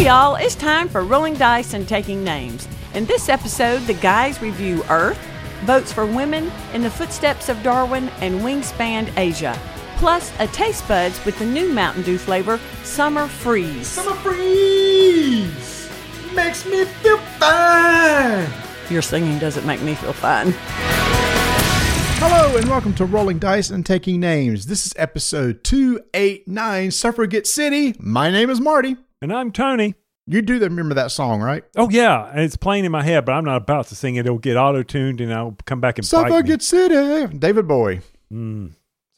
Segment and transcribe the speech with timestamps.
[0.00, 2.66] Hey y'all, it's time for rolling dice and taking names.
[2.94, 5.18] In this episode, the guys review Earth,
[5.64, 9.60] Votes for Women, In the Footsteps of Darwin, and Wingspan Asia.
[9.98, 13.88] Plus, a taste buds with the new Mountain Dew flavor, Summer Freeze.
[13.88, 15.90] Summer freeze
[16.34, 18.48] makes me feel fine.
[18.88, 20.54] Your singing doesn't make me feel fine.
[22.22, 24.64] Hello and welcome to Rolling Dice and Taking Names.
[24.64, 27.94] This is episode 289, Suffragette City.
[27.98, 28.96] My name is Marty.
[29.22, 29.94] And I'm Tony.
[30.26, 31.64] You do remember that song, right?
[31.76, 34.26] Oh yeah, and it's playing in my head, but I'm not about to sing it.
[34.26, 36.06] It'll get auto tuned, and I'll come back and.
[36.06, 37.26] Suffragette City.
[37.36, 38.00] David Bowie.
[38.32, 38.72] Mm,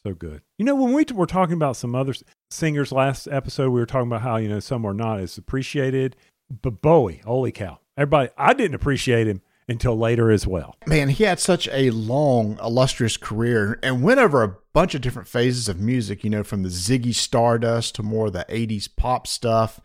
[0.05, 0.41] so good.
[0.59, 3.80] You know, when we t- were talking about some other s- singers last episode, we
[3.80, 6.16] were talking about how you know some are not as appreciated,
[6.62, 7.79] but Bowie, holy cow!
[7.96, 10.77] Everybody, I didn't appreciate him until later as well.
[10.87, 15.29] Man, he had such a long, illustrious career and went over a bunch of different
[15.29, 19.27] phases of music, you know, from the Ziggy Stardust to more of the 80s pop
[19.27, 19.80] stuff.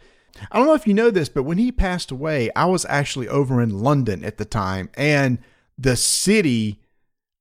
[0.52, 3.28] I don't know if you know this, but when he passed away, I was actually
[3.28, 5.40] over in London at the time, and
[5.78, 6.82] the city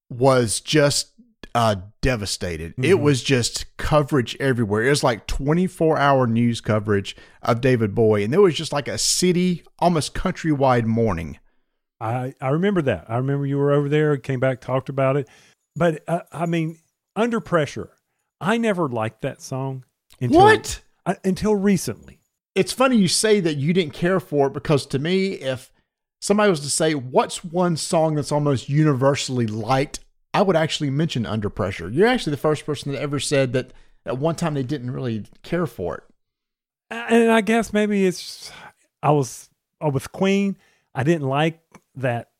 [0.08, 1.12] was just
[1.54, 2.74] uh, devastated.
[2.82, 4.84] It was just coverage everywhere.
[4.84, 8.88] It was like 24 hour news coverage of David Bowie, and there was just like
[8.88, 11.38] a city, almost countrywide mourning.
[12.00, 13.06] I I remember that.
[13.08, 15.28] I remember you were over there, came back, talked about it.
[15.74, 16.78] But uh, I mean,
[17.14, 17.90] under pressure,
[18.40, 19.84] I never liked that song.
[20.20, 20.82] Until, What?
[21.04, 22.20] I, until recently.
[22.54, 25.70] it's funny you say that you didn't care for it because to me, if
[26.20, 30.00] somebody was to say, What's one song that's almost universally liked?
[30.34, 31.88] I would actually mention Under Pressure.
[31.88, 33.72] You're actually the first person that ever said that
[34.04, 36.04] at one time they didn't really care for it.
[36.90, 38.50] and I guess maybe it's
[39.02, 39.48] I was
[39.84, 40.56] uh, with Queen.
[40.94, 41.60] I didn't like
[41.96, 42.30] that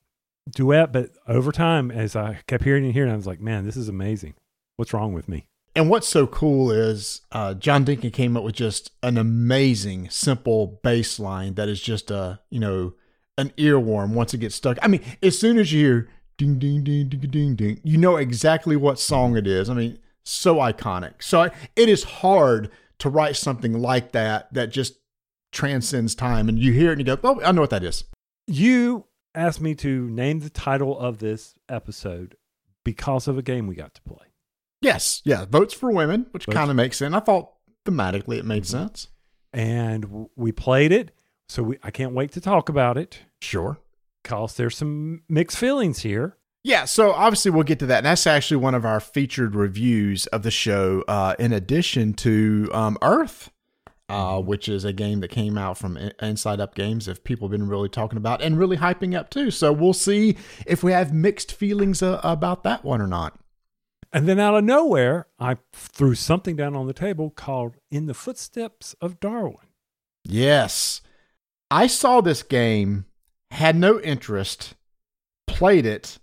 [0.51, 3.77] duet, but over time, as I kept hearing and hearing, I was like, man, this
[3.77, 4.35] is amazing.
[4.77, 5.47] What's wrong with me?
[5.75, 10.81] And what's so cool is uh, John Deacon came up with just an amazing, simple
[10.83, 12.95] bass line that is just a, you know,
[13.37, 14.79] an earworm once it gets stuck.
[14.81, 16.09] I mean, as soon as you hear
[16.39, 19.69] ding, ding, ding, ding, ding, ding, you know exactly what song it is.
[19.69, 21.23] I mean, so iconic.
[21.23, 24.95] So I, it is hard to write something like that that just
[25.53, 26.49] transcends time.
[26.49, 28.05] And you hear it and you go, oh, I know what that is.
[28.47, 29.05] You
[29.37, 32.37] asked me to name the title of this episode
[32.85, 34.27] because of a game we got to play.
[34.81, 35.23] Yes.
[35.25, 35.45] Yeah.
[35.45, 37.15] Votes for women, which kind of makes sense.
[37.15, 37.51] I thought
[37.85, 39.09] thematically it made sense.
[39.53, 41.13] And w- we played it.
[41.49, 43.79] So we, I can't wait to talk about it Sure.
[44.23, 46.37] because there's some mixed feelings here.
[46.65, 47.99] Yeah, so obviously we'll get to that.
[47.99, 52.69] And that's actually one of our featured reviews of the show, uh, in addition to
[52.73, 53.53] um, Earth,
[54.09, 57.59] uh, which is a game that came out from Inside Up Games, if people have
[57.59, 59.51] been really talking about and really hyping up too.
[59.51, 60.37] So we'll see
[60.67, 63.39] if we have mixed feelings uh, about that one or not.
[64.13, 68.15] And then out of nowhere, I threw something down on the table called In the
[68.15, 69.67] Footsteps of Darwin.
[70.25, 71.03] Yes.
[71.71, 73.07] I saw this game,
[73.51, 74.75] had no interest,
[75.47, 76.19] played it,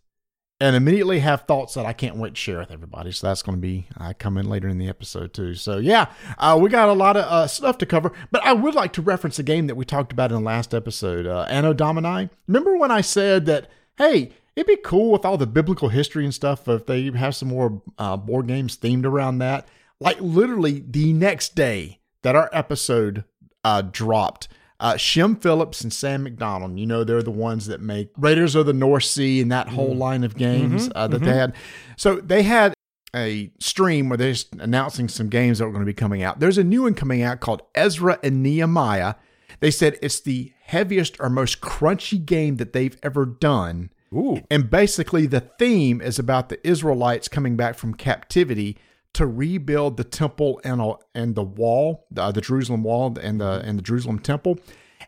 [0.60, 3.12] and immediately have thoughts that I can't wait to share with everybody.
[3.12, 5.56] So that's going to be, I come in later in the episode too.
[5.56, 8.76] So yeah, uh, we got a lot of uh, stuff to cover, but I would
[8.76, 11.74] like to reference a game that we talked about in the last episode, uh, Anno
[11.74, 12.30] Domini.
[12.48, 16.34] Remember when I said that, hey, it'd be cool with all the biblical history and
[16.34, 19.68] stuff if they have some more uh, board games themed around that?
[20.00, 23.26] Like literally the next day that our episode
[23.64, 24.48] uh, dropped.
[24.84, 28.66] Uh, Shem Phillips and Sam McDonald, you know, they're the ones that make Raiders of
[28.66, 31.56] the North Sea and that whole line of games uh, that they had.
[31.96, 32.74] So they had
[33.16, 36.42] a stream where they're just announcing some games that were going to be coming out.
[36.42, 39.16] There's a new one coming out called Ezra and Nehemiah.
[39.62, 43.90] They said it's the heaviest or most crunchy game that they've ever done.
[44.14, 44.42] Ooh.
[44.52, 48.78] And basically, the theme is about the Israelites coming back from captivity
[49.14, 50.82] to rebuild the temple and
[51.14, 54.60] and the wall, uh, the Jerusalem wall and the and the Jerusalem temple.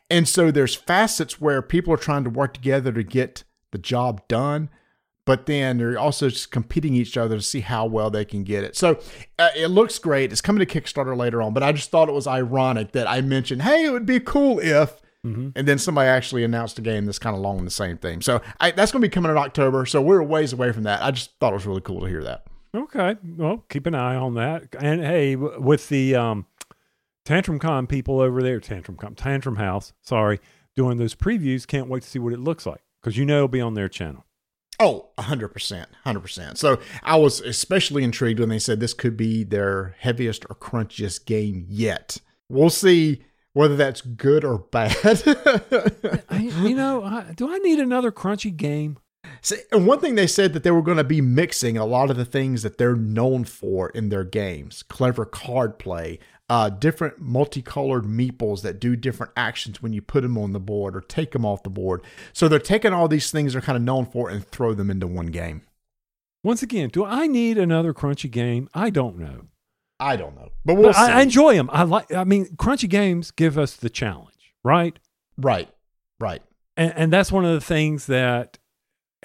[0.10, 4.28] And so there's facets where people are trying to work together to get the job
[4.28, 4.70] done,
[5.26, 8.64] but then they're also just competing each other to see how well they can get
[8.64, 8.76] it.
[8.76, 9.00] So
[9.40, 10.32] uh, it looks great.
[10.32, 13.22] It's coming to Kickstarter later on, but I just thought it was ironic that I
[13.22, 15.02] mentioned, hey, it would be cool if.
[15.56, 18.22] And then somebody actually announced a game that's kind of along the same theme.
[18.22, 19.88] So I, that's going to be coming in October.
[19.88, 21.02] So we're a ways away from that.
[21.02, 22.46] I just thought it was really cool to hear that.
[22.76, 23.16] Okay.
[23.38, 24.76] Well, keep an eye on that.
[24.80, 26.46] And hey, with the um,
[27.24, 30.40] Tantrum Con people over there, Tantrum Con, Tantrum House, sorry,
[30.76, 33.48] doing those previews, can't wait to see what it looks like because you know it'll
[33.48, 34.26] be on their channel.
[34.80, 35.86] Oh, 100%.
[36.06, 36.58] 100%.
[36.58, 41.26] So I was especially intrigued when they said this could be their heaviest or crunchiest
[41.26, 42.18] game yet.
[42.50, 43.24] We'll see
[43.54, 44.98] whether that's good or bad.
[46.30, 48.98] I, you know, I, do I need another crunchy game?
[49.72, 52.18] And one thing they said that they were going to be mixing a lot of
[52.18, 58.04] the things that they're known for in their games clever card play, uh, different multicolored
[58.06, 61.46] meeples that do different actions when you put them on the board or take them
[61.46, 62.02] off the board.
[62.34, 65.08] So they're taking all these things they're kind of known for and throw them into
[65.08, 65.64] one game.
[66.44, 68.70] Once again, do I need another crunchy game?
[68.74, 69.46] I don't know.
[70.00, 71.12] I don't know, but we'll But see.
[71.12, 71.70] I, I enjoy them.
[71.72, 72.14] I like.
[72.14, 75.00] I mean, crunchy games give us the challenge, right?
[75.38, 75.70] right,
[76.20, 76.42] right.
[76.76, 78.58] And, and that's one of the things that.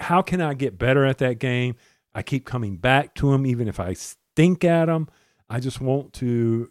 [0.01, 1.75] How can I get better at that game?
[2.13, 5.07] I keep coming back to them, even if I stink at them.
[5.49, 6.69] I just want to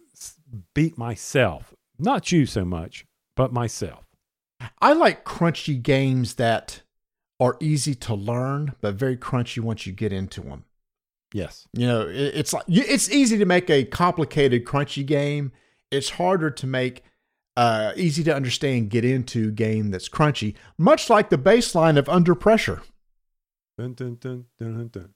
[0.73, 3.05] beat myself, not you so much,
[3.35, 4.05] but myself.
[4.81, 6.81] I like crunchy games that
[7.39, 10.65] are easy to learn, but very crunchy once you get into them.
[11.33, 11.67] Yes.
[11.73, 15.51] You know, it's like it's easy to make a complicated crunchy game.
[15.89, 17.03] It's harder to make
[17.55, 20.55] uh, easy to understand, get into game that's crunchy.
[20.77, 22.81] Much like the baseline of Under Pressure,
[23.77, 25.09] Dun dun dun dun dun dun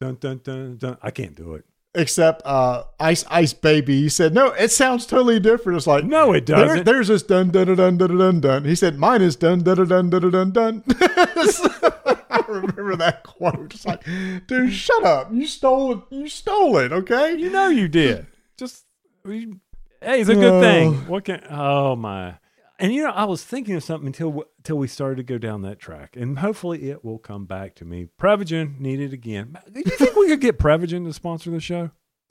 [0.00, 0.76] dun dun dun.
[0.78, 0.96] dun.
[1.02, 1.64] I can't do it.
[1.94, 4.02] except uh, Ice Ice Baby.
[4.02, 6.84] He said, "No, it sounds totally different." It's like No, it doesn't.
[6.84, 8.64] there's this dun dun dun dun dun dun.
[8.64, 10.84] He said, "Mine is dun dun dun dun dun dun dun."
[12.30, 13.74] I remember that quote.
[13.74, 14.04] It's like,
[14.46, 15.32] dude, shut up!
[15.32, 15.98] You stole it.
[16.10, 16.92] You stole it.
[16.92, 17.34] Okay.
[17.36, 18.26] You know you did.
[18.56, 18.84] Just
[19.24, 19.52] we,
[20.00, 20.60] hey, it's a good Oh.
[20.60, 20.94] thing.
[21.08, 21.42] What can?
[21.50, 22.34] Oh my!
[22.80, 25.62] And you know, I was thinking of something until until we started to go down
[25.62, 28.06] that track, and hopefully it will come back to me.
[28.20, 29.58] Prevagen needed again.
[29.72, 31.90] Do you think we could get Prevagen to sponsor the show?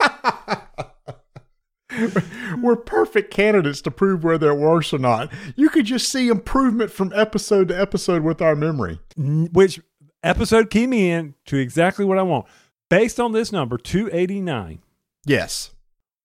[2.62, 5.32] We're perfect candidates to prove whether it works or not.
[5.56, 9.00] You could just see improvement from episode to episode with our memory.
[9.16, 9.80] Which
[10.22, 12.46] episode key me in to exactly what I want.
[12.88, 14.80] Based on this number, two eighty nine,
[15.26, 15.72] Yes.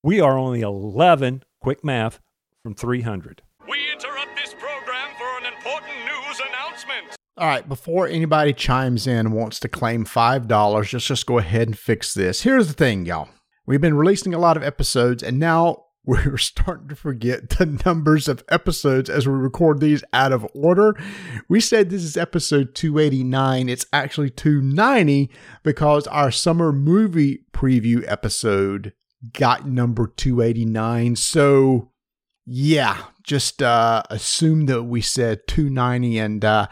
[0.01, 1.43] we are only eleven.
[1.59, 2.19] Quick math
[2.61, 3.41] from three hundred.
[3.69, 7.15] We interrupt this program for an important news announcement.
[7.37, 11.67] All right, before anybody chimes in and wants to claim $5, let's just go ahead
[11.67, 12.41] and fix this.
[12.41, 13.29] Here's the thing, y'all.
[13.65, 18.27] We've been releasing a lot of episodes, and now we're starting to forget the numbers
[18.27, 20.95] of episodes as we record these out of order.
[21.47, 23.69] We said this is episode 289.
[23.69, 25.31] It's actually 290
[25.63, 28.91] because our summer movie preview episode
[29.31, 31.15] got number 289.
[31.15, 31.92] So,
[32.45, 36.67] yeah, just uh, assume that we said 290 and uh,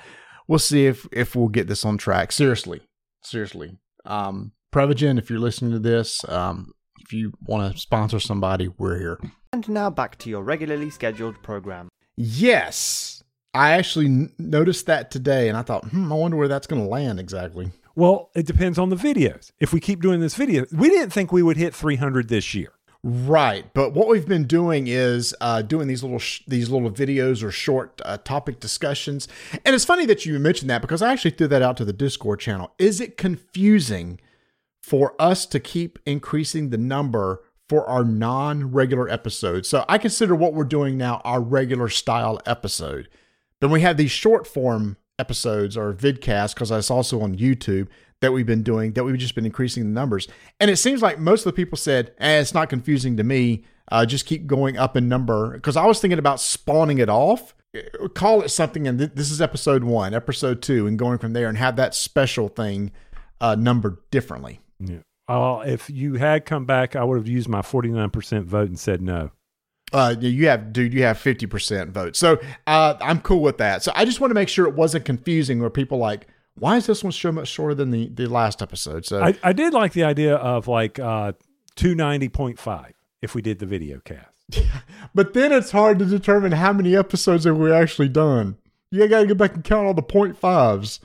[0.48, 2.32] we'll see if if we'll get this on track.
[2.32, 2.82] Seriously,
[3.24, 3.78] seriously.
[4.06, 8.98] Um, Prevagen, if you're listening to this, um, if you want to sponsor somebody, we're
[8.98, 9.20] here.
[9.54, 11.90] And now back to your regularly scheduled program.
[12.16, 13.22] Yes,
[13.54, 16.82] I actually n- noticed that today, and I thought, hmm, I wonder where that's going
[16.82, 17.72] to land exactly.
[17.96, 19.52] Well, it depends on the videos.
[19.60, 22.72] If we keep doing this video, we didn't think we would hit 300 this year.
[23.04, 27.44] Right, but what we've been doing is uh, doing these little sh- these little videos
[27.44, 29.28] or short uh, topic discussions,
[29.66, 31.94] and it's funny that you mentioned that because I actually threw that out to the
[31.94, 32.76] Discord channel.
[32.78, 34.20] Is it confusing
[34.84, 39.68] for us to keep increasing the number for our non-regular episodes?
[39.68, 43.10] So I consider what we're doing now our regular style episode.
[43.62, 47.88] Then we have these short form episodes or vidcasts because that's also on YouTube
[48.22, 50.28] that we've been doing that we've just been increasing the numbers.
[50.60, 53.66] And it seems like most of the people said, eh, it's not confusing to me.
[53.92, 57.54] Uh, just keep going up in number because I was thinking about spawning it off.
[58.14, 61.48] Call it something, and th- this is episode one, episode two, and going from there
[61.48, 62.92] and have that special thing
[63.40, 64.60] uh, numbered differently.
[64.80, 65.00] Yeah.
[65.28, 69.02] Uh, if you had come back, I would have used my 49% vote and said
[69.02, 69.32] no.
[69.94, 72.16] Uh, you have, dude, you have 50% vote.
[72.16, 73.84] So uh, I'm cool with that.
[73.84, 76.86] So I just want to make sure it wasn't confusing where people like, why is
[76.86, 79.06] this one so much shorter than the, the last episode?
[79.06, 81.34] So I, I did like the idea of like uh,
[81.76, 82.92] 290.5
[83.22, 84.28] if we did the video cast.
[85.14, 88.58] But then it's hard to determine how many episodes have we actually done.
[88.92, 91.00] You got to go back and count all the point fives.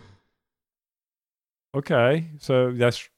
[1.74, 2.28] Okay.
[2.38, 3.08] So that's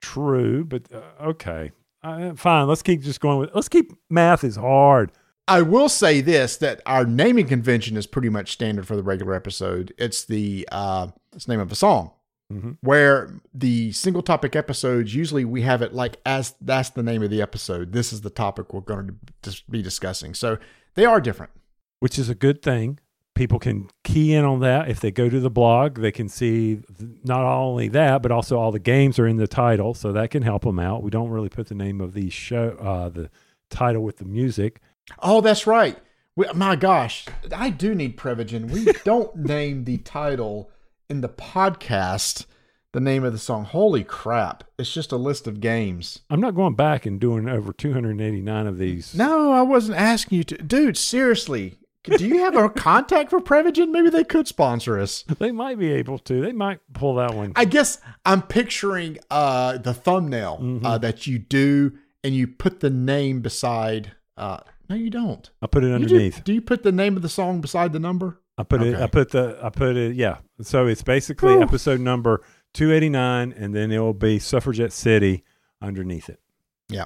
[0.00, 1.72] true, but uh, okay.
[2.02, 2.66] Uh, fine.
[2.66, 5.12] Let's keep just going with, let's keep math is hard.
[5.46, 9.34] I will say this: that our naming convention is pretty much standard for the regular
[9.34, 9.94] episode.
[9.98, 12.10] It's the uh, it's the name of a song.
[12.52, 12.78] Mhm.
[12.80, 17.30] Where the single topic episodes usually we have it like as that's the name of
[17.30, 17.92] the episode.
[17.92, 20.34] This is the topic we're going to be discussing.
[20.34, 20.58] So
[20.94, 21.52] they are different.
[22.00, 22.98] which is a good thing.
[23.34, 24.88] People can key in on that.
[24.88, 26.80] If they go to the blog, they can see
[27.24, 30.42] not only that, but also all the games are in the title, so that can
[30.42, 31.02] help them out.
[31.02, 33.30] We don't really put the name of the show, uh, the
[33.68, 34.80] title with the music.
[35.20, 35.98] Oh, that's right.
[36.36, 38.70] We, my gosh, I do need Prevagen.
[38.70, 40.70] We don't name the title
[41.08, 42.46] in the podcast
[42.94, 43.64] the name of the song.
[43.64, 44.64] Holy crap.
[44.78, 46.20] It's just a list of games.
[46.30, 49.14] I'm not going back and doing over 289 of these.
[49.14, 50.56] No, I wasn't asking you to.
[50.58, 51.78] Dude, seriously.
[52.04, 53.90] Do you have a contact for Prevagen?
[53.90, 55.22] Maybe they could sponsor us.
[55.38, 56.40] They might be able to.
[56.40, 57.52] They might pull that one.
[57.56, 61.92] I guess I'm picturing uh, the thumbnail uh, that you do,
[62.24, 65.48] and you put the name beside uh, No, you don't.
[65.60, 66.42] I put it You do- underneath.
[66.44, 68.40] Do, you put the name of the song beside the number?
[68.58, 68.96] I put it.
[68.96, 69.58] I put the.
[69.62, 70.16] I put it.
[70.16, 70.38] Yeah.
[70.60, 71.62] So it's basically Whew.
[71.62, 72.42] episode number
[72.74, 75.44] two eighty nine, and then it will be Suffragette City
[75.80, 76.40] underneath it.
[76.88, 77.04] Yeah.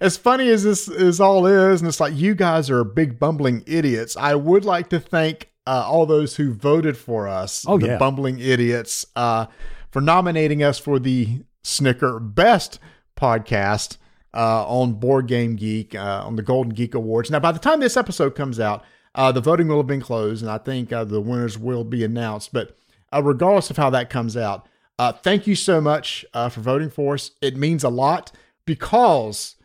[0.00, 3.64] As funny as this is all is, and it's like you guys are big bumbling
[3.66, 4.16] idiots.
[4.16, 7.98] I would like to thank uh, all those who voted for us, Oh, the yeah.
[7.98, 9.46] bumbling idiots, uh,
[9.90, 12.78] for nominating us for the Snicker Best
[13.16, 13.96] Podcast
[14.34, 17.28] uh, on Board Game Geek uh, on the Golden Geek Awards.
[17.30, 18.84] Now, by the time this episode comes out,
[19.16, 22.04] uh, the voting will have been closed, and I think uh, the winners will be
[22.04, 22.52] announced.
[22.52, 22.76] But
[23.12, 24.68] uh, regardless of how that comes out,
[24.98, 27.32] uh, thank you so much uh, for voting for us.
[27.40, 28.30] It means a lot
[28.66, 29.56] because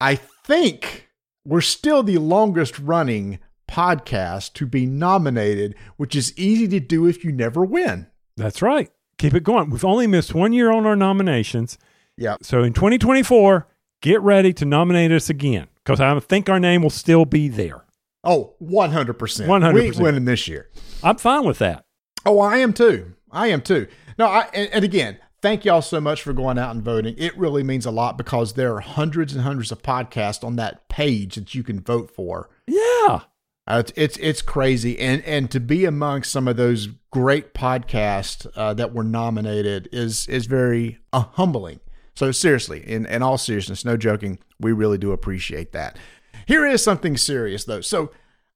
[0.00, 1.08] I think
[1.44, 7.24] we're still the longest running podcast to be nominated, which is easy to do if
[7.24, 8.06] you never win.
[8.36, 8.90] That's right.
[9.18, 9.70] Keep it going.
[9.70, 11.78] We've only missed one year on our nominations.
[12.16, 12.36] Yeah.
[12.42, 13.66] So in 2024,
[14.00, 17.83] get ready to nominate us again because I think our name will still be there.
[18.24, 19.14] Oh, 100%.
[19.16, 19.74] 100%.
[19.74, 20.70] We winning this year.
[21.02, 21.84] I'm fine with that.
[22.26, 23.12] Oh, I am too.
[23.30, 23.86] I am too.
[24.18, 27.14] No, I and, and again, thank y'all so much for going out and voting.
[27.18, 30.88] It really means a lot because there are hundreds and hundreds of podcasts on that
[30.88, 32.48] page that you can vote for.
[32.66, 33.20] Yeah.
[33.66, 38.46] Uh, it's, it's it's crazy, and and to be amongst some of those great podcasts
[38.56, 41.80] uh, that were nominated is is very uh, humbling.
[42.14, 45.98] So seriously, in in all seriousness, no joking, we really do appreciate that.
[46.46, 47.80] Here is something serious though.
[47.80, 48.10] So,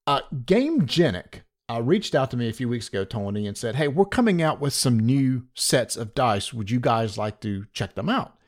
[0.07, 3.89] uh, Gamegenic uh, reached out to me a few weeks ago, Tony, and said, "Hey,
[3.89, 6.53] we're coming out with some new sets of dice.
[6.53, 8.39] Would you guys like to check them out?"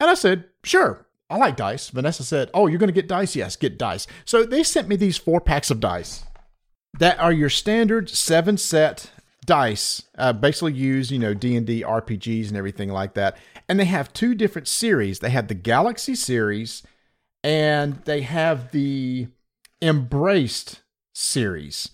[0.00, 1.90] And I said, sure, I like dice.
[1.90, 3.34] Vanessa said, oh, you're going to get dice?
[3.34, 4.06] Yes, get dice.
[4.24, 6.24] So they sent me these four packs of dice
[6.98, 9.10] that are your standard seven set
[9.44, 13.36] dice, uh, basically use, you know, D&D, RPGs and everything like that.
[13.68, 15.18] And they have two different series.
[15.18, 16.82] They have the Galaxy series
[17.42, 19.28] and they have the
[19.80, 20.80] Embraced
[21.14, 21.90] series.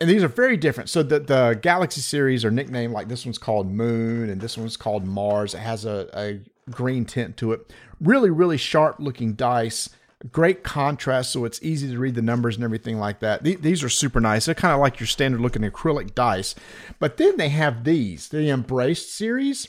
[0.00, 0.90] And these are very different.
[0.90, 4.76] So the, the Galaxy series are nicknamed like this one's called Moon and this one's
[4.76, 5.54] called Mars.
[5.54, 7.72] It has a, a green tint to it.
[8.00, 9.88] Really, really sharp looking dice.
[10.32, 13.44] Great contrast, so it's easy to read the numbers and everything like that.
[13.44, 14.46] Th- These are super nice.
[14.46, 16.54] They're kind of like your standard looking acrylic dice.
[16.98, 19.68] But then they have these, the Embraced series.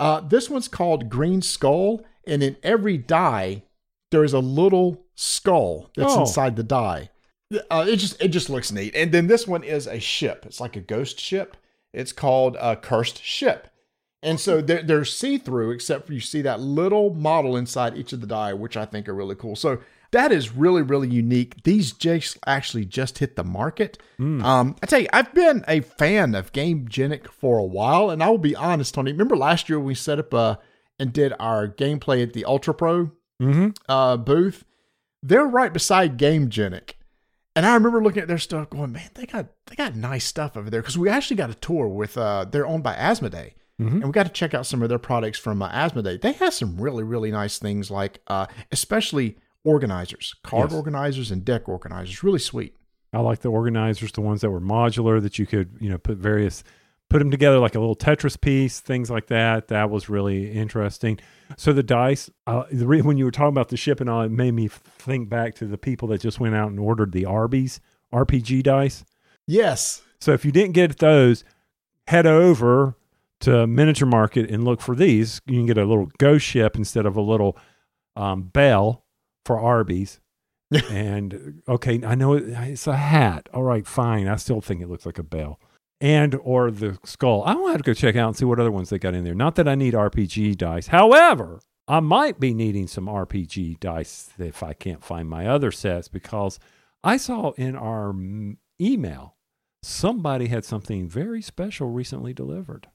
[0.00, 3.62] Uh, this one's called Green Skull, and in every die,
[4.12, 6.20] there's a little skull that's Oh.
[6.20, 7.10] inside the die.
[7.70, 8.94] Uh, it just it just looks neat.
[8.94, 10.44] And then this one is a ship.
[10.46, 11.56] It's like a ghost ship.
[11.92, 13.68] It's called a cursed ship.
[14.22, 18.12] And so they're, they're see through, except for you see that little model inside each
[18.12, 19.56] of the die, which I think are really cool.
[19.56, 19.80] So
[20.12, 21.62] that is really, really unique.
[21.64, 23.98] These just actually just hit the market.
[24.20, 28.30] Um, I tell you, I've been a fan of Gamegenic for a while, and I
[28.30, 29.10] will be honest, Tony.
[29.10, 30.56] Remember last year we set up uh,
[31.00, 33.10] and did our gameplay at the Ultra Pro
[33.42, 33.68] Mm-hmm.
[33.88, 34.64] uh, booth?
[35.22, 36.92] They're right beside Gamegenic.
[37.54, 40.56] And I remember looking at their stuff, going, "Man, they got they got nice stuff
[40.56, 44.04] over there." Because we actually got a tour with uh, they're owned by Asmodee, and
[44.04, 46.20] we got to check out some of their products from uh, Asmodee.
[46.20, 50.76] They have some really really nice things, like uh, especially organizers, card Yes.
[50.76, 52.22] organizers, and deck organizers.
[52.22, 52.74] Really sweet.
[53.12, 56.16] I like the organizers, the ones that were modular that you could, you know, put
[56.16, 56.64] various,
[57.12, 59.68] put them together like a little Tetris piece, things like that.
[59.68, 61.20] That was really interesting.
[61.58, 64.22] So the dice, uh, the re- when you were talking about the ship and all,
[64.22, 67.26] it made me think back to the people that just went out and ordered the
[67.26, 67.80] Arby's
[68.14, 69.04] RPG dice.
[69.46, 71.44] Yes, So if you didn't get those,
[72.06, 72.96] head over
[73.40, 75.42] to Miniature Market and look for these.
[75.46, 77.58] You can get a little ghost ship instead of a little
[78.16, 79.04] um, bell
[79.44, 80.18] for Arby's.
[80.90, 83.50] and okay, I know it, it's a hat.
[83.52, 84.28] All right, fine.
[84.28, 85.60] I still think it looks like a bell.
[86.02, 87.44] And or the skull.
[87.46, 89.34] I have to go check out and see what other ones they got in there.
[89.36, 90.88] Not that I need RPG dice.
[90.88, 96.08] However, I might be needing some RPG dice if I can't find my other sets
[96.08, 96.58] because
[97.04, 98.12] I saw in our
[98.80, 99.36] email
[99.84, 102.88] somebody had something very special recently delivered.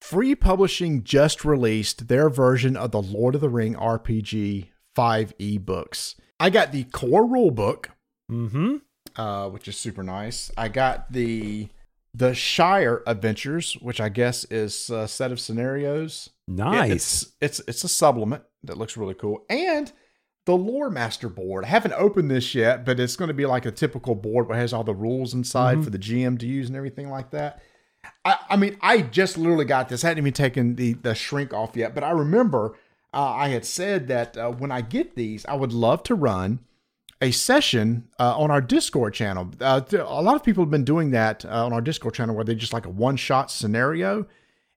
[0.00, 6.14] Free Publishing just released their version of the Lord of the Ring RPG 5e books.
[6.40, 7.90] I got the core rule book,
[8.30, 8.76] Mm-hmm.
[9.16, 10.50] uh, which is super nice.
[10.56, 11.68] I got the
[12.16, 16.30] the Shire Adventures, which I guess is a set of scenarios.
[16.48, 16.90] Nice.
[16.92, 19.92] it's it's it's a supplement that looks really cool, and
[20.46, 21.64] the Lore Master board.
[21.64, 24.56] I haven't opened this yet, but it's going to be like a typical board where
[24.56, 25.84] it has all the rules inside Mhm.
[25.84, 27.60] for the GM to use and everything like that.
[28.24, 30.04] I, I mean, I just literally got this.
[30.04, 32.76] I hadn't even taken the the shrink off yet, but I remember
[33.12, 36.60] uh, I had said that uh, when I get these, I would love to run
[37.20, 39.50] a session uh, on our Discord channel.
[39.60, 42.44] Uh, a lot of people have been doing that uh, on our Discord channel where
[42.44, 44.26] they just like a one shot scenario.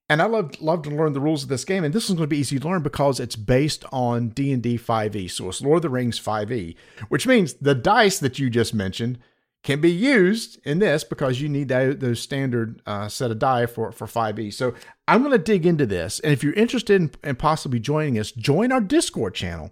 [0.10, 1.84] and I love love to learn the rules of this game.
[1.84, 4.64] And this is going to be easy to learn because it's based on D and
[4.64, 5.30] D 5e.
[5.30, 6.76] So it's Lord of the Rings 5e,
[7.10, 9.20] which means the dice that you just mentioned
[9.62, 13.66] can be used in this because you need that, those standard uh, set of die
[13.66, 14.54] for for 5e.
[14.54, 14.74] So
[15.08, 18.32] I'm going to dig into this, and if you're interested in, in possibly joining us,
[18.32, 19.72] join our Discord channel,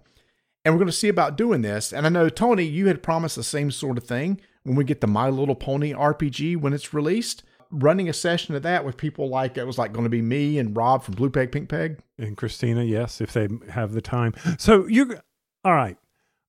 [0.68, 1.94] and we're going to see about doing this.
[1.94, 5.00] And I know Tony, you had promised the same sort of thing when we get
[5.00, 9.30] the My Little Pony RPG when it's released running a session of that with people
[9.30, 12.00] like it was like going to be me and Rob from Blue Peg Pink Peg
[12.18, 14.34] and Christina, yes, if they have the time.
[14.58, 15.18] So you,
[15.64, 15.96] all right,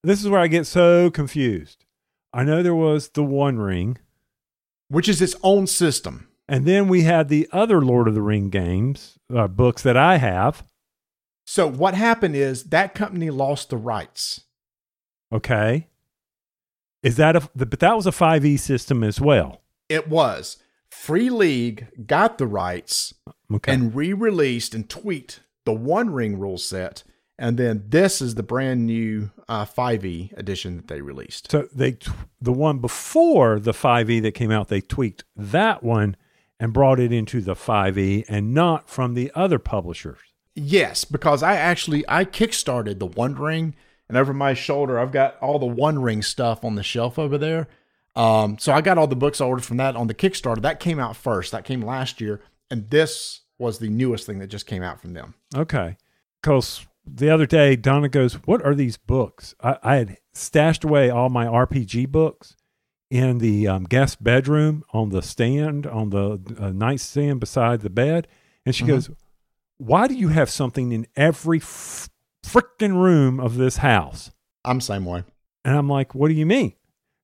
[0.03, 1.85] this is where I get so confused.
[2.33, 3.99] I know there was the One Ring,
[4.89, 8.49] which is its own system, and then we had the other Lord of the Ring
[8.49, 10.63] games uh, books that I have.
[11.51, 14.41] So what happened is that company lost the rights.
[15.33, 15.87] Okay.
[17.01, 19.63] Is that a but that was a 5e system as well?
[19.89, 20.57] It was.
[20.91, 23.15] Free League got the rights
[23.51, 23.73] Okay.
[23.73, 27.03] and re-released and tweaked the One Ring rule set,
[27.39, 31.49] and then this is the brand new uh, 5e edition that they released.
[31.49, 36.15] So they t- the one before the 5e that came out, they tweaked that one
[36.59, 40.19] and brought it into the 5e and not from the other publishers.
[40.59, 43.75] Yes, because I actually I kickstarted the One Ring,
[44.07, 47.37] and over my shoulder I've got all the One Ring stuff on the shelf over
[47.37, 47.67] there.
[48.15, 50.61] Um, so I got all the books I ordered from that on the Kickstarter.
[50.61, 51.51] That came out first.
[51.51, 55.13] That came last year, and this was the newest thing that just came out from
[55.13, 55.35] them.
[55.55, 55.97] Okay.
[56.41, 59.53] Because the other day, Donna goes, What are these books?
[59.61, 62.55] I, I had stashed away all my RPG books
[63.09, 68.27] in the um, guest bedroom on the stand, on the uh, nightstand beside the bed.
[68.65, 68.87] And she Mhm.
[68.87, 69.09] goes,
[69.79, 72.09] Why do you have something in every f-
[72.45, 74.29] freaking room of this house?
[74.63, 75.24] I'm same way.
[75.65, 76.74] And I'm like, What do you mean?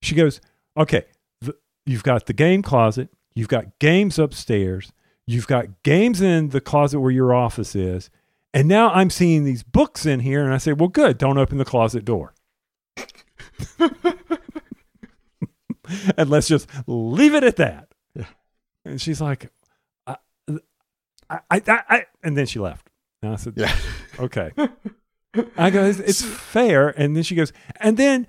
[0.02, 0.42] She goes,
[0.78, 1.04] Okay,
[1.42, 4.92] the, you've got the game closet, you've got games upstairs,
[5.28, 8.10] you've got games in the closet where your office is.
[8.54, 10.44] And now I'm seeing these books in here.
[10.44, 12.34] And I say, Well, good, don't open the closet door.
[16.18, 17.90] and let's just leave it at that.
[18.16, 18.28] Yeah.
[18.86, 19.52] And she's like,
[21.30, 22.90] I, I, I, and then she left.
[23.22, 23.76] And I said, Yeah.
[24.20, 24.52] okay.
[25.58, 26.90] I go, it's, it's fair.
[26.90, 28.26] And then she goes, and then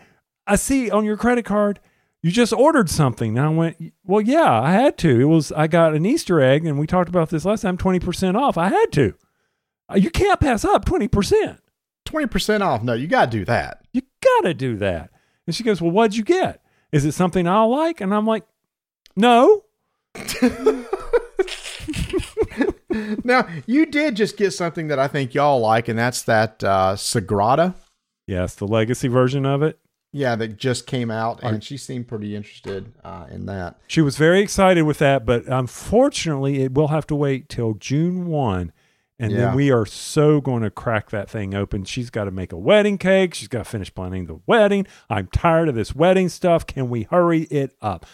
[0.47, 1.79] I see on your credit card,
[2.23, 3.39] you just ordered something.
[3.39, 5.21] And I went, well, yeah, I had to.
[5.21, 8.35] It was, I got an Easter egg, and we talked about this last time 20%
[8.37, 8.59] off.
[8.59, 9.15] I had to.
[9.89, 11.59] Uh, You can't pass up 20%.
[12.05, 12.83] Twenty percent off.
[12.85, 13.83] No, you got to do that.
[13.93, 15.11] You got to do that.
[15.47, 16.63] And she goes, well, what'd you get?
[16.93, 18.01] Is it something I'll like?
[18.01, 18.45] And I'm like,
[19.17, 19.65] no.
[23.25, 26.95] Now you did just get something that I think y'all like, and that's that uh,
[26.97, 27.75] Sagrada.
[28.27, 29.79] Yes, the legacy version of it.
[30.13, 33.79] Yeah, that just came out, and she seemed pretty interested uh, in that.
[33.87, 38.27] She was very excited with that, but unfortunately, it will have to wait till June
[38.27, 38.73] 1.
[39.19, 39.39] And Yeah.
[39.39, 41.85] then we are so going to crack that thing open.
[41.85, 43.35] She's got to make a wedding cake.
[43.35, 44.87] She's got to finish planning the wedding.
[45.11, 46.67] I'm tired of this wedding stuff.
[46.67, 48.07] Can we hurry it up?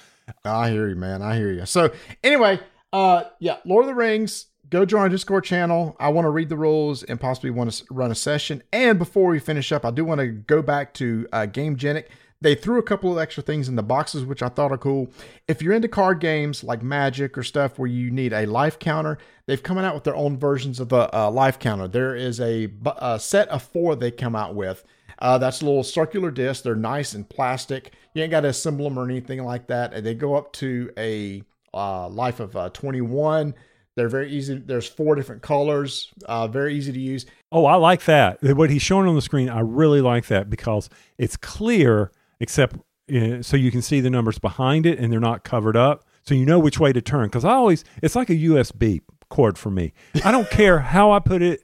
[0.44, 1.22] I hear you, man.
[1.22, 1.66] I hear you.
[1.66, 1.90] So
[2.24, 2.58] anyway,
[2.92, 4.46] uh, yeah, Lord of the Rings.
[4.72, 5.94] Go join our Discord channel.
[6.00, 8.62] I want to read the rules and possibly want to run a session.
[8.72, 12.06] And before we finish up, I do want to go back to uh, Gamegenic.
[12.40, 15.10] They threw a couple of extra things in the boxes, which I thought are cool.
[15.46, 19.18] If you're into card games like Magic or stuff where you need a life counter,
[19.44, 21.86] they've come out with their own versions of the life counter.
[21.86, 24.86] There is a, a set of four they come out with.
[25.18, 26.62] Uh, that's a little circular disc.
[26.62, 27.92] They're nice and plastic.
[28.14, 29.92] You ain't got to assemble them or anything like that.
[29.92, 31.42] And they go up to a
[31.74, 33.54] uh, life of uh, 21.
[33.96, 34.56] They're very easy.
[34.58, 36.12] There's four different colors.
[36.24, 37.26] Uh, very easy to use.
[37.50, 38.42] Oh, I like that.
[38.42, 42.76] What he's showing on the screen, I really like that because it's clear, except
[43.14, 46.04] uh, so you can see the numbers behind it and they're not covered up.
[46.24, 47.26] So you know which way to turn.
[47.26, 49.92] Because I always, it's like a USB cord for me.
[50.24, 51.60] I don't care how I put it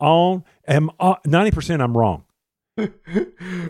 [0.00, 0.42] on.
[0.66, 2.24] Am uh, 90% I'm wrong.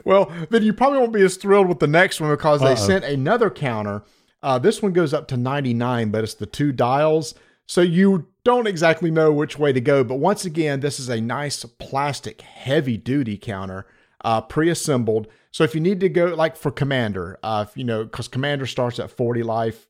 [0.04, 2.74] Well, then you probably won't be as thrilled with the next one because they Uh-oh.
[2.74, 4.02] sent another counter.
[4.42, 7.34] Uh, this one goes up to 99, but it's the two dials.
[7.70, 10.02] So you don't exactly know which way to go.
[10.02, 13.86] But once again, this is a nice plastic heavy duty counter,
[14.24, 15.28] uh, pre assembled.
[15.52, 18.98] So if you need to go, like for Commander, uh, you know, because Commander starts
[18.98, 19.86] at 40 life.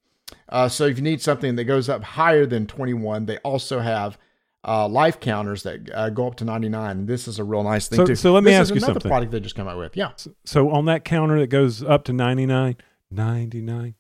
[0.51, 4.19] Uh, so if you need something that goes up higher than 21, they also have
[4.69, 6.91] uh, life counters that uh, go up to 99.
[6.91, 8.15] And this is a real nice thing So- too.
[8.15, 9.09] so let me This ask is you another something.
[9.09, 9.97] product they just came out with.
[9.97, 10.11] Yeah.
[10.45, 12.77] So on that counter that goes up to 99,
[13.11, 13.95] 99.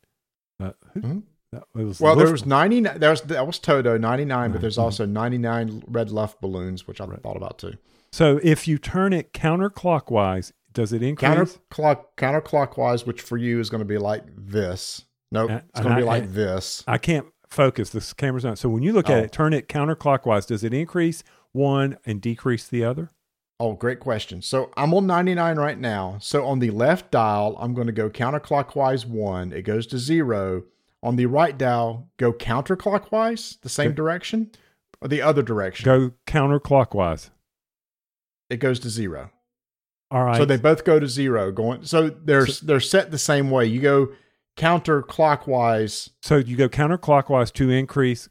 [0.62, 1.22] Uh, who- Mhm.
[1.52, 2.98] That was Well, there was 99.
[2.98, 7.04] There was that was Toto 99, but there's also 99 red luff balloons, which I
[7.06, 7.20] Right.
[7.22, 7.74] thought about too.
[8.12, 11.28] So if you turn it counterclockwise, does it increase?
[11.70, 15.04] Counterclock counterclockwise, which for you is going to be like this.
[15.32, 16.84] Nope, Uh, it's going to be and I- like this.
[16.86, 17.90] I can't focus.
[17.90, 18.58] This camera's not.
[18.58, 19.22] So when you look at Oh.
[19.24, 20.46] it, turn it counterclockwise.
[20.46, 23.10] Does it increase one and decrease the other?
[23.58, 24.40] Oh, great question.
[24.40, 26.16] So I'm on 99 right now.
[26.20, 29.52] So on the left dial, I'm going to go counterclockwise one.
[29.52, 30.62] It goes to zero.
[31.02, 34.50] On the right dial, go counterclockwise, the same direction,
[35.00, 35.84] or the other direction.
[35.84, 37.30] Go counterclockwise.
[38.50, 39.30] It goes to zero.
[40.10, 40.36] All right.
[40.36, 41.52] So they both go to zero.
[41.52, 41.84] Going.
[41.84, 43.66] So they're they're set the same way.
[43.66, 44.08] You go
[44.56, 46.10] counterclockwise.
[46.22, 48.28] So you go counterclockwise to increase,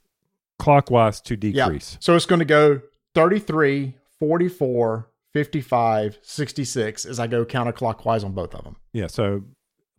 [0.59, 1.57] clockwise to decrease.
[1.57, 1.65] Yeah.
[1.65, 1.97] decrease.
[1.99, 2.81] So it's going to go
[3.15, 8.75] 33, 44, 55, 66 as I go counterclockwise on both of them.
[8.93, 9.07] Yeah.
[9.07, 9.43] So,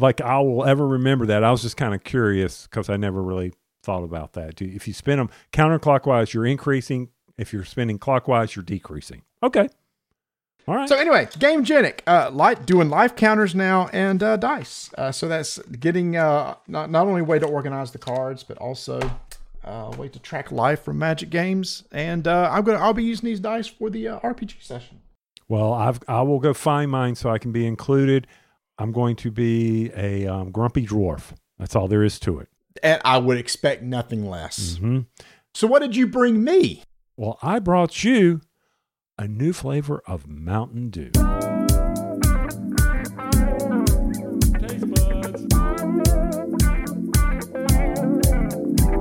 [0.01, 1.45] like, I will ever remember that.
[1.45, 4.61] I was just kind of curious because I never really thought about that.
[4.61, 7.09] If you spin them counterclockwise, you're increasing.
[7.39, 9.23] If you're spinning clockwise, you're decreasing.
[9.43, 9.69] Okay.
[10.69, 10.89] All right.
[10.89, 14.91] So anyway, Gamegenic, uh, light doing life counters now and uh, dice.
[14.97, 18.59] Uh, so that's getting uh, not not only a way to organize the cards, but
[18.59, 19.01] also
[19.65, 21.85] uh, a way to track life from Magic games.
[21.93, 25.01] And uh, I'm gonna I'll be using these dice for the uh, RPG session.
[25.49, 28.27] well, I've I will go find mine so I can be included.
[28.81, 31.35] I'm going to be a um, grumpy dwarf.
[31.59, 32.49] That's all there is to it.
[32.83, 34.79] And I would expect nothing less.
[34.79, 35.01] hmm
[35.53, 36.83] So what did you bring me?
[37.15, 38.41] Well, I brought you
[39.19, 41.11] a new flavor of Mountain Dew.
[44.59, 45.47] Taste buds.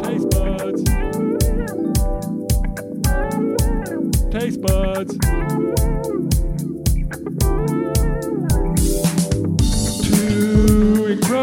[0.04, 0.84] Taste buds.
[4.30, 5.99] Taste buds.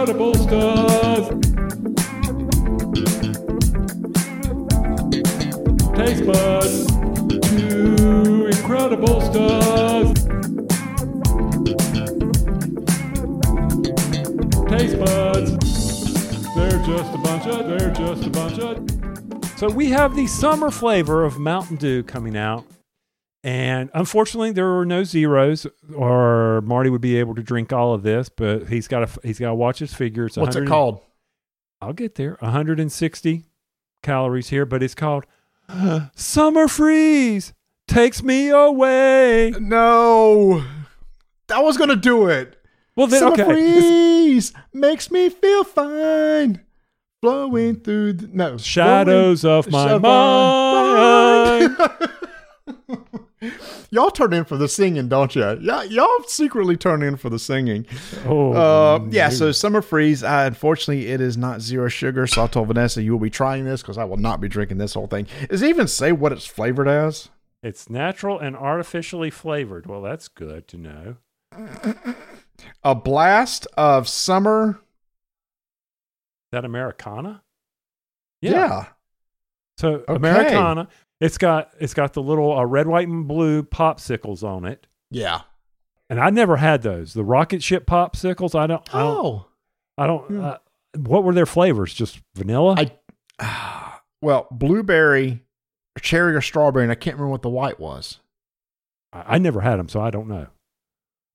[0.06, 1.28] Incredible stuff.
[5.96, 6.86] Taste buds.
[7.48, 10.14] Two incredible stuff.
[14.68, 16.54] Taste buds.
[16.54, 19.58] They're just a bunch of, they're just a bunch of.
[19.58, 22.64] So we have the summer flavor of Mountain Dew coming out.
[23.46, 28.02] And unfortunately, there were no zeros, or Marty would be able to drink all of
[28.02, 28.28] this.
[28.28, 30.26] But he's got to he's got to watch his figure.
[30.26, 31.00] It's What's it called?
[31.80, 32.36] I'll get there.
[32.40, 33.44] 160
[34.02, 35.26] calories here, but it's called
[36.16, 37.52] Summer Freeze.
[37.86, 39.52] Takes me away.
[39.60, 40.64] No,
[41.48, 42.60] I was gonna do it.
[42.96, 43.42] Well, then, Summer okay.
[43.44, 46.62] It's freeze makes me feel fine.
[47.22, 51.76] Flowing through the no Shadows of my mind.
[51.78, 52.08] mind.
[53.96, 55.58] y'all turn in for the singing, don't you?
[55.60, 57.84] Yeah, y'all secretly turn in for the singing.
[58.26, 60.22] Oh, Uh, yeah, so summer freeze.
[60.22, 62.26] Uh, unfortunately, it is not zero sugar.
[62.28, 64.78] So I told Vanessa you will be trying this because I will not be drinking
[64.78, 65.26] this whole thing.
[65.50, 67.30] Does it even say what it's flavored as?
[67.62, 69.86] it's natural and artificially flavored.
[69.86, 71.16] Well, that's good to know.
[72.84, 74.80] A blast of summer.
[76.52, 77.42] that Americana?
[78.40, 78.86] Yeah.
[79.78, 80.14] So Okay.
[80.14, 80.88] Americana,
[81.20, 85.42] it's got it's got the little uh, red, white, and blue popsicles on it, Yeah.
[86.10, 87.14] and I never had those.
[87.14, 88.54] The rocket ship popsicles.
[88.54, 88.94] I don't.
[88.94, 89.16] I don't.
[89.18, 89.46] Oh.
[89.98, 90.58] I don't uh,
[90.98, 91.94] what were their flavors?
[91.94, 92.76] Just vanilla?
[93.40, 95.42] I well, blueberry,
[96.00, 98.20] cherry, or strawberry, and I can't remember what the white was.
[99.12, 100.48] I, I never had them, so I don't know.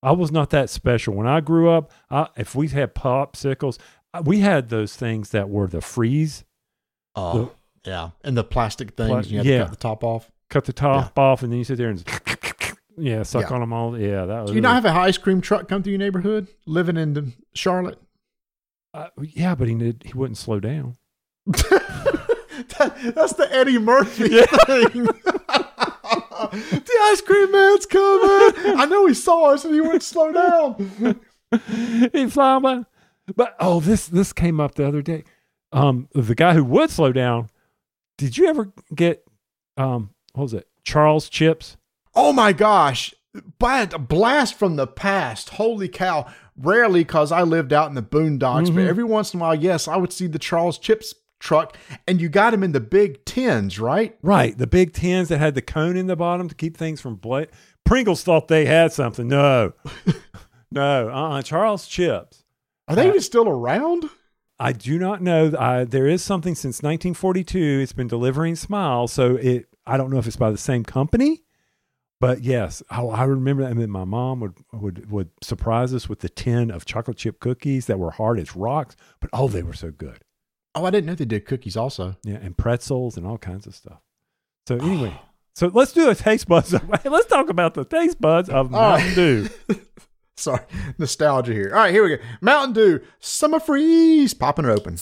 [0.04, 1.92] I was not that special when I grew up.
[2.10, 3.78] I, if we had popsicles,
[4.14, 6.44] uh, we had those things that were the freeze.
[7.14, 7.52] Oh,
[7.84, 9.26] yeah, and the plastic things.
[9.26, 9.58] Pla- you have yeah.
[9.58, 10.30] to cut the top off.
[10.48, 12.04] Cut the top off, and then you sit there and
[12.96, 13.54] yeah, suck Yeah.
[13.54, 13.98] on them all.
[13.98, 14.50] Yeah, that was.
[14.50, 16.48] Do you not have an ice cream truck come through your neighborhood?
[16.66, 17.98] Living in Charlotte.
[18.94, 20.96] uh, yeah, but he did, he wouldn't slow down.
[21.46, 22.32] That-
[23.14, 25.04] that's the Eddie Murphy thing.
[26.52, 28.78] the ice cream man's coming.
[28.78, 31.20] I know he saw us and he wouldn't slow down.
[32.12, 32.84] he fly by.
[33.34, 35.24] But oh, this this came up the other day.
[35.72, 37.48] Um, the guy who would slow down.
[38.18, 39.24] Did you ever get
[39.76, 40.68] um what was it?
[40.84, 41.76] Charles Chips?
[42.14, 43.14] Oh my gosh.
[43.58, 45.50] But a blast from the past.
[45.50, 46.26] Holy cow.
[46.56, 48.88] Rarely because I lived out in the boondocks, but Mhm.
[48.88, 52.28] every once in a while, yes, I would see the Charles Chips truck and you
[52.28, 54.16] got him in the big tins, right?
[54.22, 57.16] Right, the big tins that had the cone in the bottom to keep things from
[57.16, 57.46] bla-
[57.84, 59.26] Pringles thought they had something.
[59.28, 59.72] No,
[60.70, 62.44] no, uh, uh Charles Chips.
[62.88, 64.08] Are they Uh, even still around?
[64.62, 65.52] I do not know.
[65.58, 67.80] I, there is something since 1942.
[67.82, 69.66] It's been delivering smiles, so it.
[69.84, 71.42] I don't know if it's by the same company,
[72.20, 73.72] but yes, I, I remember that.
[73.72, 77.40] And then my mom would would would surprise us with the tin of chocolate chip
[77.40, 80.22] cookies that were hard as rocks, but oh, they were so good.
[80.76, 82.16] Oh, I didn't know they did cookies also.
[82.22, 84.00] Yeah, and pretzels and all kinds of stuff.
[84.68, 85.20] So anyway,
[85.56, 86.72] so let's do a taste buds.
[87.04, 89.14] Let's talk about the taste buds of Mountain.
[89.14, 89.48] Dew.
[90.36, 90.62] Sorry,
[90.98, 91.70] nostalgia here.
[91.72, 92.22] All right, here we go.
[92.40, 94.98] Mountain Dew, summer freeze, popping it open.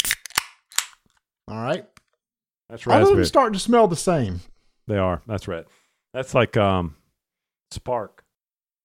[1.49, 1.85] All right,
[2.69, 4.41] That's All of them starting to smell the same.
[4.87, 5.23] They are.
[5.27, 5.65] That's right.
[6.13, 6.97] That's like um,
[7.71, 8.25] Spark.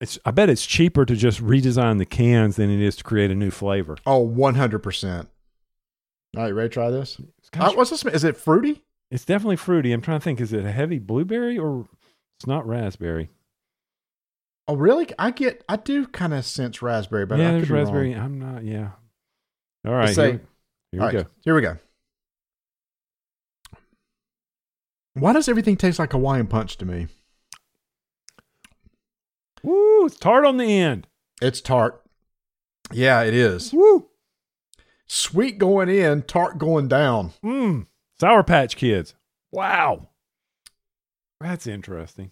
[0.01, 0.19] It's.
[0.25, 3.35] I bet it's cheaper to just redesign the cans than it is to create a
[3.35, 3.97] new flavor.
[4.05, 5.27] Oh, 100%.
[6.35, 7.19] All right, you ready to try this?
[7.57, 8.05] Uh, what's this?
[8.05, 8.83] Is it fruity?
[9.09, 9.93] It's definitely fruity.
[9.93, 10.41] I'm trying to think.
[10.41, 11.87] Is it a heavy blueberry or
[12.37, 13.29] it's not raspberry?
[14.67, 15.07] Oh, really?
[15.19, 17.83] I get, I do kind of sense raspberry, but I yeah, could there's be wrong.
[17.83, 18.13] raspberry.
[18.13, 18.63] I'm not.
[18.63, 18.91] Yeah.
[19.85, 20.15] All right.
[20.15, 20.41] say- here,
[20.93, 21.25] we right, go.
[21.43, 21.77] here we go.
[25.13, 27.07] Why does everything taste like Hawaiian punch to me?
[29.63, 30.05] Woo!
[30.05, 31.07] It's tart on the end.
[31.41, 32.01] It's tart.
[32.91, 33.73] Yeah, it is.
[33.73, 34.09] Woo!
[35.07, 37.33] Sweet going in, tart going down.
[37.43, 37.87] Mmm.
[38.19, 39.15] Sour Patch Kids.
[39.51, 40.09] Wow.
[41.39, 42.31] That's interesting.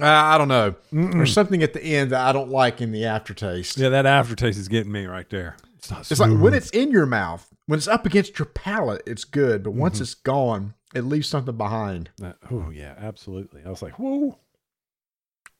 [0.00, 0.74] Uh, I don't know.
[0.92, 1.12] Mm-mm.
[1.12, 3.78] There's something at the end that I don't like in the aftertaste.
[3.78, 5.56] Yeah, that aftertaste is getting me right there.
[5.78, 9.02] It's not It's like when it's in your mouth, when it's up against your palate,
[9.06, 9.64] it's good.
[9.64, 9.80] But Mm-hmm.
[9.80, 12.10] once it's gone, it leaves something behind.
[12.18, 13.62] That- oh yeah, absolutely.
[13.66, 14.38] I was like, whoa.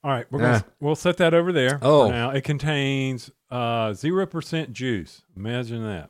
[0.04, 0.60] All right, we're Yeah.
[0.60, 1.78] gonna we'll set that over there.
[1.82, 2.06] Oh.
[2.06, 5.22] for now it contains uh zero percent juice.
[5.36, 6.08] Imagine that.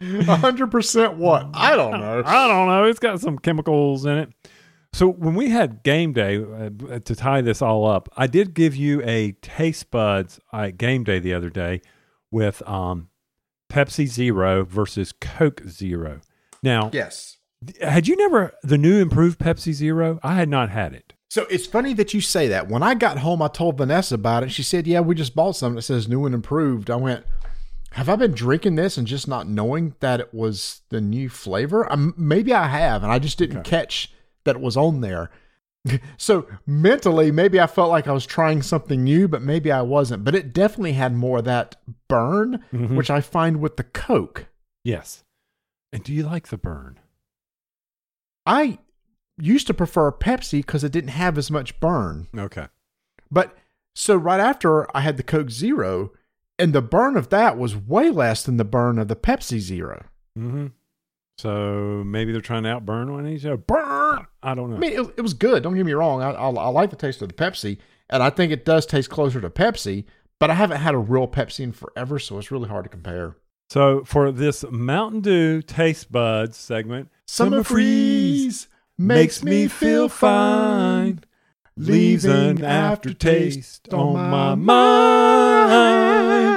[0.26, 1.48] hundred percent what?
[1.54, 2.22] I don't know.
[2.24, 2.84] I don't know.
[2.84, 4.32] It's got some chemicals in it.
[4.96, 8.74] So when we had game day uh, to tie this all up, I did give
[8.74, 11.82] you a taste buds at game day the other day
[12.30, 13.10] with um,
[13.68, 16.22] Pepsi Zero versus Coke Zero.
[16.62, 17.36] Now, Yes.
[17.82, 20.18] had you never the new improved Pepsi Zero?
[20.22, 21.12] I had not had it.
[21.28, 22.68] So it's funny that you say that.
[22.68, 24.50] When I got home, I told Vanessa about it.
[24.50, 27.26] She said, "Yeah, we just bought something that says new and improved." I went,
[27.90, 31.92] "Have I been drinking this and just not knowing that it was the new flavor?
[31.92, 34.14] Um, maybe I have, and I just didn't catch
[34.46, 35.30] that was on there."
[36.16, 40.24] so mentally, maybe I felt like I was trying something new, but maybe I wasn't.
[40.24, 41.76] But it definitely had more of that
[42.08, 42.96] burn, Mhm.
[42.96, 44.46] which I find with the Coke.
[44.82, 45.22] Yes.
[45.92, 46.98] And do you like the burn?
[48.44, 48.78] I
[49.38, 52.28] used to prefer Pepsi because it didn't have as much burn.
[52.36, 52.66] Okay.
[53.30, 53.56] But
[53.94, 56.12] so right after I had the Coke Zero,
[56.58, 60.04] and the burn of that was way less than the burn of the Pepsi Zero.
[60.38, 60.66] Mm-hmm.
[61.38, 63.42] So maybe they're trying to outburn one of each.
[63.66, 64.26] Burn!
[64.42, 64.76] I don't know.
[64.76, 65.62] I mean, it, it was good.
[65.62, 66.22] Don't get me wrong.
[66.22, 69.10] I, I, I like the taste of the Pepsi, and I think it does taste
[69.10, 70.04] closer to Pepsi.
[70.38, 73.36] But I haven't had a real Pepsi in forever, so it's really hard to compare.
[73.68, 81.24] So for this Mountain Dew Taste Buds segment, Summer freeze makes me feel fine,
[81.76, 86.55] leaves an aftertaste on my mind.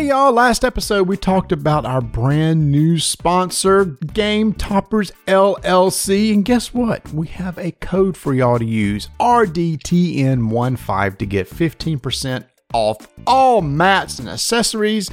[0.00, 6.32] Hey y'all, last episode we talked about our brand new sponsor, Gametoppers LLC.
[6.32, 7.06] And guess what?
[7.12, 14.18] We have a code for y'all to use RDTN15 to get 15% off all mats
[14.18, 15.10] and accessories.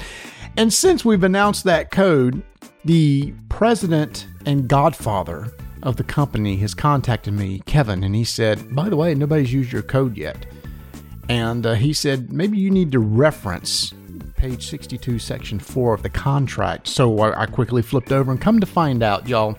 [0.56, 2.42] And since we've announced that code,
[2.86, 5.52] the president and godfather
[5.84, 9.74] of the company has contacted me, Kevin, and he said, By the way, nobody's used
[9.74, 10.46] your code yet.
[11.28, 13.94] And uh, he said, maybe you need to reference
[14.38, 16.88] page 62, section 4 of the contract.
[16.88, 19.58] So I, I quickly flipped over and come to find out, y'all,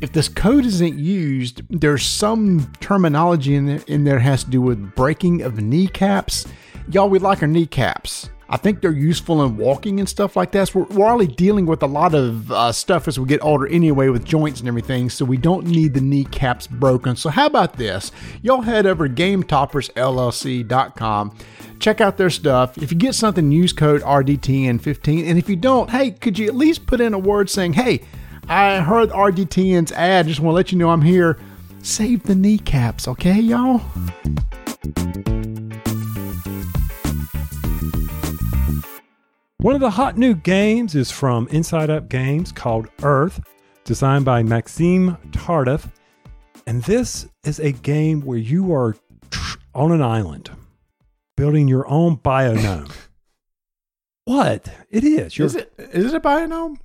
[0.00, 4.60] if this code isn't used, there's some terminology in there, in there has to do
[4.60, 6.46] with breaking of kneecaps.
[6.90, 8.30] Y'all, we like our kneecaps.
[8.54, 10.68] I think they're useful in walking and stuff like that.
[10.68, 13.66] So we're, we're already dealing with a lot of uh, stuff as we get older
[13.66, 17.16] anyway with joints and everything, so we don't need the kneecaps broken.
[17.16, 18.12] So how about this?
[18.42, 21.36] Y'all head over to GameToppersLLC.com.
[21.80, 22.78] Check out their stuff.
[22.78, 25.28] If you get something, use code RDTN15.
[25.28, 28.02] And if you don't, hey, could you at least put in a word saying, hey,
[28.48, 30.28] I heard RDTN's ad.
[30.28, 31.40] Just want to let you know I'm here.
[31.82, 33.80] Save the kneecaps, okay, y'all?
[39.64, 43.40] One of the hot new games is from Inside Up Games called Earth,
[43.84, 45.90] designed by Maxime Tardif.
[46.66, 48.94] And this is a game where you are
[49.30, 50.50] tr- on an island
[51.34, 52.92] building your own biome.
[54.26, 54.68] what?
[54.90, 55.38] It is.
[55.38, 56.76] You're, Is it is it a biome?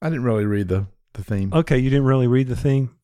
[0.00, 1.52] I didn't really read the, the theme.
[1.52, 2.94] Okay, you didn't really read the theme?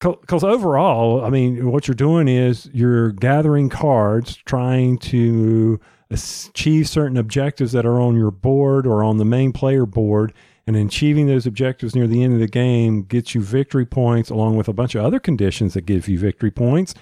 [0.00, 7.16] Because overall, I mean, what you're doing is you're gathering cards, trying to achieve certain
[7.16, 10.32] objectives that are on your board or on the main player board,
[10.66, 14.56] and achieving those objectives near the end of the game gets you victory points, along
[14.56, 16.94] with a bunch of other conditions that give you victory points.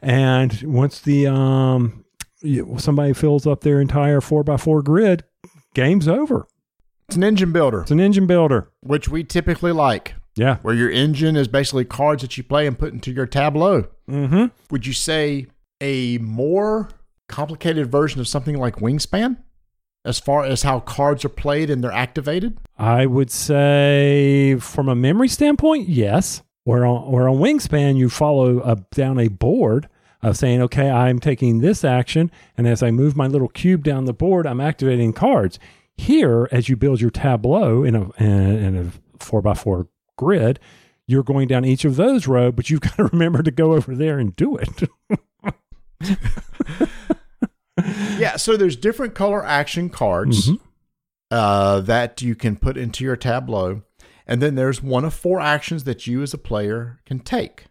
[0.00, 2.04] And once the um,
[2.78, 5.24] somebody fills up their entire four by four grid,
[5.74, 6.46] game's over.
[7.08, 8.70] It's an engine builder, It's an engine builder.
[8.80, 10.14] which we typically like.
[10.36, 10.56] Yeah.
[10.62, 13.88] where your engine is basically cards that you play and put into your tableau.
[14.08, 14.46] Mm-hmm.
[14.70, 15.48] Would you say
[15.80, 16.88] a more
[17.30, 19.38] complicated version of something like Wingspan
[20.04, 22.58] as far as how cards are played and they're activated?
[22.78, 26.42] I would say, from a memory standpoint, yes.
[26.64, 29.88] Where on, where on Wingspan, you follow a, down a board
[30.22, 34.04] of saying, okay, I'm taking this action, and as I move my little cube down
[34.04, 35.58] the board, I'm activating cards.
[35.96, 40.60] Here, as you build your tableau in a in a four by four grid,
[41.06, 43.94] you're going down each of those rows, but you've got to remember to go over
[43.94, 44.88] there and do it.
[48.18, 50.60] Yeah, so there's different color action cards Mhm.
[51.30, 53.82] uh, that you can put into your tableau.
[54.26, 57.66] And then there's one of four actions that you as a player can take.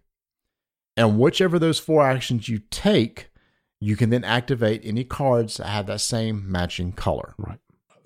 [0.97, 3.29] And whichever those four actions you take,
[3.79, 7.33] you can then activate any cards that have that same matching color.
[7.37, 7.59] Right.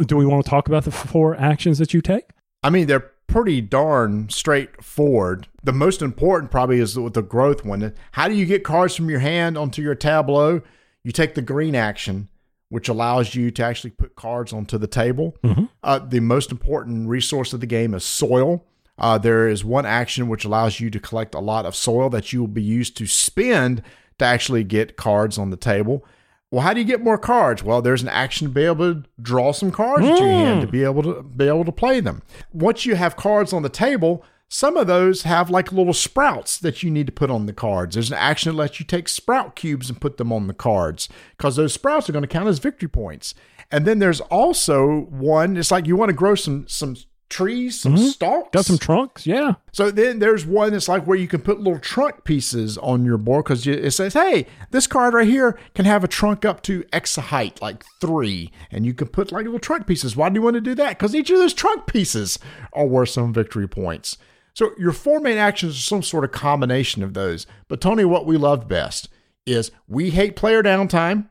[0.05, 2.25] Do we want to talk about the four actions that you take?
[2.61, 5.47] I mean, they're pretty darn straightforward.
[5.63, 7.93] The most important probably is with the growth one.
[8.11, 10.61] How do you get cards from your hand onto your tableau?
[11.03, 12.29] You take the green action,
[12.69, 15.35] which allows you to actually put cards onto the table.
[15.43, 15.69] Mhm.
[15.83, 18.65] Uh, the most important resource of the game is soil.
[18.97, 22.31] Uh, there is one action which allows you to collect a lot of soil that
[22.31, 23.81] you will be used to spend
[24.19, 26.05] to actually get cards on the table.
[26.51, 27.63] Well, how do you get more cards?
[27.63, 30.67] Well, there's an action to be able to draw some cards into your hand to
[30.67, 32.21] be able to be able to play them.
[32.53, 36.83] Once you have cards on the table, some of those have like little sprouts that
[36.83, 37.95] you need to put on the cards.
[37.95, 41.09] There's an action that lets you take sprout cubes and put them on the cards
[41.35, 43.33] because those sprouts are going to count as victory points.
[43.71, 45.57] And then there's also one.
[45.57, 46.95] It's like you want to grow some some
[47.29, 48.05] trees, some mm-hmm.
[48.05, 48.49] stalks.
[48.51, 49.25] Got some trunks?
[49.25, 49.53] Yeah.
[49.71, 53.17] So then there's one that's like where you can put little trunk pieces on your
[53.17, 56.85] board because it says, hey, this card right here can have a trunk up to
[56.93, 58.51] X height, like three.
[58.69, 60.15] And you can put like little trunk pieces.
[60.15, 60.99] Why do you want to do that?
[60.99, 62.37] Because each of those trunk pieces
[62.71, 64.19] are worth some victory points.
[64.55, 67.47] So your four main actions are some sort of combination of those.
[67.67, 69.09] But Tony, what we love best
[69.45, 71.29] is we hate player downtime.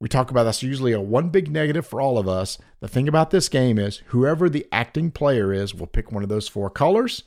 [0.00, 2.58] We talk about that's usually a one big negative for all of us.
[2.80, 6.28] The thing about this game is whoever the acting player is will pick one of
[6.28, 7.22] those four colors.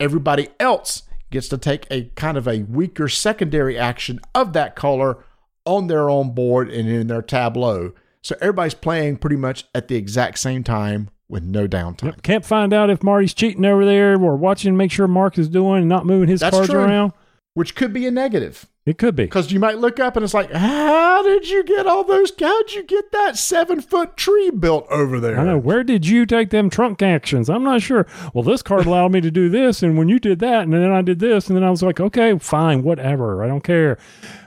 [0.00, 5.24] Everybody else gets to take a kind of a weaker secondary action of that color
[5.64, 7.92] on their own board and in their tableau.
[8.22, 12.04] So everybody's playing pretty much at the exact same time with no downtime.
[12.04, 12.22] Yep.
[12.22, 15.80] Can't find out if Marty's cheating over there or watching, make sure Mark is doing
[15.80, 16.80] and not moving his That's cards true.
[16.80, 17.12] around.
[17.54, 18.66] Which could be a negative.
[18.86, 19.24] It could be.
[19.24, 22.32] Because you might look up and it's like, how did you get all those?
[22.38, 25.38] How'd you get that seven foot tree built over there?
[25.38, 25.58] I know.
[25.58, 27.50] Where did you take them trunk actions?
[27.50, 28.06] I'm not sure.
[28.32, 30.90] Well, this card allowed me to do this, and when you did that, and then
[30.90, 33.42] I did this, and then I was like, okay, fine, whatever.
[33.44, 33.98] I don't care.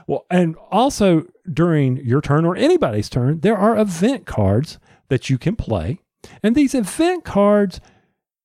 [0.07, 5.37] Well, and also during your turn or anybody's turn, there are event cards that you
[5.37, 5.99] can play,
[6.43, 7.79] and these event cards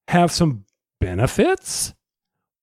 [0.08, 0.64] have some
[1.00, 1.94] benefits.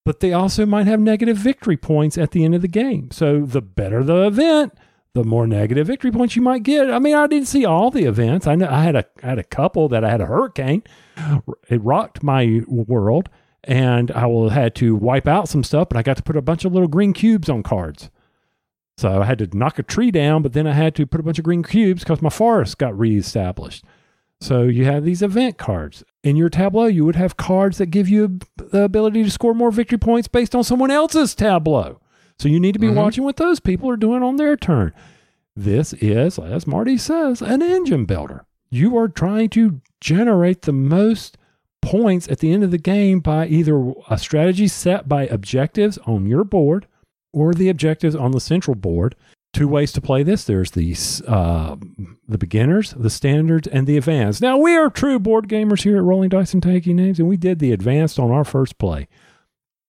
[0.06, 3.10] But they also might have negative victory points at the end of the game.
[3.12, 4.73] So the better the event,
[5.13, 6.91] the more negative victory points you might get.
[6.91, 8.45] I mean, I didn't see all the events.
[8.45, 10.84] I know I had a I had a couple that I had a hurricane.
[11.69, 13.30] It rocked my world,
[13.63, 15.88] and I will had to wipe out some stuff.
[15.89, 18.10] But I got to put a bunch of little green cubes on cards.
[18.97, 21.23] So I had to knock a tree down, but then I had to put a
[21.23, 23.86] bunch of green cubes because my forest got reestablished.
[24.43, 26.03] So you have these event cards.
[26.21, 29.71] In your tableau, you would have cards that give you the ability to score more
[29.71, 32.01] victory points based on someone else's tableau.
[32.38, 32.95] So you need to be Mhm.
[32.95, 34.91] watching what those people are doing on their turn.
[35.56, 38.43] This is, as Marty says, an engine builder.
[38.69, 41.38] You are trying to generate the most
[41.82, 46.25] points at the end of the game by either a strategy set by objectives on
[46.25, 46.86] your board
[47.32, 49.15] or the objectives on the central board.
[49.54, 50.44] Two ways to play this.
[50.44, 50.96] There's the
[51.28, 51.76] uh,
[52.28, 54.42] the beginners, the standards, and the advanced.
[54.42, 57.38] Now we are true board gamers here at Rolling Dice and Taking Names, and we
[57.38, 59.08] did the advanced on our first play.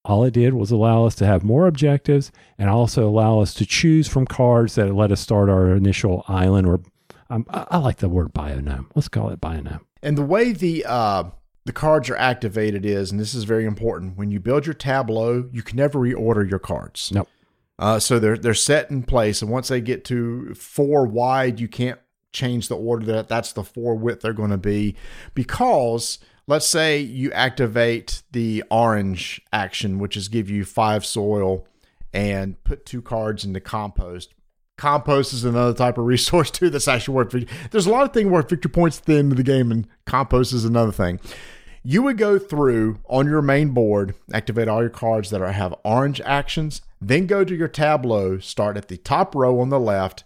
[0.05, 3.65] All it did was allow us to have more objectives and also allow us to
[3.65, 6.67] choose from cards that let us start our initial island.
[6.67, 6.83] Or
[7.31, 8.91] um, I, I like the word bionome.
[8.95, 9.81] Let's call it bionome.
[10.03, 11.25] And the way the uh,
[11.65, 15.49] the cards are activated is, and this is very important, when you build your tableau,
[15.51, 17.11] you can never reorder your cards.
[17.11, 17.31] Nope.
[17.79, 21.69] Uh, so they're they're set in place, and once they get to four wide, you
[21.69, 21.99] can't
[22.33, 24.97] change the order that that's the four width they're going to be,
[25.35, 31.67] because let's say you activate the orange action, which is give you five soil
[32.13, 34.35] and put two cards into compost.
[34.77, 37.71] Compost is another type of resource too that's actually worth.
[37.71, 39.89] There's a lot of things worth victory points at the end of the game, and
[40.05, 41.19] compost is another thing.
[41.83, 45.75] You would go through on your main board, activate all your cards that are have
[45.85, 50.25] orange actions, then go to your tableau, start at the top row on the left,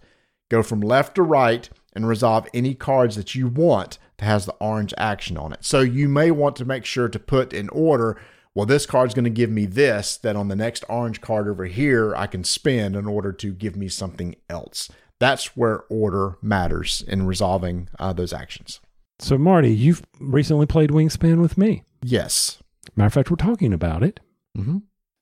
[0.49, 4.55] go from left to right, and resolve any cards that you want that has the
[4.59, 5.65] orange action on it.
[5.65, 8.19] So you may want to make sure to put in order
[8.55, 11.65] well, this card's going to give me this, that on the next orange card over
[11.65, 14.89] here, I can spend in order to give me something else.
[15.19, 18.79] That's where order matters in resolving uh, those actions.
[19.19, 21.83] So, Marty, you've recently played Wingspan with me.
[22.01, 22.61] Yes.
[22.95, 24.19] Matter of fact, we're talking about it.
[24.57, 24.79] Mm-hmm.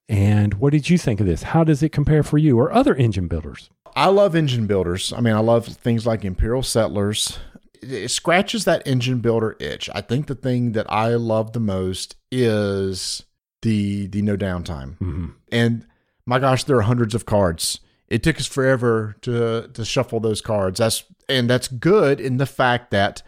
[0.10, 1.44] And what did you think of this?
[1.44, 3.70] How does it compare for you or other engine builders?
[3.96, 5.12] I love engine builders.
[5.12, 7.40] I mean, I love things like Imperial Settlers.
[7.82, 9.90] It, scratches that engine builder itch.
[9.94, 13.26] I think the thing that I love the most is
[13.62, 14.98] the the no downtime.
[15.00, 15.28] Mm-hmm.
[15.52, 15.86] And
[16.26, 17.80] my gosh, there are hundreds of cards.
[18.08, 20.80] It took us forever to to shuffle those cards.
[20.80, 23.24] That's and that's good in the fact that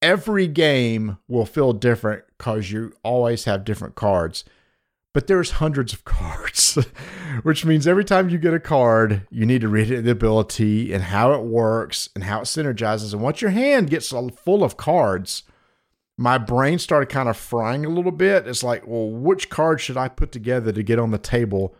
[0.00, 4.44] every game will feel different because you always have different cards.
[5.14, 6.74] But there's hundreds of cards,
[7.44, 11.04] which means every time you get a card, you need to read the ability and
[11.04, 13.14] how it works and how it synergizes.
[13.14, 15.44] And once your hand gets full of cards,
[16.18, 18.48] my brain started kind of frying a little bit.
[18.48, 21.74] It's like, well, which card should I put together to get on the table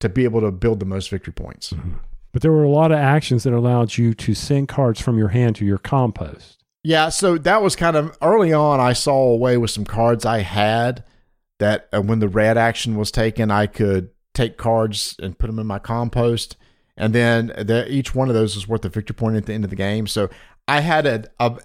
[0.00, 1.72] to be able to build the most victory points?
[1.72, 1.94] Mm-hmm.
[2.32, 5.28] But there were a lot of actions that allowed you to send cards from your
[5.28, 6.62] hand to your compost.
[6.84, 8.78] Yeah, so that was kind of early on.
[8.78, 11.02] I saw a way with some cards I had
[11.58, 15.58] that uh, when the red action was taken, I could take cards and put them
[15.58, 16.56] in my compost,
[16.96, 19.64] and then the, each one of those was worth a victory point at the end
[19.64, 20.06] of the game.
[20.06, 20.28] So
[20.68, 21.58] I had a, a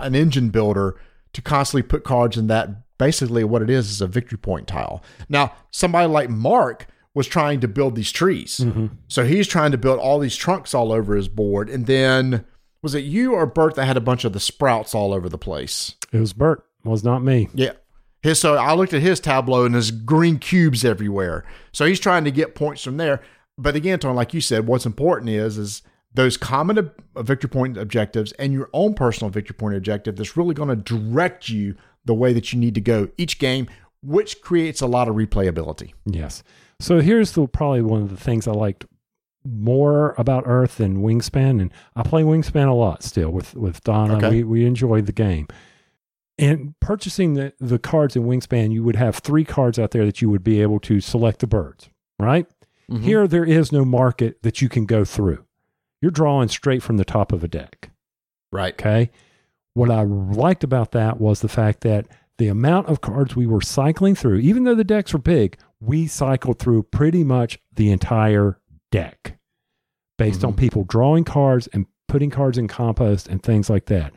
[0.00, 1.00] an engine builder
[1.32, 2.70] to constantly put cards in that.
[2.98, 5.04] Basically, what it is is a victory point tile.
[5.28, 8.60] Now, somebody like Mark was trying to build these trees,
[9.06, 12.44] so he's trying to build all these trunks all over his board, and then
[12.82, 15.38] was it you or Bert that had a bunch of the sprouts all over the
[15.38, 15.94] place?
[16.12, 17.48] It was Bert, was not me.
[17.54, 17.72] Yeah.
[18.22, 21.44] His so I looked at his tableau and there's green cubes everywhere.
[21.72, 23.20] So he's trying to get points from there.
[23.56, 25.82] But again, Tony, like you said, what's important is is
[26.14, 30.54] those common ob- victory point objectives and your own personal victory point objective that's really
[30.54, 33.68] going to direct you the way that you need to go each game,
[34.02, 35.92] which creates a lot of replayability.
[36.06, 36.42] Yes.
[36.80, 38.86] So here's the probably one of the things I liked
[39.44, 44.16] more about Earth than Wingspan, and I play Wingspan a lot still with with Donna.
[44.16, 44.30] Okay.
[44.30, 45.48] We we enjoyed the game.
[46.38, 50.22] And purchasing the, the cards in Wingspan, you would have three cards out there that
[50.22, 52.46] you would be able to select the birds, right?
[52.90, 53.02] Mm-hmm.
[53.02, 55.44] Here, there is no market that you can go through.
[56.00, 57.90] You're drawing straight from the top of a deck.
[58.52, 58.72] Right.
[58.74, 59.10] Okay.
[59.74, 62.06] What I liked about that was the fact that
[62.38, 66.06] the amount of cards we were cycling through, even though the decks were big, we
[66.06, 68.60] cycled through pretty much the entire
[68.90, 69.38] deck
[70.16, 70.60] based on mm-hmm.
[70.60, 74.12] people drawing cards and putting cards in compost and things like that.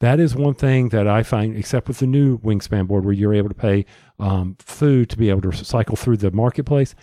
[0.00, 3.34] That is one thing that I find, except with the new Wingspan board where you're
[3.34, 3.86] able to pay
[4.18, 6.94] um, food to be able to cycle through the marketplace.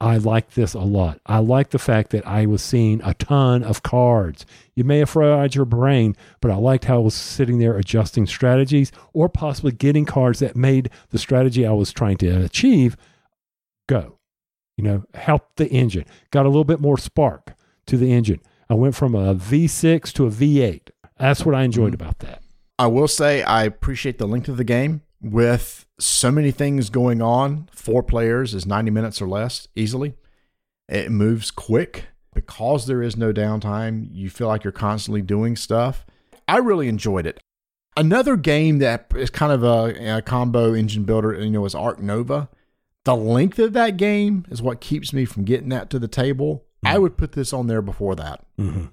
[0.00, 1.20] I like this a lot.
[1.24, 4.44] I like the fact that I was seeing a ton of cards.
[4.74, 8.26] You may have fried your brain, but I liked how I was sitting there adjusting
[8.26, 12.96] strategies or possibly getting cards that made the strategy I was trying to achieve
[13.88, 14.18] go.
[14.76, 16.04] You know, help the engine.
[16.32, 17.54] Got a little bit more spark
[17.86, 18.40] to the engine.
[18.68, 20.88] I went from a V6 to a V8.
[21.18, 22.02] That's what I enjoyed mm-hmm.
[22.02, 22.42] about that.
[22.78, 27.22] I will say I appreciate the length of the game with so many things going
[27.22, 27.68] on.
[27.72, 30.14] Four players is 90 minutes or less easily.
[30.88, 34.08] It moves quick because there is no downtime.
[34.12, 36.04] You feel like you're constantly doing stuff.
[36.46, 37.40] I really enjoyed it.
[37.96, 42.00] Another game that is kind of a, a combo engine builder, you know, is Ark
[42.00, 42.48] Nova.
[43.04, 46.64] The length of that game is what keeps me from getting that to the table.
[46.84, 47.02] I mm-hmm.
[47.02, 48.44] would put this on there before that.
[48.58, 48.86] Mm-hmm.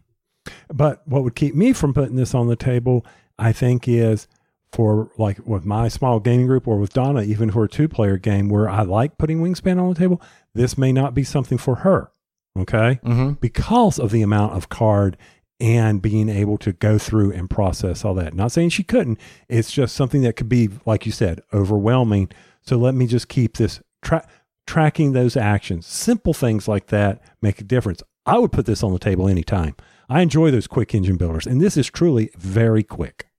[0.74, 3.06] But what would keep me from putting this on the table,
[3.38, 4.28] I think, is
[4.72, 8.18] for like with my small gaming group or with Donna, even for a two player
[8.18, 10.22] game where I like putting Wingspan on the table,
[10.54, 12.12] this may not be something for her.
[12.58, 13.00] Okay.
[13.04, 13.34] Mm-hmm.
[13.34, 15.18] Because of the amount of card
[15.60, 18.34] and being able to go through and process all that.
[18.34, 19.20] Not saying she couldn't.
[19.48, 22.30] It's just something that could be, like you said, overwhelming.
[22.62, 24.28] So let me just keep this tra-
[24.66, 25.86] tracking those actions.
[25.86, 28.02] Simple things like that make a difference.
[28.26, 29.76] I would put this on the table anytime.
[30.12, 33.30] I enjoy those quick engine builders, and this is truly very quick.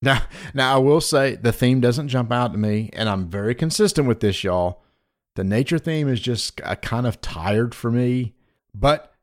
[0.00, 0.22] Now,
[0.54, 4.06] now I will say the theme doesn't jump out to me, and I'm very consistent
[4.06, 4.84] with this, y'all.
[5.34, 8.34] The nature theme is just uh, kind of tired for me,
[8.72, 9.14] but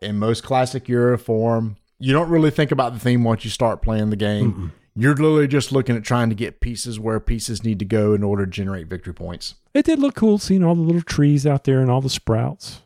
[0.00, 3.82] in most classic Euro form, you don't really think about the theme once you start
[3.82, 4.72] playing the game.
[4.94, 8.22] You're literally just looking at trying to get pieces where pieces need to go in
[8.22, 9.56] order to generate victory points.
[9.74, 12.82] It did look cool seeing all the little trees out there and all the sprouts.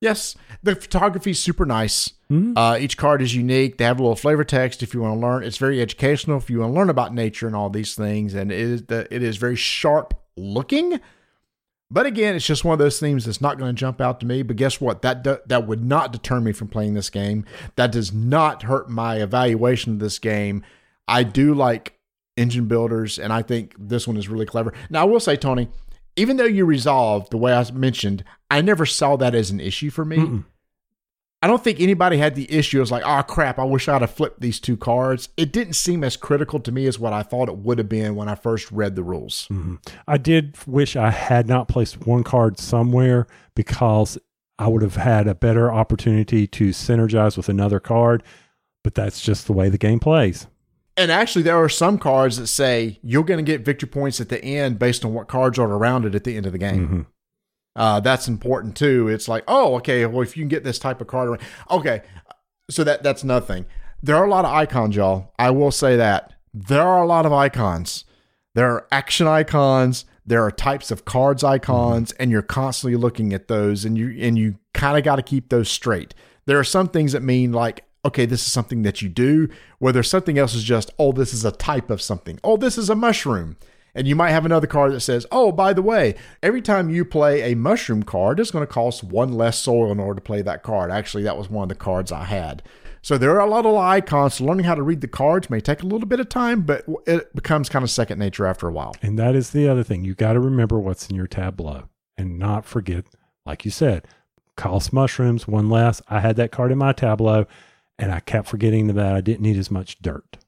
[0.00, 2.10] Yes, the photography is super nice.
[2.30, 2.52] Mhm.
[2.56, 3.78] Uh, each card is unique.
[3.78, 5.42] They have a little flavor text if you want to learn.
[5.42, 8.34] It's very educational if you want to learn about nature and all these things.
[8.34, 11.00] And it is the, it is very sharp looking.
[11.90, 14.26] But again, it's just one of those themes that's not going to jump out to
[14.26, 14.42] me.
[14.42, 15.02] But guess what?
[15.02, 17.44] That do, that would not deter me from playing this game.
[17.76, 20.62] That does not hurt my evaluation of this game.
[21.08, 21.98] I do like
[22.36, 24.74] engine builders, and I think this one is really clever.
[24.90, 25.68] Now, I will say, Tony,
[26.18, 29.90] even though you resolved the way I mentioned, I never saw that as an issue
[29.90, 30.16] for me.
[30.18, 30.44] Mm-mm.
[31.40, 34.10] I don't think anybody had the issue as like, oh crap, I wish I'd have
[34.10, 35.28] flipped these two cards.
[35.36, 38.16] It didn't seem as critical to me as what I thought it would have been
[38.16, 39.46] when I first read the rules.
[39.48, 39.78] Mhm.
[40.08, 44.18] I did wish I had not placed one card somewhere because
[44.58, 48.24] I would have had a better opportunity to synergize with another card.
[48.82, 50.48] But that's just the way the game plays.
[50.98, 54.28] And actually, there are some cards that say you're going to get victory points at
[54.28, 56.88] the end based on what cards are around it at the end of the game.
[56.88, 57.06] Mhm.
[57.76, 59.06] Uh, that's important too.
[59.08, 61.40] It's like, oh, okay, well, if you can get this type of card, around-
[61.70, 62.02] okay,
[62.68, 63.66] so that that's nothing.
[64.02, 65.32] There are a lot of icons, y'all.
[65.38, 68.04] I will say that there are a lot of icons.
[68.56, 70.04] There are action icons.
[70.26, 74.36] There are types of cards icons, and you're constantly looking at those, and you and
[74.36, 76.14] you kind of got to keep those straight.
[76.46, 79.48] There are some things that mean like, okay, this is something that you do.
[79.78, 82.38] Whether something else is just, oh, this is a type of something.
[82.44, 83.56] Oh, this is a mushroom.
[83.94, 87.04] And you might have another card that says, oh, by the way, every time you
[87.04, 90.42] play a mushroom card, it's going to cost one less soil in order to play
[90.42, 90.90] that card.
[90.90, 92.62] Actually, that was one of the cards I had.
[93.02, 94.34] So there are a lot of icons.
[94.34, 96.84] So learning how to read the cards may take a little bit of time, but
[97.06, 98.94] it becomes kind of second nature after a while.
[99.02, 100.04] And that is the other thing.
[100.04, 103.04] You got to remember what's in your tableau and not forget,
[103.46, 104.06] like you said,
[104.56, 106.02] cost mushrooms, one less.
[106.08, 107.46] I had that card in my tableau
[107.98, 110.38] and I kept forgetting that I didn't need as much dirt.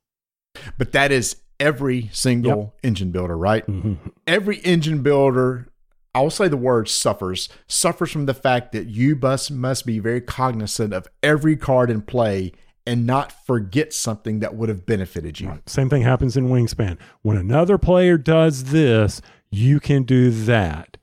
[0.78, 3.66] But that is every single engine builder, right?
[3.66, 3.96] Mhm.
[4.26, 5.68] Every engine builder,
[6.14, 10.20] I'll say the word suffers, suffers from the fact that you must, must be very
[10.20, 12.52] cognizant of every card in play
[12.86, 15.60] and not forget something that would have benefited you.
[15.66, 16.96] Same thing happens in Wingspan.
[17.22, 19.20] When another player does this,
[19.50, 20.96] you can do that.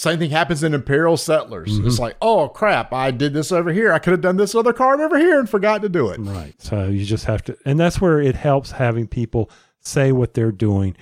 [0.00, 1.78] Same thing happens in Imperial Settlers.
[1.78, 2.02] It's mm-hmm.
[2.02, 3.92] like, oh crap, I did this over here.
[3.92, 6.18] I could have done this other card over here and forgot to do it.
[6.20, 6.54] Right.
[6.56, 10.52] So you just have to, and that's where it helps having people say what they're
[10.52, 10.96] doing.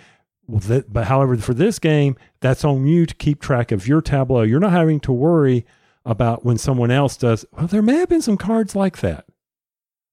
[0.48, 4.42] But however, for this game, that's on you to keep track of your tableau.
[4.42, 5.64] You're not having to worry
[6.04, 7.44] about when someone else does.
[7.52, 9.26] Well, there may have been some cards like that.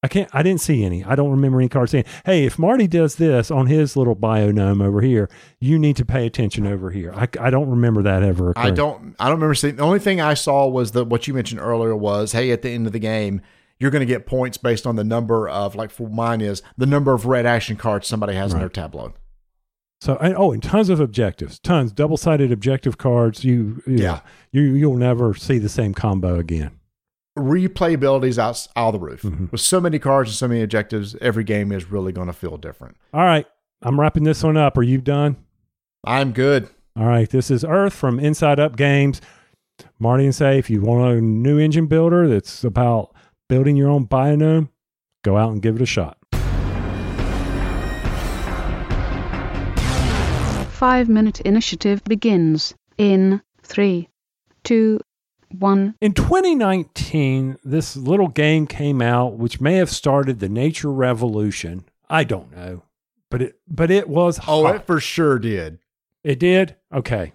[0.05, 0.29] I can't.
[0.33, 1.03] I didn't see any.
[1.03, 4.51] I don't remember any cards saying, "Hey, if Marty does this on his little bio
[4.51, 5.27] gnome over here,
[5.59, 8.53] you need to pay attention over here." I, I don't remember that ever.
[8.55, 11.33] I don't I don't remember seeing the only thing I saw was that what you
[11.33, 13.41] mentioned earlier was, hey, at the end of the game,
[13.79, 17.11] you're gonna get points based on the number of like for mine is the number
[17.13, 19.15] of red action cards somebody has in their tableau.
[20.01, 23.43] So and oh, and tons of objectives, tons double sided objective cards.
[23.43, 24.19] You Yeah.
[24.51, 26.71] you you'll never see the same combo again.
[27.37, 29.21] Replayability is out, out of the roof.
[29.23, 29.51] Mhm.
[29.51, 32.57] With so many cards and so many objectives, every game is really going to feel
[32.57, 32.95] different.
[33.13, 33.45] All right,
[33.81, 34.77] I'm wrapping this one up.
[34.77, 35.35] Are you done?
[36.05, 36.69] I'm good.
[36.97, 39.19] All right, this is Earth from Inside Up Games.
[39.99, 43.13] Marty and say, if you want a new engine builder that's about
[43.49, 44.69] building your own biome,
[45.25, 46.17] go out and give it a shot.
[50.69, 54.07] Five minute initiative begins in three,
[54.63, 54.99] two,
[55.59, 55.95] one.
[56.01, 61.85] In 2019, this little game came out, which may have started the nature revolution.
[62.09, 62.83] I don't know,
[63.29, 64.75] but it but it was Oh, hot.
[64.75, 65.79] it for sure did.
[66.23, 66.75] It did?
[66.93, 67.33] Okay.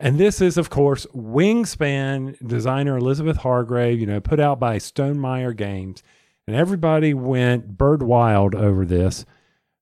[0.00, 5.16] And this is, of course, Wingspan designer Elizabeth Hargrave, you know, put out by Stone
[5.16, 6.02] Stonemaier Games.
[6.46, 9.26] And everybody went bird wild over this,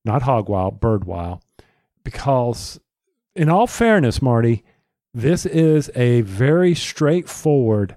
[0.04, 1.42] not hog wild, bird wild,
[2.02, 2.80] because,
[3.34, 4.64] in all fairness, Marty,
[5.16, 7.96] this is a very straightforward,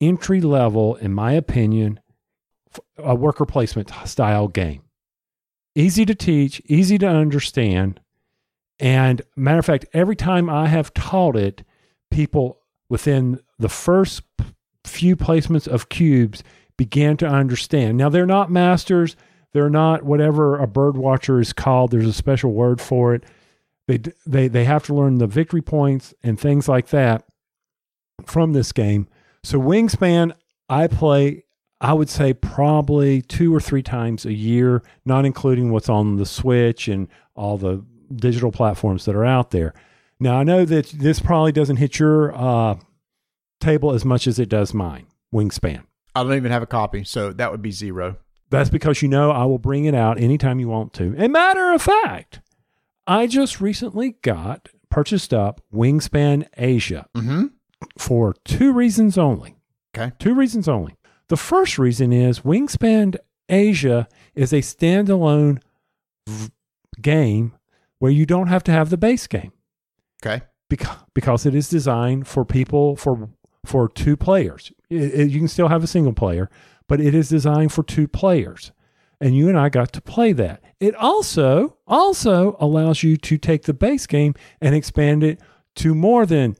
[0.00, 1.98] entry level, in my opinion,
[2.96, 4.82] a worker placement style game.
[5.74, 7.98] Easy to teach, easy to understand.
[8.78, 11.64] And matter of fact, every time I have taught it,
[12.08, 14.22] people within the first
[14.84, 16.44] few placements of cubes
[16.76, 17.98] began to understand.
[17.98, 19.16] Now they're not masters,
[19.52, 21.90] they're not whatever a bird watcher is called.
[21.90, 23.24] There's a special word for it.
[23.90, 27.24] They they they have to learn the victory points and things like that
[28.24, 29.08] from this game.
[29.42, 30.32] So Wingspan,
[30.68, 31.44] I play.
[31.80, 36.26] I would say probably two or three times a year, not including what's on the
[36.26, 37.82] Switch and all the
[38.14, 39.72] digital platforms that are out there.
[40.20, 42.76] Now, I know that this probably doesn't hit your uh,
[43.60, 45.84] table as much as it does mine, Wingspan.
[46.14, 48.18] I don't even have a copy, so that would be zero.
[48.50, 51.14] That's because you know I will bring it out anytime you want to.
[51.16, 52.40] And matter of fact,
[53.10, 57.46] I just recently got purchased up Wingspan Asia Mm-hmm.
[57.98, 59.56] for two reasons only.
[59.96, 60.12] Okay.
[60.18, 60.94] Two reasons only.
[61.28, 63.16] The first reason is Wingspan
[63.48, 65.60] Asia is a standalone
[66.28, 66.50] v-
[67.02, 67.52] game
[67.98, 69.52] where you don't have to have the base game
[70.24, 70.44] Okay.
[70.68, 73.28] because, because it is designed for people for
[73.66, 74.72] for two players.
[74.88, 76.48] It- it- you can still have a single player,
[76.88, 78.72] but it is designed for two players.
[79.20, 80.62] And you and I got to play that.
[80.80, 85.40] It also also allows you to take the base game and expand it
[85.76, 86.56] to more than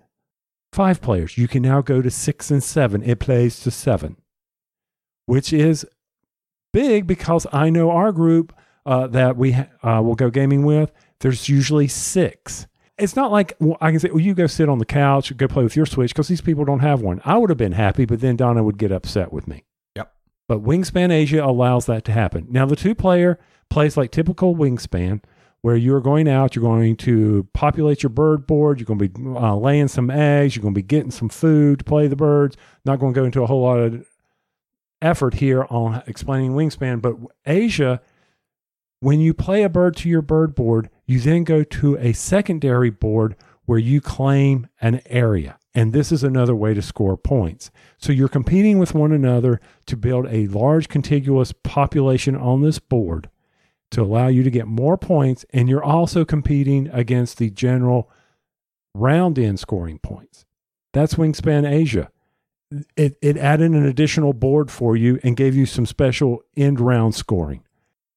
[0.72, 1.38] five players.
[1.38, 3.02] You can now go to six and seven.
[3.02, 4.16] It plays to seven,
[5.26, 5.86] which is
[6.72, 8.52] big because I know our group
[8.86, 10.92] uh, that we ha- uh, will go gaming with.
[11.20, 12.66] There's usually six.
[12.98, 15.48] It's not like well, I can say, well, you go sit on the couch, go
[15.48, 17.22] play with your Switch because these people don't have one.
[17.24, 19.64] I would have been happy, but then Donna would get upset with me.
[20.50, 22.48] But Wingspan Asia allows that to happen.
[22.50, 23.38] Now, the two player
[23.68, 25.22] plays like typical Wingspan,
[25.60, 29.38] where you're going out, you're going to populate your bird board, you're going to be
[29.38, 32.56] uh, laying some eggs, you're going to be getting some food to play the birds.
[32.84, 34.04] Not going to go into a whole lot of
[35.00, 37.14] effort here on explaining Wingspan, but
[37.46, 38.02] Asia,
[38.98, 42.90] when you play a bird to your bird board, you then go to a secondary
[42.90, 43.36] board
[43.66, 45.59] where you claim an area.
[45.74, 47.70] And this is another way to score points.
[47.98, 53.30] So you're competing with one another to build a large contiguous population on this board
[53.92, 55.44] to allow you to get more points.
[55.50, 58.10] And you're also competing against the general
[58.94, 60.44] round in scoring points.
[60.92, 62.10] That's Wingspan Asia.
[62.96, 67.14] It, it added an additional board for you and gave you some special end round
[67.14, 67.64] scoring.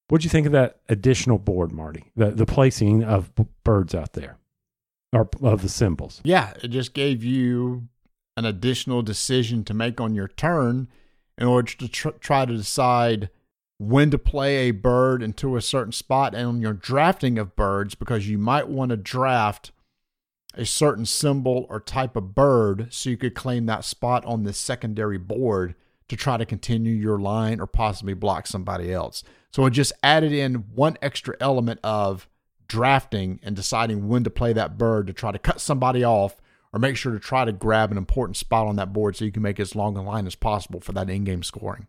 [0.10, 2.12] What'd you think of that additional board, Marty?
[2.16, 4.38] The, the placing of b- birds out there
[5.14, 6.22] or of the symbols.
[6.24, 7.88] Yeah, it just gave you
[8.36, 10.88] an additional decision to make on your turn
[11.38, 13.30] in order to tr- try to decide
[13.78, 17.95] when to play a bird into a certain spot and on your drafting of birds
[17.95, 19.72] because you might want to draft
[20.55, 24.53] a certain symbol or type of bird so you could claim that spot on the
[24.53, 25.76] secondary board
[26.07, 29.24] to try to continue your line or possibly block somebody else.
[29.51, 32.28] So it just added in one extra element of
[32.68, 36.36] drafting and deciding when to play that bird to try to cut somebody off
[36.72, 39.32] or make sure to try to grab an important spot on that board so you
[39.32, 41.88] can make as long a line as possible for that in-game scoring.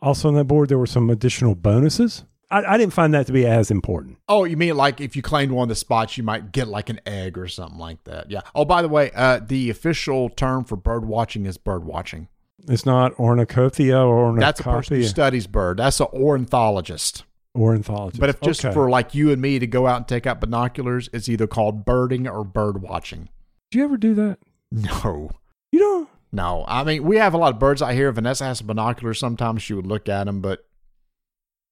[0.00, 2.24] Also on that board, there were some additional bonuses.
[2.50, 4.18] I, I didn't find that to be as important.
[4.28, 6.88] Oh, you mean like if you claimed one of the spots, you might get like
[6.88, 8.30] an egg or something like that.
[8.30, 8.42] Yeah.
[8.54, 12.28] Oh, by the way, uh, the official term for bird watching is bird watching.
[12.66, 15.78] It's not ornithocothia or That's a person who studies bird.
[15.78, 17.24] That's an ornithologist.
[17.58, 18.20] Ornithologist.
[18.20, 18.72] But if just Okay.
[18.74, 21.84] for like you and me to go out and take out binoculars, it's either called
[21.84, 23.28] birding or bird watching.
[23.70, 24.38] do you ever do that?
[24.70, 25.30] No.
[25.72, 26.08] You don't.
[26.32, 26.64] No.
[26.68, 28.10] I mean, we have a lot of birds out here.
[28.12, 29.18] Vanessa has a binoculars.
[29.18, 30.64] Sometimes she would look at them, but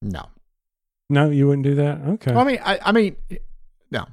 [0.01, 0.27] no.
[1.09, 2.01] No, you wouldn't do that.
[2.01, 2.33] Okay.
[2.33, 3.15] I mean, I, I mean,
[3.91, 4.05] no.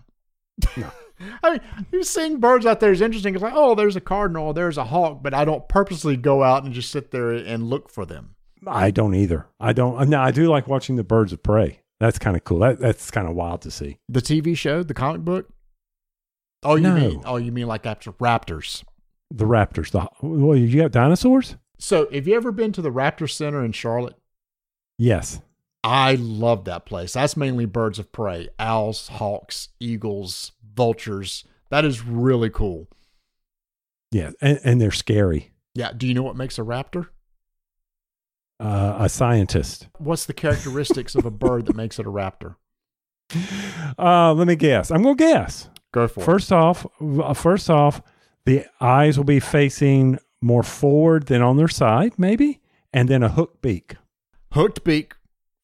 [0.77, 0.91] No.
[1.43, 1.61] I mean,
[1.93, 3.35] you're seeing birds out there is interesting.
[3.35, 6.65] It's like, oh, there's a cardinal, there's a hawk, but I don't purposely go out
[6.65, 8.34] and just sit there and look for them.
[8.67, 9.47] I don't either.
[9.61, 9.97] I don't.
[9.99, 11.81] Uh, no, I do like watching the birds of prey.
[12.01, 12.59] That's kind of cool.
[12.61, 13.99] That, that's kind of wild to see.
[14.09, 15.49] The TV show, the comic book.
[16.63, 16.95] Oh, you No.
[16.95, 17.23] mean?
[17.25, 18.83] Oh, you mean like after raptors?
[19.31, 19.91] The raptors.
[19.91, 21.57] The well, you got dinosaurs?
[21.79, 24.17] So, have you ever been to the Raptor Center in Charlotte?
[24.99, 25.41] Yes.
[25.83, 27.13] I love that place.
[27.13, 31.45] That's mainly birds of prey, owls, hawks, eagles, vultures.
[31.71, 32.89] That is really cool.
[34.13, 35.53] Yeah, and, and they're scary.
[35.75, 35.93] Yeah.
[35.95, 37.09] Do you know what makes a raptor?
[38.61, 39.89] Uh, a scientist.
[39.99, 42.55] What's the characteristics of a bird that makes it a raptor?
[43.99, 44.91] Uh, let me guess.
[44.91, 45.69] I'm gonna guess.
[45.93, 46.25] Go for it.
[46.25, 48.01] First off, uh, first off,
[48.47, 52.61] the eyes will be facing more forward than on their side, maybe,
[52.93, 53.97] and then a hook beak.
[54.53, 55.15] Hooked beak,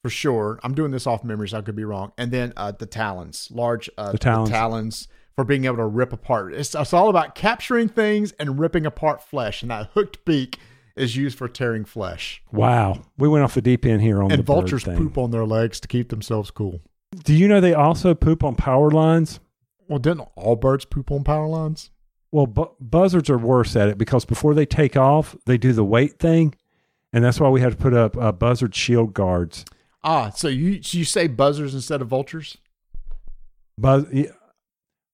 [0.02, 0.58] for sure.
[0.64, 2.12] I'm doing this off memory, so I could be wrong.
[2.18, 4.50] And then uh, the talons, large uh, The talons.
[4.50, 6.54] talons for being able to rip apart.
[6.54, 9.62] It's, it's all about capturing things and ripping apart flesh.
[9.62, 10.58] And that hooked beak
[10.96, 12.42] is used for tearing flesh.
[12.52, 15.30] Wow, we went off the deep end here on the and bird vultures poop on
[15.30, 16.80] their legs to keep themselves cool.
[17.24, 19.40] Do you know they also poop on power lines?
[19.88, 21.90] Well, didn't all birds poop on power lines?
[22.32, 25.84] Well, bu- buzzards are worse at it because before they take off, they do the
[25.84, 26.54] weight thing,
[27.12, 29.64] and that's why we have to put up uh, buzzard shield guards.
[30.04, 32.56] Ah, so you so you say buzzards instead of vultures?
[33.76, 34.30] Buzz, yeah,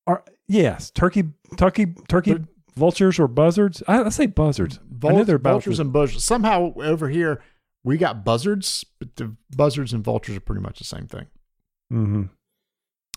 [0.07, 1.25] are, yes, turkey,
[1.57, 3.83] turkey, turkey, They're- vultures or buzzards.
[3.89, 4.79] I, I say buzzards.
[5.05, 6.25] I know they're vultures and buzzards.
[6.25, 7.43] Somehow over here
[7.85, 11.27] we got buzzards, but the buzzards and vultures are pretty much the same thing.
[11.93, 12.31] Mhm.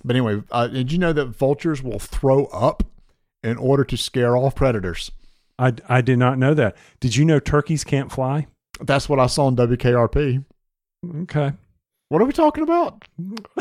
[0.03, 2.84] But anyway, uh, did you know that vultures will throw up
[3.43, 5.12] in order to scare off predators?
[5.57, 6.78] I, I did not know that.
[7.01, 8.47] Did you know turkeys can't fly?
[8.80, 10.45] That's what I saw on WKRP.
[11.24, 11.51] Okay.
[12.07, 13.03] What are we talking about?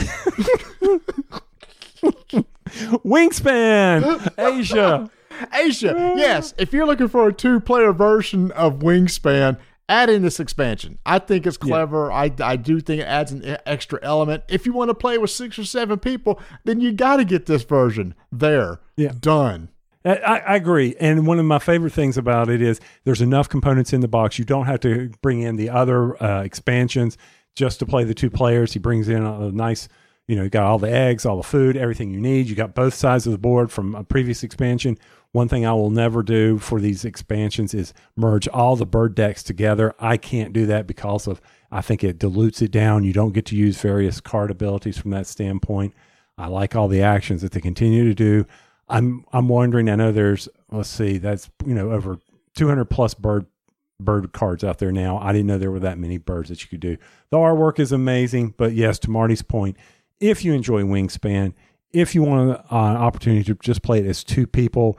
[3.05, 5.11] Wingspan, Asia.
[5.53, 6.14] Asia.
[6.16, 9.59] Yes, if you're looking for a two-player version of Wingspan,
[9.89, 10.99] add in this expansion.
[11.07, 11.68] I think it's Yeah.
[11.68, 12.12] clever.
[12.12, 14.45] I, I do think it adds an extra element.
[14.49, 17.47] If you want to play with six or seven people, then you got to get
[17.47, 18.14] this version.
[18.30, 18.80] There.
[18.97, 19.12] Yeah.
[19.18, 19.70] Done.
[20.05, 20.16] I,
[20.47, 20.95] I agree.
[21.01, 24.39] And one of my favorite things about it is there's enough components in the box.
[24.39, 27.18] You don't have to bring in the other uh, expansions
[27.57, 28.72] just to play the two players.
[28.72, 29.89] He brings in a, a nice,
[30.29, 32.49] You know, you got all the eggs, all the food, everything you need.
[32.49, 34.99] You got both sides of the board from a previous expansion.
[35.33, 39.43] One thing I will never do for these expansions is merge all the bird decks
[39.43, 39.95] together.
[39.99, 43.05] I can't do that because of I think it dilutes it down.
[43.05, 45.95] You don't get to use various card abilities from that standpoint.
[46.39, 48.47] I like all the actions that they continue to do.
[48.89, 49.91] I'm I'm wondering.
[49.91, 52.18] I know there's let's see, that's you know over
[52.55, 53.47] 200 plus bird
[54.01, 55.18] bird cards out there now.
[55.18, 56.97] I didn't know there were that many birds that you could do.
[57.31, 59.76] The artwork is amazing, but yes, to Marty's point,
[60.20, 61.54] if you enjoy Wingspan,
[61.90, 64.98] if you want an uh, opportunity to just play it as two people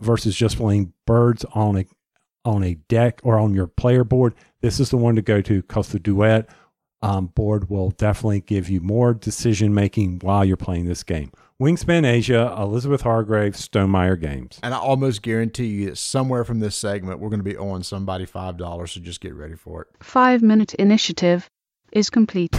[0.00, 1.84] versus just playing birds on a
[2.44, 5.60] on a deck or on your player board, this is the one to go to
[5.60, 6.48] because the duet
[7.02, 11.30] um, board will definitely give you more decision making while you're playing this game.
[11.60, 14.60] Wingspan Asia, Elizabeth Hargrave, Stonemaier Games.
[14.62, 17.82] And I almost guarantee you that somewhere from this segment, we're going to be owing
[17.82, 19.88] somebody $5, so just get ready for it.
[20.00, 21.50] Five minute initiative
[21.92, 22.56] is complete.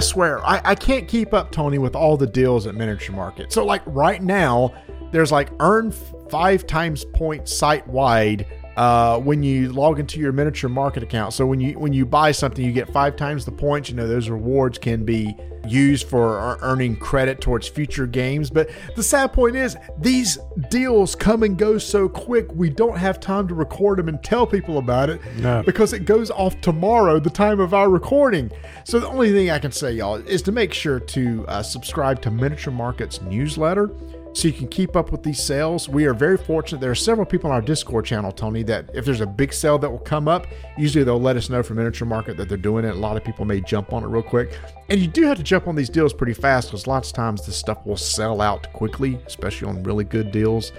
[0.00, 3.52] I swear, I, I can't keep up, Tony, with all the deals at Miniature Market.
[3.52, 4.72] So, like right now,
[5.12, 5.92] there's like earn
[6.30, 8.46] five times points site wide
[8.80, 11.34] uh, when you log into your miniature market account.
[11.34, 13.90] So when you when you buy something, you get five times the points.
[13.90, 15.36] You know those rewards can be
[15.68, 18.48] used for earning credit towards future games.
[18.48, 20.38] But the sad point is these
[20.70, 22.50] deals come and go so quick.
[22.54, 25.62] We don't have time to record them and tell people about it No.
[25.62, 28.50] because it goes off tomorrow, the time of our recording.
[28.84, 32.22] So the only thing I can say, y'all, is to make sure to uh, subscribe
[32.22, 33.90] to Miniature Market's newsletter
[34.32, 35.88] so you can keep up with these sales.
[35.88, 36.80] We are very fortunate.
[36.80, 39.78] There are several people on our Discord channel, Tony, that if there's a big sale
[39.78, 40.46] that will come up,
[40.78, 42.94] usually they'll let us know from Miniature Market that they're doing it.
[42.94, 44.58] A lot of people may jump on it real quick.
[44.88, 47.44] And you do have to jump on these deals pretty fast because lots of times
[47.44, 50.72] this stuff will sell out quickly, especially on really good deals.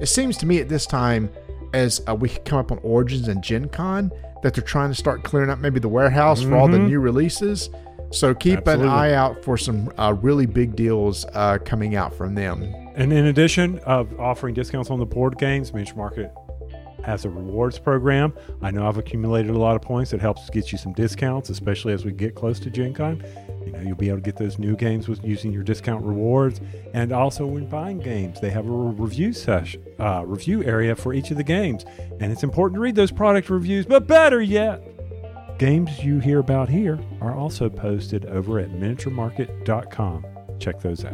[0.00, 1.30] It seems to me at this time,
[1.74, 4.10] as uh, we come up on Origins and Gen Con,
[4.42, 7.68] that they're trying to start clearing up maybe the warehouse for all the new releases.
[8.12, 8.86] So keep Absolutely.
[8.86, 12.62] an eye out for some uh, really big deals uh, coming out from them.
[12.96, 16.32] And in addition of offering discounts on the board games, Miniature Market
[17.04, 18.32] has a rewards program.
[18.62, 21.92] I know I've accumulated a lot of points that helps get you some discounts, especially
[21.92, 23.24] as we get close to Gen Con.
[23.64, 26.60] You know, you'll be able to get those new games with using your discount rewards.
[26.92, 31.30] And also when buying games, they have a review session, uh, review area for each
[31.30, 31.84] of the games.
[32.20, 34.82] And it's important to read those product reviews, but better yet,
[35.60, 40.24] games you hear about here are also posted over at miniaturemarket.com.
[40.58, 41.12] Check those out.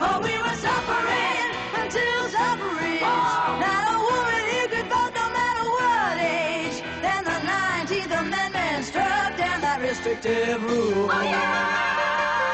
[0.00, 1.20] Oh, we were suffering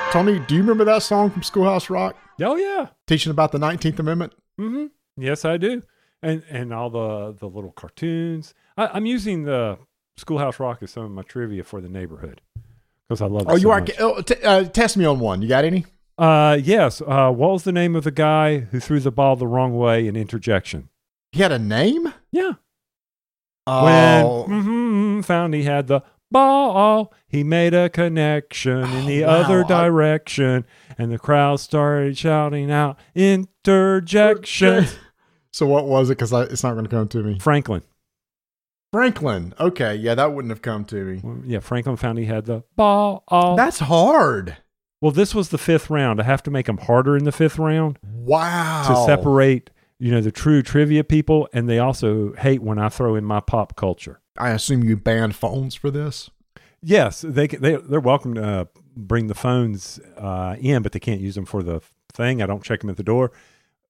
[0.06, 0.36] until suffering.
[0.36, 0.46] Not a woman who could vote no matter what age.
[0.46, 0.46] Then the 19th Amendment struck down that restrictive rule.
[0.46, 2.16] Tony, do you remember that song from Schoolhouse Rock?
[2.42, 2.88] Oh, yeah.
[3.06, 4.34] Teaching about the 19th Amendment?
[4.58, 4.86] hmm
[5.16, 5.82] Yes, I do.
[6.22, 8.54] And and all the the little cartoons.
[8.76, 9.78] I, I'm using the
[10.16, 12.40] Schoolhouse Rock as some of my trivia for the neighborhood
[13.08, 13.42] because I love.
[13.42, 13.80] It Oh, you so are.
[13.80, 13.90] much.
[14.00, 15.42] Oh, t- uh, test me on one.
[15.42, 15.84] You got any?
[16.18, 17.02] Uh, yes.
[17.02, 20.06] Uh, what was the name of the guy who threw the ball the wrong way
[20.06, 20.88] in interjection?
[21.32, 22.12] He had a name?
[22.32, 22.52] Yeah.
[23.66, 26.00] Oh, When mhm, found he had the
[26.36, 29.34] ball, he made a connection in oh, the Oh, wow.
[29.40, 30.64] other direction,
[30.98, 34.86] and the crowd started shouting out interjection.
[35.52, 36.18] so what was it?
[36.18, 37.38] Because it's not going to come to me.
[37.38, 37.82] Franklin.
[38.92, 39.52] Franklin.
[39.58, 41.20] Okay, yeah, that wouldn't have come to me.
[41.22, 43.24] Well, Yeah, Franklin found he had the ball.
[43.56, 44.56] That's hard.
[45.00, 46.20] Well, this was the fifth round.
[46.20, 48.84] I have to make them harder in the fifth round Wow.
[48.88, 53.14] to separate, you know, the true trivia people, and they also hate when I throw
[53.16, 54.20] in my pop culture.
[54.38, 56.30] I assume you banned phones for this.
[56.82, 58.64] Yes, they they they're welcome to uh,
[58.96, 61.80] bring the phones uh, in, but they can't use them for the
[62.12, 62.42] thing.
[62.42, 63.32] I don't check them at the door,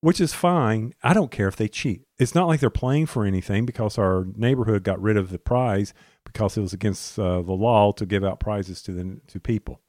[0.01, 0.95] which is fine.
[1.03, 2.03] I don't care if they cheat.
[2.19, 5.93] It's not like they're playing for anything because our neighborhood got rid of the prize
[6.25, 9.81] because it was against uh, the law to give out prizes to the to people.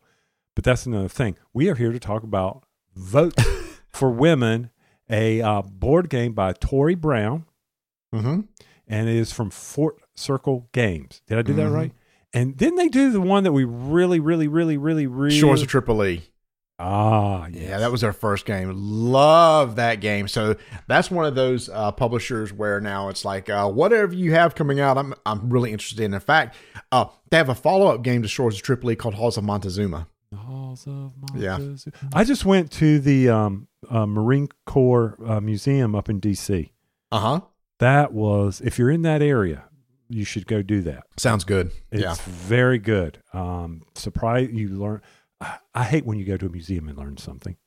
[0.55, 1.37] But that's another thing.
[1.53, 2.63] We are here to talk about
[2.95, 3.35] Vote
[3.89, 4.71] for Women,
[5.09, 7.45] a uh, board game by Tory Brown,
[8.13, 8.41] Mm-hmm.
[8.87, 11.21] and it is from Fort Circle Games.
[11.27, 11.73] Did I do that Mhm.
[11.73, 11.91] right?
[12.33, 15.67] And didn't they do the one that we really, really, really, really, really Shores of
[15.69, 16.23] Tripoli.
[16.79, 17.69] Ah, yes.
[17.69, 18.71] Yeah, that was our first game.
[18.75, 20.27] Love that game.
[20.27, 20.55] So
[20.87, 24.79] that's one of those uh, publishers where now it's like uh, whatever you have coming
[24.79, 26.13] out, I'm I'm really interested in.
[26.13, 26.55] In fact,
[26.91, 30.07] uh, they have a follow up game to Shores of Tripoli called Halls of Montezuma.
[30.35, 31.39] Halls of Montezuma.
[31.87, 31.91] Yeah.
[32.13, 36.73] I just went to the um, uh, Marine Corps uh, Museum up in D.C.
[37.11, 37.41] Uh huh.
[37.79, 39.63] That was, if you're in that area,
[40.09, 41.03] you should go do that.
[41.17, 41.71] Sounds good.
[41.91, 42.15] It's yeah.
[42.25, 43.21] very good.
[43.33, 44.49] Um, surprise!
[44.51, 45.01] You learn.
[45.39, 47.57] I, I hate when you go to a museum and learn something.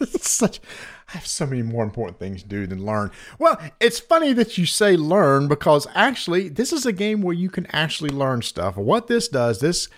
[0.00, 0.60] It's such
[1.08, 3.10] I have so many more important things to do than learn.
[3.38, 7.50] Well, it's funny that you say learn because actually this is a game where you
[7.50, 8.76] can actually learn stuff.
[8.76, 9.88] What this does, this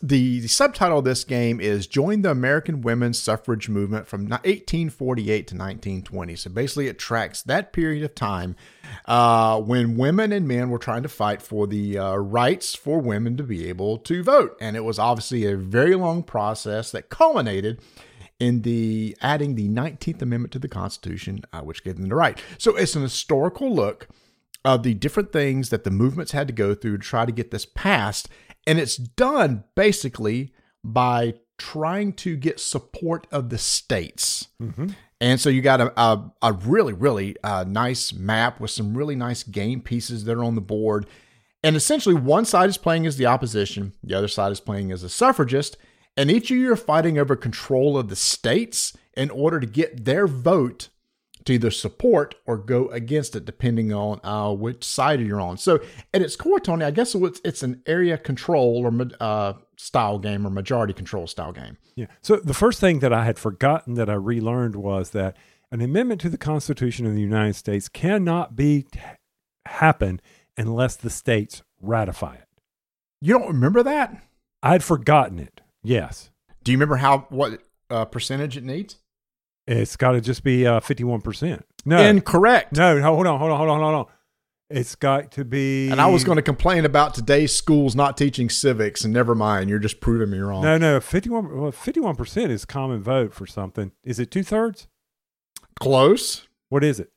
[0.00, 5.26] the, the subtitle of this game is Join the American Women's Suffrage Movement from 1848
[5.26, 6.36] to 1920.
[6.36, 8.54] So basically, it tracks that period of time
[9.06, 13.36] uh, when women and men were trying to fight for the uh, rights for women
[13.36, 14.56] to be able to vote.
[14.60, 17.80] And it was obviously a very long process that culminated
[18.38, 22.40] in the adding the 19th Amendment to the Constitution, uh, which gave them the right.
[22.56, 24.08] So it's an historical look
[24.64, 27.50] of the different things that the movements had to go through to try to get
[27.50, 28.28] this passed.
[28.66, 30.52] And it's done basically
[30.84, 34.48] by trying to get support of the states.
[35.20, 39.16] And so you got a, a, a really, really uh, nice map with some really
[39.16, 41.06] nice game pieces that are on the board.
[41.62, 45.02] And essentially, one side is playing as the opposition, the other side is playing as
[45.02, 45.76] a suffragist.
[46.16, 50.04] And each of you are fighting over control of the states in order to get
[50.04, 50.88] their vote
[51.44, 55.56] to either support or go against it, depending on uh, which side you're on.
[55.56, 55.80] So,
[56.12, 60.46] at its core, Tony, I guess it's, it's an area control or uh, style game
[60.46, 61.78] or majority control style game.
[61.94, 62.06] Yeah.
[62.20, 65.36] So the first thing that I had forgotten that I relearned was that
[65.70, 68.86] an amendment to the Constitution of the United States cannot be
[69.66, 70.20] happen
[70.56, 72.48] unless the states ratify it.
[73.20, 74.22] You don't remember that?
[74.62, 75.60] I'd forgotten it.
[75.82, 76.30] Yes.
[76.64, 77.60] Do you remember how what
[77.90, 78.96] uh, percentage it needs?
[79.66, 81.62] It's got to just be uh, 51%.
[81.84, 81.98] No.
[81.98, 82.74] Incorrect.
[82.76, 84.06] no, no, hold on, hold on, hold on, hold on.
[84.70, 88.50] It's got to be And I was going to complain about today's schools not teaching
[88.50, 90.62] civics, and never mind, you're just proving me wrong.
[90.62, 93.92] No, no, 51 well, 51% is common vote for something.
[94.04, 94.86] Is it two-thirds?
[95.80, 96.48] Close.
[96.68, 97.10] What is it?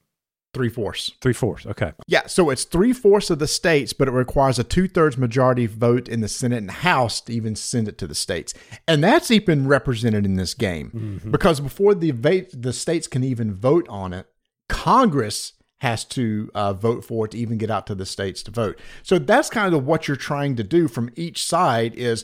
[0.54, 1.12] Three fourths.
[1.22, 1.66] Three-fourths.
[1.66, 1.92] Okay.
[2.08, 5.66] Yeah, so it's three fourths of the states, but it requires a two thirds majority
[5.66, 8.54] vote in the Senate and House to even send it to the states,
[8.88, 11.32] and that's even represented in this game mm-hmm.
[11.32, 14.28] because before the va- the states can even vote on it,
[14.68, 18.52] Congress has to uh, vote for it to even get out to the states to
[18.52, 18.80] vote.
[19.02, 21.96] So that's kind of what you're trying to do from each side.
[21.96, 22.24] Is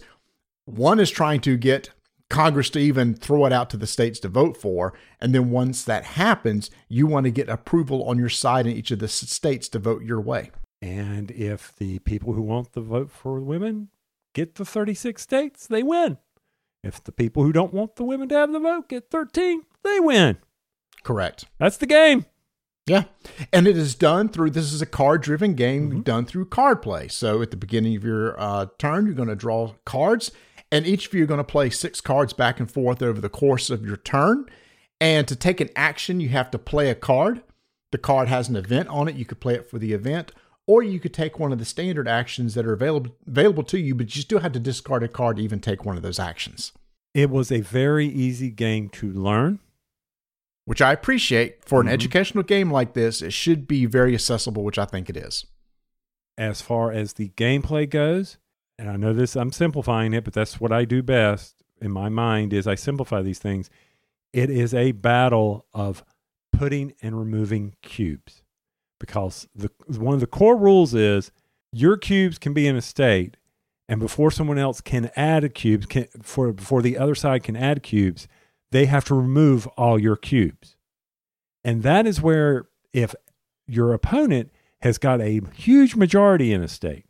[0.66, 1.89] one is trying to get
[2.30, 4.93] Congress to even throw it out to the states to vote for.
[5.20, 8.91] And then once that happens, you want to get approval on your side in each
[8.91, 10.51] of the states to vote your way.
[10.80, 13.89] And if the people who want the vote for women
[14.34, 16.20] get the 36 states, they win.
[16.84, 19.99] If the people who don't want the women to have the vote get 13, they
[19.99, 20.38] win.
[21.01, 21.45] Correct.
[21.58, 22.26] That's the game.
[22.88, 23.03] Yeah.
[23.51, 27.09] And it is done through this is a card driven game done through card play.
[27.09, 30.31] So at the beginning of your uh, turn, you're going to draw cards,
[30.71, 33.29] and each of you are going to play six cards back and forth over the
[33.29, 34.45] course of your turn.
[34.99, 37.43] And to take an action, you have to play a card.
[37.91, 39.15] The card has an event on it.
[39.15, 40.31] You could play it for the event,
[40.65, 43.95] or you could take one of the standard actions that are available available to you,
[43.95, 46.71] but you still have to discard a card to even take one of those actions.
[47.13, 49.59] It was a very easy game to learn.
[50.68, 51.91] Which I appreciate for an Mhm.
[51.91, 53.22] educational game like this.
[53.22, 55.45] It should be very accessible, which I think it is.
[56.38, 58.38] As far as the gameplay goes,
[58.78, 62.09] and I know this, I'm simplifying it, but that's what I do best in my
[62.09, 63.70] mind is I simplify these things.
[64.34, 66.03] It is a battle of
[66.51, 68.43] putting and removing cubes
[68.99, 71.32] because the one of the core rules is
[71.72, 73.38] your cubes can be in a state
[73.88, 77.55] and before someone else can add a cube can, for before the other side can
[77.55, 78.28] add cubes
[78.72, 80.76] they have to remove all your cubes.
[81.63, 83.13] And that is where if
[83.68, 84.51] your opponent
[84.82, 87.07] has got a huge majority in a state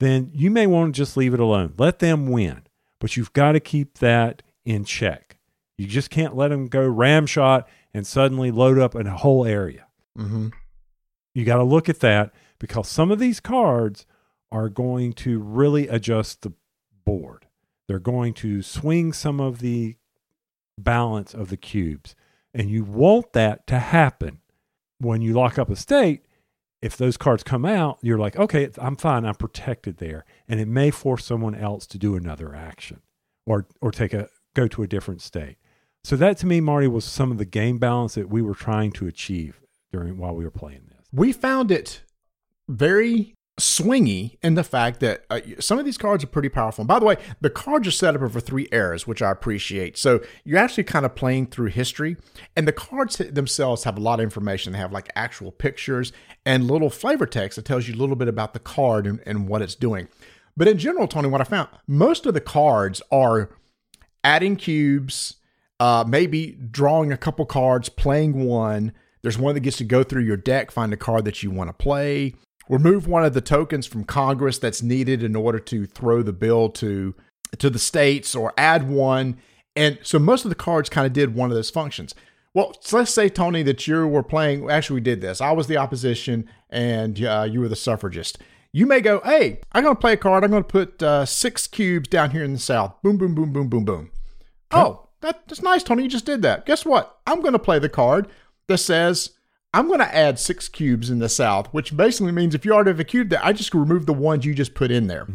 [0.00, 1.74] then you may want to just leave it alone.
[1.76, 2.62] Let them win.
[3.00, 5.38] But you've got to keep that in check.
[5.76, 9.44] You just can't let them go ram shot and suddenly load up in a whole
[9.44, 9.86] area.
[10.18, 10.48] Mm-hmm.
[11.32, 14.04] you got to look at that because some of these cards
[14.50, 16.50] are going to really adjust the
[17.04, 17.46] board.
[17.86, 19.94] They're going to swing some of the
[20.84, 22.14] balance of the cubes.
[22.54, 24.40] And you want that to happen.
[25.00, 26.24] When you lock up a state,
[26.80, 29.24] if those cards come out, you're like, okay, I'm fine.
[29.24, 30.24] I'm protected there.
[30.48, 33.00] And it may force someone else to do another action
[33.46, 35.56] or, or take a, go to a different state.
[36.04, 38.92] So that to me, Marty, was some of the game balance that we were trying
[38.92, 39.60] to achieve
[39.92, 41.06] during while we were playing this.
[41.12, 42.02] we found it
[42.68, 46.82] very swingy in the fact that uh, some of these cards are pretty powerful.
[46.82, 49.98] And by the way, the cards are set up over three eras, which I appreciate.
[49.98, 52.16] So you're actually kind of playing through history,
[52.56, 54.72] and the cards themselves have a lot of information.
[54.72, 56.12] They have like actual pictures
[56.46, 59.48] and little flavor text that tells you a little bit about the card and, and
[59.48, 60.08] what it's doing.
[60.56, 63.50] But in general, Tony, what I found, most of the cards are
[64.24, 65.36] adding cubes,
[65.80, 68.92] uh, maybe drawing a couple cards, playing one.
[69.22, 71.68] There's one that gets to go through your deck, find a card that you want
[71.68, 72.34] to play,
[72.68, 76.68] remove one of the tokens from Congress that's needed in order to throw the bill
[76.70, 77.14] to
[77.58, 79.38] to the states or add one.
[79.74, 82.14] And so most of the cards kind of did one of those functions.
[82.54, 84.68] Well, so let's say Tony that you were playing.
[84.70, 85.40] Actually, we did this.
[85.40, 88.38] I was the opposition, and uh, you were the suffragist.
[88.72, 90.44] You may go, "Hey, I'm going to play a card.
[90.44, 93.00] I'm going to put uh, six cubes down here in the south.
[93.02, 94.10] Boom, boom, boom, boom, boom, boom.
[94.70, 96.02] Oh, that, that's nice, Tony.
[96.02, 96.66] You just did that.
[96.66, 97.18] Guess what?
[97.26, 98.28] I'm going to play the card
[98.66, 99.30] that says
[99.74, 102.90] I'm going to add six cubes in the south, which basically means if you already
[102.90, 105.26] have a cube there, I just remove the ones you just put in there.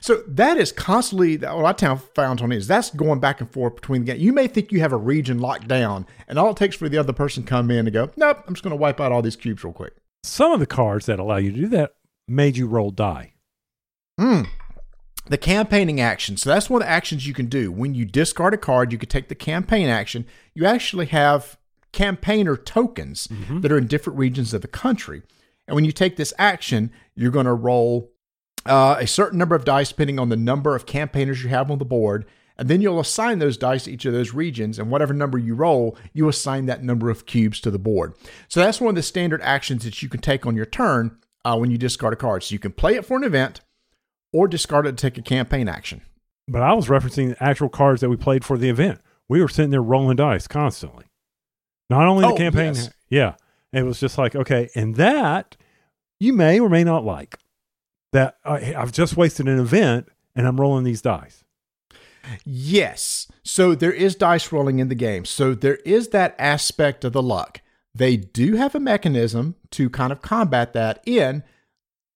[0.00, 3.76] So that is constantly what I town- found on is that's going back and forth
[3.76, 4.20] between the game.
[4.20, 6.98] You may think you have a region locked down, and all it takes for the
[6.98, 9.22] other person to come in and go, nope, I'm just going to wipe out all
[9.22, 9.94] these cubes real quick.
[10.22, 11.94] Some of the cards that allow you to do that
[12.28, 13.34] made you roll die.
[14.20, 14.48] Mm.
[15.28, 16.36] The campaigning action.
[16.36, 17.70] So that's one of the actions you can do.
[17.72, 20.26] When you discard a card, you can take the campaign action.
[20.54, 21.56] You actually have
[21.96, 23.26] campaigner tokens
[23.62, 25.22] that are in different regions of the country.
[25.66, 28.12] And when you take this action, you're going to roll
[28.66, 31.78] uh, a certain number of dice depending on the number of campaigners you have on
[31.78, 32.26] the board.
[32.58, 34.78] And then you'll assign those dice to each of those regions.
[34.78, 38.14] And whatever number you roll, you assign that number of cubes to the board.
[38.48, 41.56] So that's one of the standard actions that you can take on your turn uh,
[41.56, 42.44] when you discard a card.
[42.44, 43.62] So you can play it for an event
[44.32, 46.02] or discard it to take a campaign action.
[46.46, 49.00] But I was referencing the actual cards that we played for the event.
[49.28, 51.06] We were sitting there rolling dice constantly.
[51.90, 52.90] Not only the Oh, campaign, yes.
[53.08, 53.34] yeah.
[53.72, 55.56] It was just like, okay, and that
[56.18, 57.38] you may or may not like.
[58.12, 61.44] That I, I've just wasted an event and I'm rolling these dice.
[62.44, 63.30] Yes.
[63.42, 65.24] So there is dice rolling in the game.
[65.24, 67.60] So there is that aspect of the luck.
[67.94, 71.42] They do have a mechanism to kind of combat that in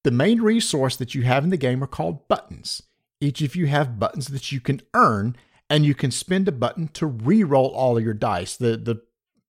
[0.03, 2.81] the main resource that you have in the game are called buttons.
[3.19, 5.35] Each of you have buttons that you can earn
[5.69, 8.55] and you can spend a button to re-roll all of your dice.
[8.55, 9.01] The the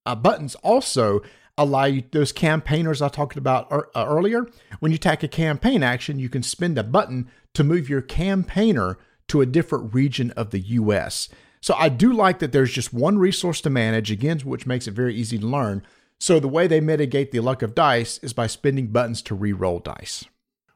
[0.07, 1.23] uh, buttons also
[1.59, 4.47] allow you those campaigners I talked about uh, earlier.
[4.81, 8.99] When you take a campaign action, you can spend a button to move your campaigner
[9.29, 11.29] to a different region of the U.S.
[11.61, 14.93] So I do like that there's just one resource to manage again, which makes it
[14.93, 15.83] very easy to learn.
[16.19, 19.79] So the way they mitigate the luck of dice is by spending buttons to re-roll
[19.79, 20.25] dice.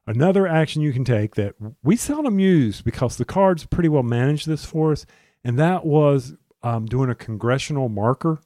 [0.05, 4.45] Another action you can take that we seldom use because the cards pretty well manage
[4.45, 5.05] this for us,
[5.43, 8.39] and that was um, doing a congressional marker,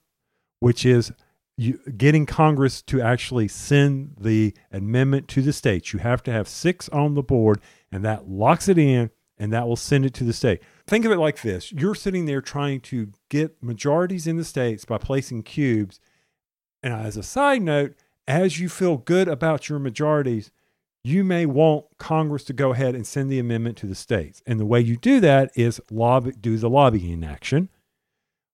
[0.61, 1.11] which is
[1.57, 5.91] you, getting Congress to actually send the amendment to the states.
[5.91, 7.59] You have to have six on the board,
[7.91, 10.61] and that locks it in, and that will send it to the state.
[10.87, 14.85] Think of it like this you're sitting there trying to get majorities in the states
[14.85, 15.99] by placing cubes.
[16.81, 17.95] And as a side note,
[18.27, 20.51] as you feel good about your majorities,
[21.03, 24.41] you may want Congress to go ahead and send the amendment to the states.
[24.45, 27.69] And the way you do that is lobby, do the lobbying action.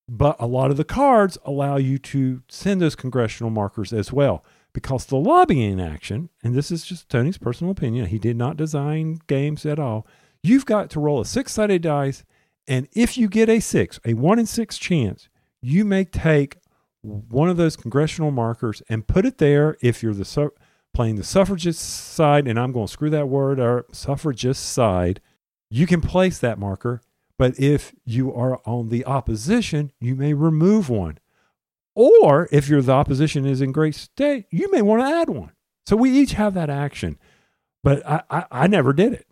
[0.10, 4.46] But a lot of the cards allow you to send those congressional markers as well.
[4.74, 9.20] Because the lobbying action, and this is just Tony's personal opinion, he did not design
[9.28, 10.06] games at all.
[10.44, 12.24] You've got to roll a six sided dice.
[12.68, 15.30] And if you get a six, a one in six chance,
[15.62, 16.58] you may take
[17.02, 20.54] one of those congressional markers and put it there if you're the su-
[20.94, 25.22] playing the suffragist side, and I'm going to screw that word or suffragist side,
[25.70, 27.02] you can place that marker.
[27.38, 31.20] But if you are on the opposition, you may remove one.
[31.96, 35.52] Or if you're the opposition is in great state, you may want to add one.
[35.86, 37.18] So we each have that action.
[37.84, 39.28] But I, I, I never did it.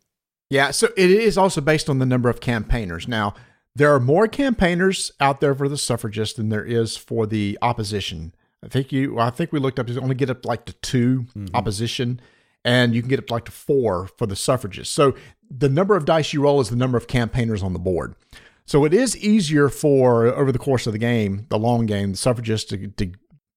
[0.49, 3.07] Yeah, so it is also based on the number of campaigners.
[3.07, 3.33] Now,
[3.75, 8.33] there are more campaigners out there for the suffragists than there is for the opposition.
[8.63, 11.19] I think you, I think we looked up to only get up like to 2
[11.19, 11.55] mm-hmm.
[11.55, 12.21] opposition,
[12.63, 14.93] and you can get up like to four for the suffragists.
[14.93, 15.15] So
[15.49, 18.15] the number of dice you roll is the number of campaigners on the board.
[18.65, 22.17] So it is easier for over the course of the game, the long game, the
[22.17, 23.11] suffragists to, to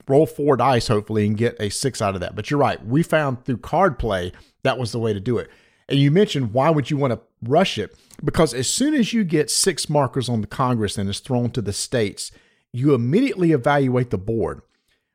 [0.07, 2.37] roll four dice hopefully and get a six out of that.
[2.37, 4.33] But you're right, we found through card play
[4.63, 5.51] that was the way to do it.
[5.89, 7.97] And you mentioned why would you want to rush it?
[8.23, 11.63] Because as soon as you get six markers on the Congress and it's thrown to
[11.63, 12.31] the states,
[12.73, 14.61] you immediately evaluate the board.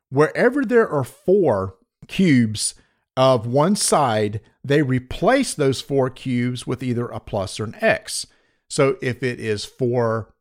[0.10, 1.76] Wherever there are four
[2.08, 2.76] cubes
[3.16, 8.26] of one side, they replace those four cubes with either a plus or an X.
[8.70, 10.34] So if it is four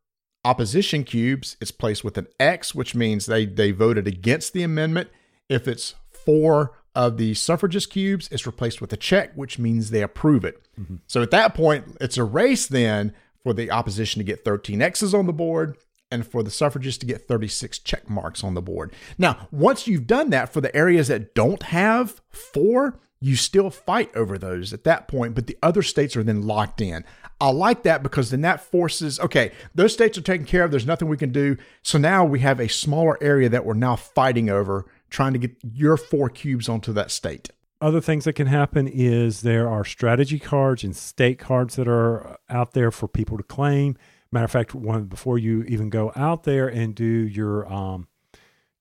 [0.43, 5.09] opposition cubes, it's placed with an X, which means they, they voted against the amendment.
[5.49, 10.01] If it's four of the suffragist cubes, it's replaced with a check, which means they
[10.01, 10.61] approve it.
[10.79, 10.95] Mm-hmm.
[11.07, 13.13] So at that point, it's a race then
[13.43, 15.77] for the opposition to get 13 X's on the board
[16.13, 18.93] and for the suffragists to get 36 check marks on the board.
[19.17, 24.15] Now, once you've done that for the areas that don't have four, you still fight
[24.15, 27.03] over those at that point, but the other states are then locked in.
[27.41, 30.71] I like that because then that forces, okay, those states are taken care of.
[30.71, 31.57] There's nothing we can do.
[31.81, 35.55] So now we have a smaller area that we're now fighting over, trying to get
[35.61, 37.49] your four cubes onto that state.
[37.81, 42.37] other things that can happen is there are strategy cards and state cards that are
[42.49, 43.97] out there for people to claim.
[44.33, 48.07] Matter of fact, one before you even go out there and do your um,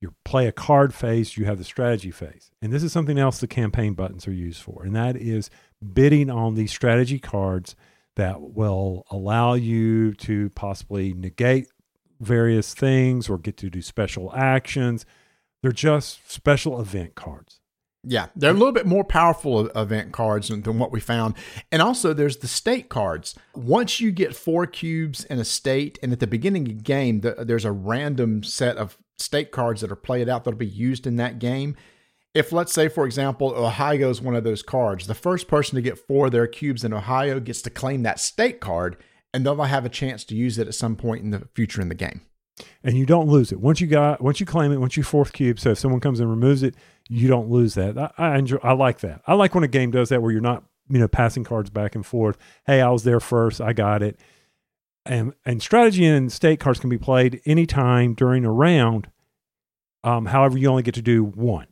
[0.01, 3.39] your play a card phase, you have the strategy phase, and this is something else
[3.39, 5.51] the campaign buttons are used for, and that is
[5.93, 7.77] bidding on these strategy cards
[8.17, 11.69] that will allow you to possibly negate
[12.19, 15.05] various things or get to do special actions.
[15.61, 17.61] They're just special event cards.
[18.05, 21.35] Yeah, they're a little bit more powerful event cards than, than what we found.
[21.71, 23.37] And also, there's the state cards.
[23.55, 27.21] Once you get four cubes in a state, and at the beginning of the game,
[27.21, 31.07] the, there's a random set of state cards that are played out that'll be used
[31.07, 31.77] in that game.
[32.35, 35.83] If, let's say, for example, Ohio is one of those cards, the first person to
[35.83, 38.97] get four of their cubes in Ohio gets to claim that state card,
[39.33, 41.89] and they'll have a chance to use it at some point in the future in
[41.89, 42.23] the game.
[42.85, 45.33] and you don't lose it once you got once you claim it once you fourth
[45.33, 46.75] cube so if someone comes and removes it
[47.13, 47.99] you don't lose that.
[47.99, 49.21] I, I enjoy i like that.
[49.27, 51.95] I like when a game does that where you're not you know passing cards back
[51.95, 52.39] and forth.
[52.67, 53.61] Hey i was there first.
[53.61, 54.19] I got it.
[55.05, 59.09] And and strategy and state cards can be played anytime during a round
[60.05, 61.67] um, however you only get to do one.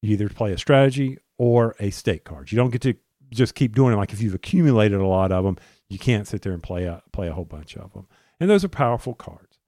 [0.00, 2.52] You either play a strategy or a state card.
[2.52, 2.94] You don't get to
[3.30, 3.96] just keep doing it.
[3.96, 7.02] Like if you've accumulated a lot of them you can't sit there and play a
[7.12, 8.06] play a whole bunch of them.
[8.40, 9.58] And those are powerful cards.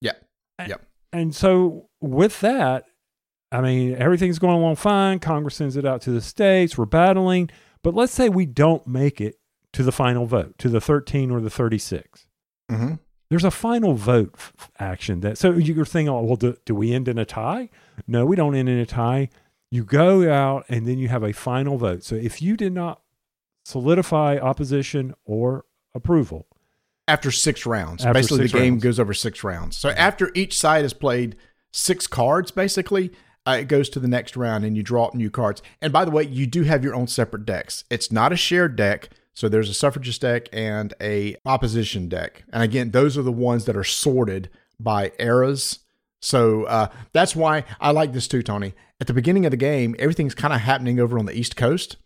[0.00, 0.12] Yeah.
[0.58, 0.86] and, Yep.
[1.12, 2.84] And so with that,
[3.52, 5.18] I mean, everything's going along fine.
[5.18, 6.78] Congress sends it out to the states.
[6.78, 7.50] We're battling.
[7.82, 9.38] But let's say we don't make it
[9.72, 12.26] to the final vote, to the 13 or the 36.
[12.70, 12.94] Mm-hmm.
[13.28, 16.92] There's a final vote f- action that, so you're thinking, oh, well, do, do we
[16.92, 17.70] end in a tie?
[18.06, 19.30] No, we don't end in a tie.
[19.70, 22.04] You go out and then you have a final vote.
[22.04, 23.00] So if you did not
[23.64, 26.46] solidify opposition or approval,
[27.08, 28.04] after six rounds.
[28.04, 28.84] After basically, six the game rounds.
[28.84, 29.76] goes over six rounds.
[29.76, 31.36] So after each side has played
[31.72, 33.12] six cards, basically,
[33.46, 35.62] uh, it goes to the next round and you draw up new cards.
[35.80, 37.84] And by the way, you do have your own separate decks.
[37.90, 39.10] It's not a shared deck.
[39.34, 42.44] So there's a suffragist deck and a opposition deck.
[42.52, 45.80] And again, those are the ones that are sorted by eras.
[46.20, 48.74] So uh, that's why I like this too, Tony.
[49.00, 51.96] At the beginning of the game, everything's kind of happening over on the East Coast.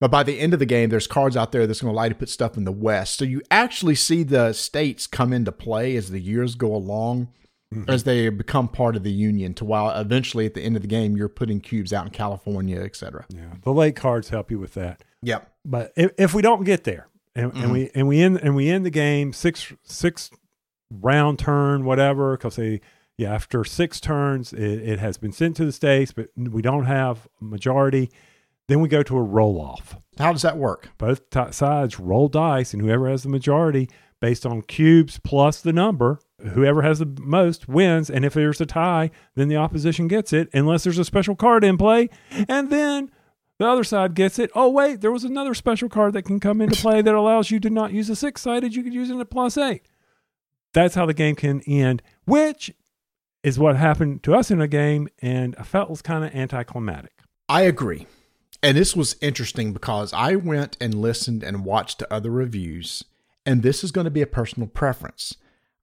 [0.00, 2.04] But by the end of the game, there's cards out there that's going to allow
[2.04, 3.16] you to put stuff in the West.
[3.16, 7.28] So you actually see the states come into play as the years go along,
[7.74, 7.90] Mm-hmm.
[7.90, 9.54] as they become part of the union.
[9.54, 12.80] To while eventually at the end of the game, you're putting cubes out in California,
[12.80, 13.26] etc.
[13.28, 15.02] yeah, the late cards help you with that.
[15.22, 15.50] Yep.
[15.64, 17.72] but if, if we don't get there and, and mm-hmm.
[17.72, 20.30] we and we end and we end the game six six
[20.90, 22.80] round turn whatever because they
[23.16, 26.84] yeah after six turns it, it has been sent to the states but we don't
[26.84, 28.10] have a majority
[28.68, 30.90] then we go to a roll off How does that work?
[30.98, 33.88] both t- sides roll dice and whoever has the majority
[34.20, 36.20] based on cubes plus the number
[36.52, 40.48] whoever has the most wins and if there's a tie then the opposition gets it
[40.52, 42.08] unless there's a special card in play
[42.48, 43.10] and then
[43.58, 46.60] the other side gets it oh wait there was another special card that can come
[46.60, 49.18] into play that allows you to not use a six sided you could use it
[49.18, 49.88] at plus eight
[50.72, 52.72] that's how the game can end which
[53.42, 57.14] is what happened to us in a game and i felt was kind of anticlimactic
[57.48, 58.06] I agree.
[58.62, 63.04] And this was interesting because I went and listened and watched other reviews,
[63.44, 65.36] and this is going to be a personal preference.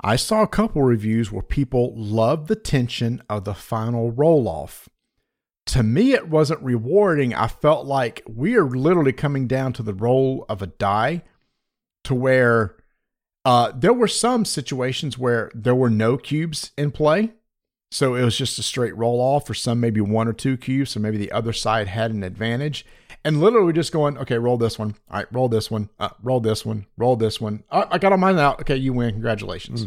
[0.03, 4.89] I saw a couple reviews where people loved the tension of the final roll off.
[5.67, 7.35] To me, it wasn't rewarding.
[7.35, 11.21] I felt like we are literally coming down to the roll of a die
[12.03, 12.77] to where
[13.45, 17.33] uh, there were some situations where there were no cubes in play.
[17.91, 20.91] So it was just a straight roll off or some, maybe one or two cubes.
[20.91, 22.85] So maybe the other side had an advantage.
[23.23, 24.95] And literally just going, okay, roll this one.
[25.09, 25.89] All right, roll this one.
[25.99, 26.87] Uh, roll this one.
[26.97, 27.63] Roll this one.
[27.69, 28.61] I got all mine out.
[28.61, 29.11] Okay, you win.
[29.11, 29.85] Congratulations.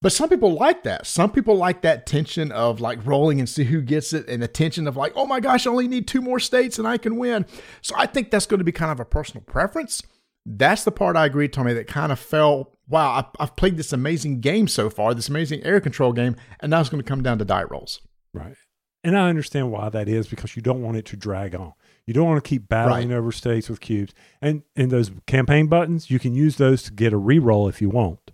[0.00, 1.06] But some people like that.
[1.06, 4.48] Some people like that tension of like rolling and see who gets it and the
[4.48, 7.16] tension of like, oh my gosh, I only need two more states and I can
[7.16, 7.46] win.
[7.80, 10.02] So I think that's going to be kind of a personal preference.
[10.46, 12.76] That's the part I agree, Tommy, that kind of fell.
[12.86, 16.80] Wow, I've played this amazing game so far, this amazing air control game, and now
[16.80, 18.02] it's going to come down to die rolls.
[18.34, 18.56] Right.
[19.02, 21.72] And I understand why that is because you don't want it to drag on.
[22.06, 23.16] You don't want to keep battling Right.
[23.16, 24.12] over states with cubes.
[24.42, 27.88] And and those campaign buttons, you can use those to get a reroll if you
[27.88, 28.30] want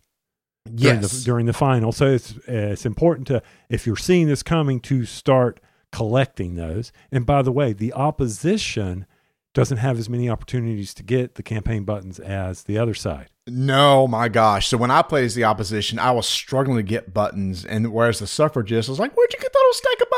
[0.74, 1.92] during, the, during the final.
[1.92, 5.60] So it's uh, it's important to if you're seeing this coming to start
[5.92, 6.92] collecting those.
[7.12, 9.06] And by the way, the opposition
[9.52, 13.28] doesn't have as many opportunities to get the campaign buttons as the other side.
[13.48, 14.68] No, my gosh.
[14.68, 17.64] So when I played as the opposition, I was struggling to get buttons.
[17.64, 20.10] And whereas the suffragist was like, where'd you get that little stack of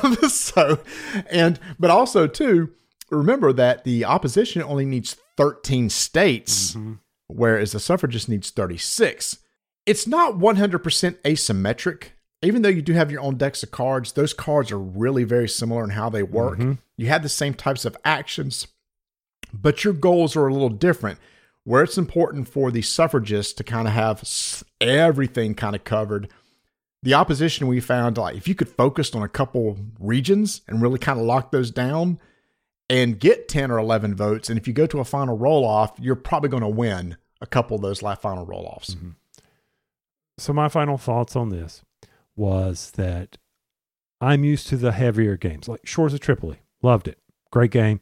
[0.00, 0.28] buttons from?
[0.30, 2.72] so, and, but also, too,
[3.10, 6.94] remember that the opposition only needs 13 states, mm-hmm.
[7.28, 9.38] whereas the suffragist needs 36.
[9.86, 10.80] It's not 100%
[11.22, 12.10] asymmetric
[12.42, 15.48] even though you do have your own decks of cards, those cards are really very
[15.48, 16.58] similar in how they work.
[16.58, 16.72] Mm-hmm.
[16.96, 18.66] You have the same types of actions,
[19.52, 21.18] but your goals are a little different.
[21.64, 24.24] Where it's important for the suffragists to kind of have
[24.80, 26.28] everything kind of covered,
[27.02, 30.98] the opposition we found like if you could focus on a couple regions and really
[30.98, 32.18] kind of lock those down
[32.90, 35.92] and get 10 or 11 votes, and if you go to a final roll off,
[36.00, 38.96] you're probably going to win a couple of those last final roll offs.
[40.36, 41.82] So my final thoughts on this
[42.34, 43.38] was that
[44.20, 46.58] I'm used to the heavier games, like Shores of Tripoli.
[46.82, 47.18] Loved it,
[47.52, 48.00] great game,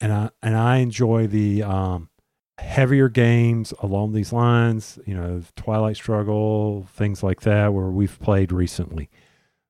[0.00, 2.10] and I and I enjoy the um,
[2.58, 4.98] heavier games along these lines.
[5.06, 9.08] You know, Twilight Struggle, things like that, where we've played recently.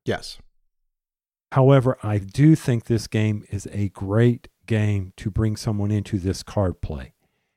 [0.03, 0.39] Yes.
[1.53, 6.43] However, I do think this game is a great game to bring someone into this
[6.43, 7.13] card play.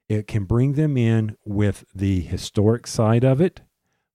[0.09, 3.61] It can bring them in with the historic side of it,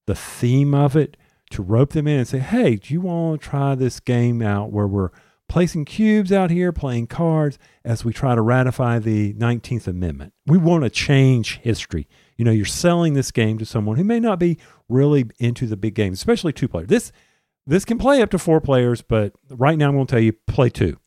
[0.06, 1.18] the theme of it,
[1.52, 4.72] to rope them in and say, hey, do you want to try this game out
[4.72, 5.12] where we're
[5.48, 10.34] placing cubes out here, playing cards as we try to ratify the 19th Amendment?
[10.46, 12.08] We want to change history.
[12.36, 14.58] You know, you're selling this game to someone who may not be
[14.90, 16.90] really into the big games, especially two players.
[16.90, 17.12] This
[17.68, 20.34] this can play up to four players, but right now I'm going to tell you
[20.48, 20.98] play two.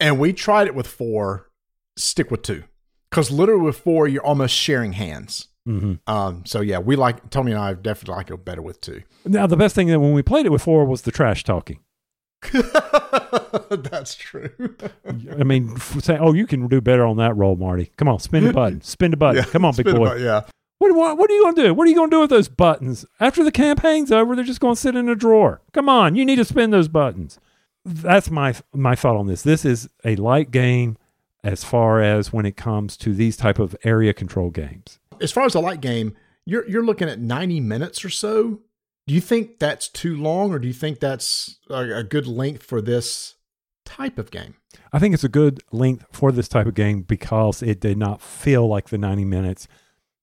[0.00, 1.48] And we tried it with four,
[1.96, 2.64] stick with two.
[3.10, 5.48] Because literally with four, you're almost sharing hands.
[5.68, 5.94] Mm-hmm.
[6.12, 9.02] Um, so yeah, we like Tony and I definitely like it better with two.
[9.24, 11.80] Now, the best thing that when we played it with four was the trash talking.
[13.70, 14.50] That's true.
[15.06, 17.92] I mean, say, oh, you can do better on that roll, Marty.
[17.96, 18.80] Come on, spin the button.
[18.82, 19.44] Spin the button.
[19.44, 20.06] Come on, big boy.
[20.06, 20.42] about- yeah.
[20.80, 21.74] What, what, what are you going to do?
[21.74, 23.04] What are you going to do with those buttons?
[23.20, 25.60] After the campaign's over, they're just going to sit in a drawer.
[25.74, 27.38] Come on, you need to spin those buttons.
[27.84, 29.42] That's my my thought on this.
[29.42, 30.96] This is a light game
[31.44, 34.98] as far as when it comes to these type of area control games.
[35.20, 36.16] As far as a light game,
[36.46, 38.60] you're you're looking at 90 minutes or so.
[39.06, 42.62] Do you think that's too long, or do you think that's a, a good length
[42.62, 43.34] for this
[43.84, 44.54] type of game?
[44.94, 48.22] I think it's a good length for this type of game because it did not
[48.22, 49.68] feel like the 90 minutes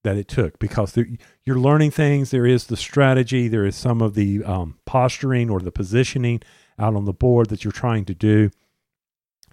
[0.08, 1.06] that it took because there,
[1.44, 2.32] you're learning things.
[2.32, 6.42] There is the strategy, there is some of the um, posturing or the positioning
[6.80, 8.50] out on the board that you're trying to do.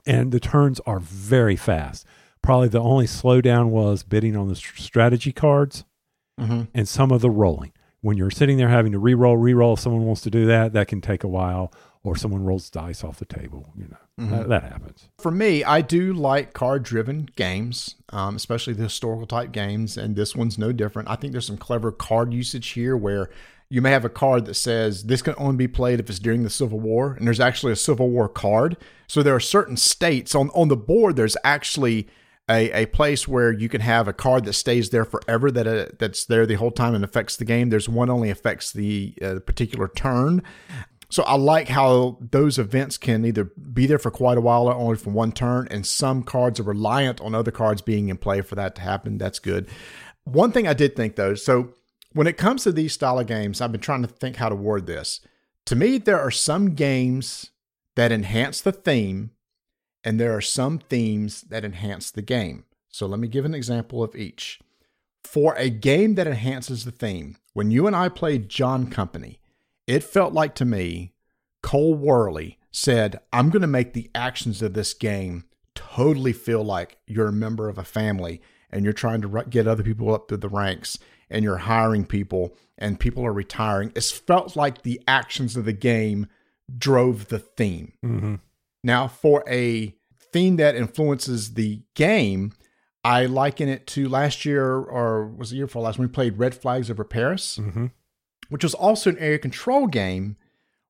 [0.06, 2.06] And the turns are very fast.
[2.42, 5.84] Probably the only slowdown was bidding on the strategy cards
[6.40, 6.62] Mm-hmm.
[6.74, 7.70] and some of the rolling.
[8.00, 10.88] When you're sitting there having to re-roll, re-roll, if someone wants to do that, that
[10.88, 11.72] can take a while,
[12.02, 13.72] or someone rolls dice off the table.
[13.78, 13.86] You
[14.18, 15.08] know, that, that happens.
[15.20, 20.14] For me, I do like card driven games, um, especially the historical type games, and
[20.14, 21.10] this one's no different.
[21.10, 23.28] I think there's some clever card usage here where
[23.68, 26.44] you may have a card that says this can only be played if it's during
[26.44, 28.76] the Civil War, and there's actually a Civil War card.
[29.08, 32.06] So there are certain states on, on the board, there's actually
[32.48, 35.86] a, a place where you can have a card that stays there forever that uh,
[35.98, 37.70] that's there the whole time and affects the game.
[37.70, 40.42] There's one only affects the uh, particular turn.
[41.08, 44.74] So I like how those events can either be there for quite a while or
[44.74, 48.40] only for one turn, and some cards are reliant on other cards being in play
[48.40, 49.18] for that to happen.
[49.18, 49.68] That's good.
[50.24, 51.74] One thing I did think though, so
[52.12, 54.54] when it comes to these style of games, I've been trying to think how to
[54.54, 55.20] word this.
[55.66, 57.50] To me, there are some games
[57.96, 59.30] that enhance the theme,
[60.02, 62.64] and there are some themes that enhance the game.
[62.88, 64.60] So let me give an example of each.
[65.24, 69.40] For a game that enhances the theme, when you and I played John Company,
[69.86, 71.12] it felt like to me,
[71.62, 75.44] Cole Wehrle said, I'm going to make the actions of this game
[75.74, 78.40] totally feel like you're a member of a family
[78.70, 80.98] and you're trying to get other people up through the ranks
[81.30, 83.92] and you're hiring people and people are retiring.
[83.94, 86.26] It felt like the actions of the game
[86.76, 87.92] drove the theme.
[88.04, 88.34] Mm-hmm.
[88.82, 89.94] Now, for a
[90.32, 92.52] theme that influences the game,
[93.04, 96.38] I liken it to last year, or was the year before last, when we played
[96.38, 97.86] Red Flags Over Paris, Mm-hmm.
[98.54, 100.36] Which was also an area control game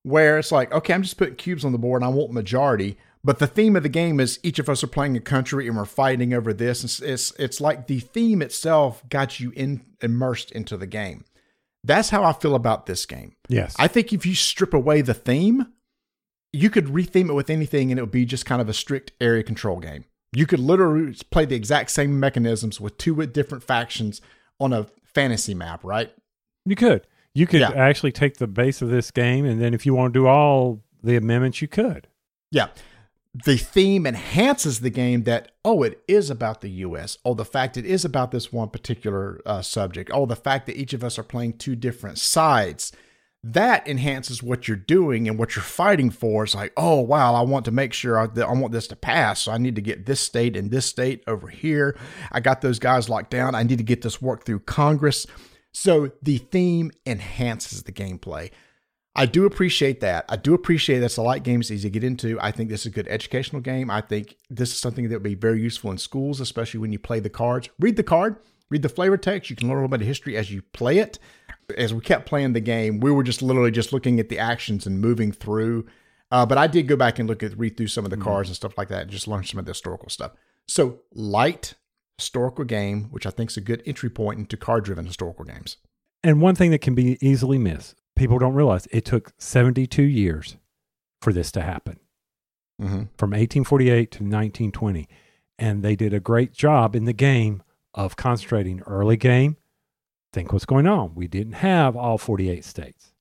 [0.02, 2.98] where it's like, okay, I'm just putting cubes on the board and I want majority.
[3.24, 5.74] But the theme of the game is each of us are playing a country and
[5.74, 6.84] we're fighting over this.
[6.84, 11.24] It's it's, it's like the theme itself got you in immersed into the game.
[11.82, 13.34] That's how I feel about this game.
[13.48, 13.74] Yes.
[13.78, 15.72] I think if you strip away the theme,
[16.52, 19.12] you could retheme it with anything and it would be just kind of a strict
[19.22, 20.04] area control game.
[20.34, 24.20] You could literally play the exact same mechanisms with two different factions
[24.60, 26.12] on a fantasy map, right?
[26.66, 27.06] You could.
[27.34, 27.72] You could Yeah.
[27.72, 30.82] actually take the base of this game, and then if you want to do all
[31.02, 32.06] the amendments, you could.
[32.50, 32.68] Yeah.
[33.44, 37.18] The theme enhances the game that, oh, it is about the US.
[37.24, 40.10] Oh, the fact it is about this one particular uh, subject.
[40.14, 42.92] Oh, the fact that each of us are playing two different sides.
[43.42, 46.44] That enhances what you're doing and what you're fighting for.
[46.44, 49.42] It's like, oh, wow, I want to make sure I, I want this to pass.
[49.42, 51.98] So I need to get this state and this state over here.
[52.30, 53.56] I got those guys locked down.
[53.56, 55.26] I need to get this work through Congress.
[55.74, 58.50] So the theme enhances the gameplay.
[59.16, 60.24] I do appreciate that.
[60.28, 61.60] I do appreciate that's a light game.
[61.60, 62.38] It's easy to get into.
[62.40, 63.90] I think this is a good educational game.
[63.90, 66.98] I think this is something that would be very useful in schools, especially when you
[66.98, 67.68] play the cards.
[67.78, 68.36] Read the card,
[68.70, 69.50] read the flavor text.
[69.50, 71.18] You can learn a little bit of history as you play it.
[71.76, 74.86] As we kept playing the game, we were just literally just looking at the actions
[74.86, 75.86] and moving through.
[76.30, 78.48] Uh, but I did go back and look at read through some of the cards
[78.48, 80.32] and stuff like that, and just learn some of the historical stuff.
[80.66, 81.74] So light
[82.18, 85.76] historical game, which I think is a good entry point into card-driven historical games.
[86.22, 90.56] And one thing that can be easily missed, people don't realize it took 72 years
[91.20, 91.98] for this to happen
[92.82, 93.04] Mm-hmm.
[93.16, 95.08] from 1848 to 1920.
[95.60, 97.62] And they did a great job in the game
[97.94, 99.58] of concentrating early game.
[100.32, 101.14] Think what's going on.
[101.14, 103.12] We didn't have all 48 states.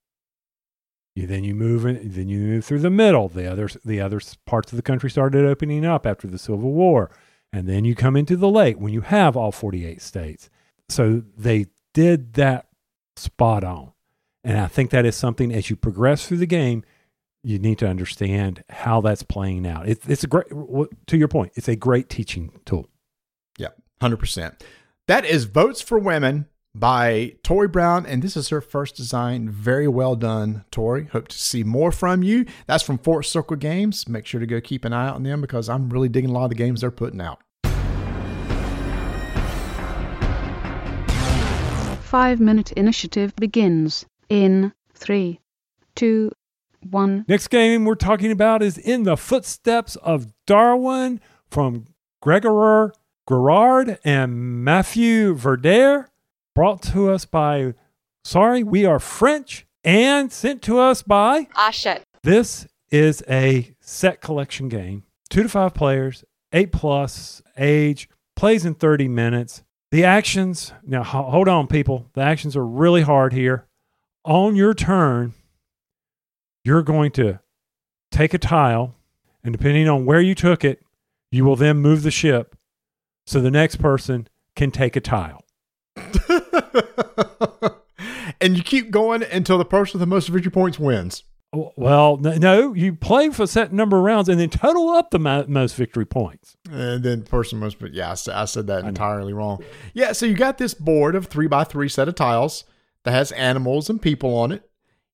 [1.16, 3.28] You, then you move in, then you move through the middle.
[3.30, 7.12] The other the other parts of the country started opening up after the Civil War,
[7.54, 10.50] and then you come into the late when you have all 48 states.
[10.90, 12.68] So they did that
[13.16, 13.94] spot on,
[14.44, 16.84] and I think that is something as you progress through the game,
[17.44, 19.88] you need to understand how that's playing out.
[19.88, 21.54] It's it's a great to your point.
[21.56, 22.90] It's a great teaching tool.
[24.02, 24.64] Hundred percent.
[25.08, 29.50] That is Votes for Women by Tory Brown, and this is her first design.
[29.50, 31.06] Very well done, Tory.
[31.06, 32.46] Hope to see more from you.
[32.66, 34.08] That's from Fort Circle Games.
[34.08, 36.34] Make sure to go keep an eye out on them because I'm really digging a
[36.34, 37.43] lot of the games they're putting out.
[42.14, 45.40] Five minute initiative begins in three,
[45.96, 46.32] two,
[46.88, 47.26] one.
[47.28, 51.20] Next game we're talking about is In the Footsteps of Darwin
[51.50, 51.88] from
[52.22, 52.94] Gregor
[53.28, 56.08] Gerard and Matthew Verder,
[56.54, 57.74] brought to us by
[58.24, 62.04] Sorry, we are French, and sent to us by Hachette.
[62.22, 65.02] This is a set collection game.
[65.32, 69.64] Two to five players, eight plus age, plays in 30 minutes.
[69.94, 72.10] The actions, now hold on, people.
[72.14, 73.68] The actions are really hard here.
[74.26, 75.36] On your turn,
[76.64, 77.42] you're going to
[78.10, 78.96] take a tile,
[79.44, 80.84] and depending on where you took it,
[81.30, 82.56] you will then move the ship
[83.28, 85.46] so the next person can take a tile.
[88.42, 91.24] and you keep going until the person with the most victory points wins.
[91.54, 95.12] Oh, Well, no, you play for a set number of rounds and then total up
[95.12, 96.58] the mo- most victory points.
[96.72, 99.64] And then person most, but yeah, I said, I said that entirely wrong.
[99.94, 102.64] Yeah, so you got this board of three by three set of tiles
[103.04, 104.68] that has animals and people on it.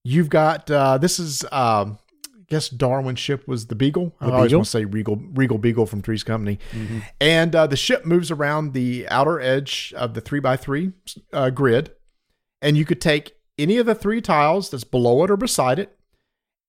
[0.04, 2.00] You've got uh, this is um,
[2.34, 4.16] I guess Darwin's ship was the Beagle.
[4.22, 4.60] I The always Beagle?
[4.60, 6.58] want to say Regal Regal Beagle from Three's Company,
[7.20, 10.94] and uh, the ship moves around the outer edge of the three by three
[11.34, 11.92] uh, grid,
[12.62, 15.98] and you could take any of the three tiles that's below it or beside it,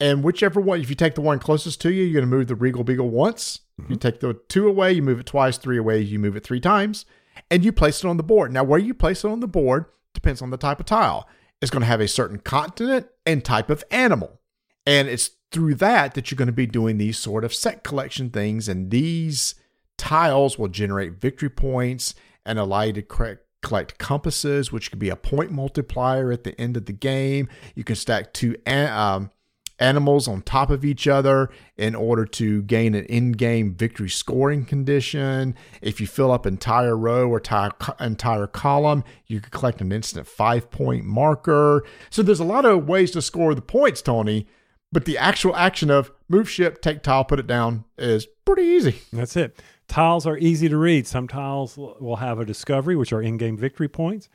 [0.01, 2.49] and whichever one, if you take the one closest to you, you're going to move
[2.49, 3.61] the Regal Beagle once.
[3.79, 5.59] If you take the two away, you move it twice.
[5.59, 7.07] Three away, you move it three times,
[7.51, 8.53] and you place it on the board.
[8.53, 11.29] Now, where you place it on the board depends on the type of tile.
[11.61, 14.41] It's going to have a certain continent and type of animal,
[14.87, 18.31] and it's through that that you're going to be doing these sort of set collection
[18.31, 19.55] things, and these
[19.99, 22.15] tiles will generate victory points
[22.47, 26.59] and allow you to correct collect compasses, which could be a point multiplier at the
[26.59, 27.49] end of the game.
[27.75, 29.31] You can stack two um,
[29.81, 35.55] animals on top of each other in order to gain an in-game victory scoring condition.
[35.81, 40.27] If you fill up entire row or entire, entire column, you could collect an instant
[40.27, 41.83] five-point marker.
[42.11, 44.47] So there's a lot of ways to score the points, Tony.
[44.93, 48.97] But the actual action of move ship, take tile, put it down is pretty easy.
[49.13, 49.63] That's it.
[49.87, 51.07] Tiles are easy to read.
[51.07, 54.29] Some tiles will have a discovery, which are in game victory points.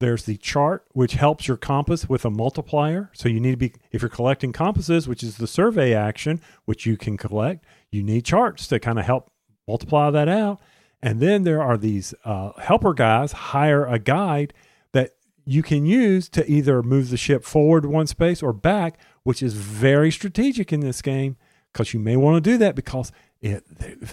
[0.00, 3.10] There's the chart, which helps your compass with a multiplier.
[3.12, 6.86] So you need to be, if you're collecting compasses, which is the survey action, which
[6.86, 9.30] you can collect, you need charts to kind of help
[9.68, 10.58] multiply that out.
[11.02, 14.54] And then there are these uh, helper guys, hire a guide
[14.92, 19.42] that you can use to either move the ship forward one space or back, which
[19.42, 21.36] is very strategic in this game
[21.72, 23.64] because you may want to do that because it,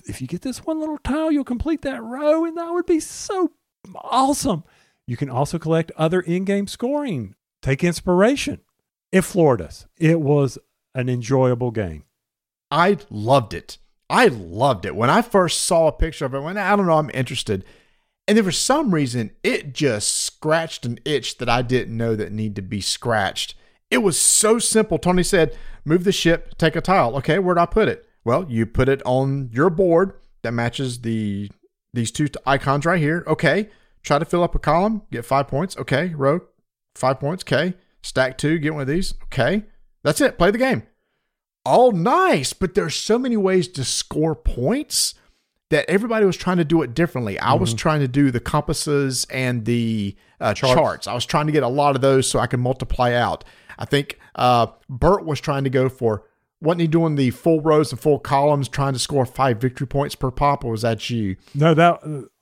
[0.06, 3.00] if you get this one little tile, you'll complete that row, and that would be
[3.00, 3.52] so
[3.96, 4.64] awesome.
[5.08, 8.60] You can also collect other in game scoring, take inspiration.
[9.12, 9.88] It floored us.
[9.98, 10.58] It was
[10.94, 12.04] an enjoyable game.
[12.70, 13.78] I loved it.
[14.10, 14.96] I loved it.
[14.96, 17.64] When I first saw a picture of it, when I don't know, I'm interested.
[18.28, 22.34] And then for some reason, it just scratched an itch that I didn't know that
[22.34, 23.56] needed to be scratched.
[23.90, 24.98] It was so simple.
[24.98, 25.56] Tony said,
[25.86, 27.16] move the ship, take a tile.
[27.18, 28.06] Okay, where'd I put it?
[28.26, 31.50] Well, you put it on your board that matches the
[31.94, 33.24] these two icons right here.
[33.26, 33.70] Okay.
[34.08, 35.78] Try to fill up a column, get five points.
[35.78, 36.14] Okay.
[36.16, 36.42] Row,
[36.96, 37.44] five points.
[37.44, 37.76] Okay.
[38.02, 39.14] Stack two, get one of these.
[39.26, 39.64] Okay.
[40.04, 40.38] That's it.
[40.38, 40.84] Play the game
[41.68, 45.16] all nice, but there's so many ways to score points
[45.70, 47.38] that everybody was trying to do it differently.
[47.40, 51.08] I was trying to do the compasses and the uh, charts.
[51.08, 53.44] I was trying to get a lot of those so I could multiply out.
[53.78, 56.24] I think uh, Bert was trying to go for
[56.62, 60.16] wasn't he doing the full rows and full columns, trying to score five victory points
[60.16, 61.36] per pop, or was that you?
[61.54, 62.02] No, that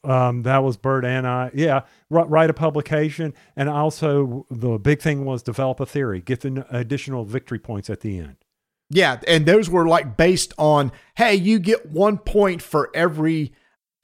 [0.09, 1.51] um, that was Bert and I.
[1.53, 6.41] Yeah, write, write a publication, and also the big thing was develop a theory, get
[6.41, 8.37] the additional victory points at the end.
[8.89, 13.53] Yeah, and those were like based on, hey, you get one point for every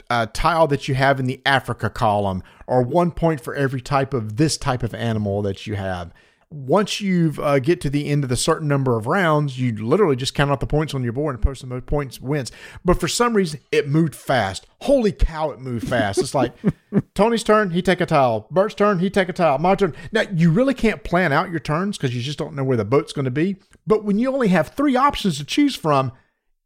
[0.09, 4.13] uh, tile that you have in the Africa column, or one point for every type
[4.13, 6.11] of this type of animal that you have.
[6.53, 10.17] Once you uh, get to the end of the certain number of rounds, you literally
[10.17, 12.51] just count out the points on your board and post the most points wins.
[12.83, 14.67] But for some reason, it moved fast.
[14.81, 16.19] Holy cow, it moved fast.
[16.19, 16.53] It's like
[17.15, 18.47] Tony's turn, he take a tile.
[18.51, 19.59] Bert's turn, he take a tile.
[19.59, 19.95] My turn.
[20.11, 22.83] Now you really can't plan out your turns because you just don't know where the
[22.83, 23.55] boat's going to be.
[23.87, 26.11] But when you only have three options to choose from,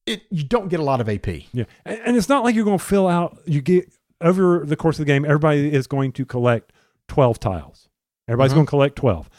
[0.07, 1.27] it you don't get a lot of AP.
[1.53, 3.37] Yeah, and, and it's not like you're going to fill out.
[3.45, 6.73] You get over the course of the game, everybody is going to collect
[7.07, 7.87] twelve tiles.
[8.27, 8.55] Everybody's Mhm.
[8.55, 9.29] going to collect twelve.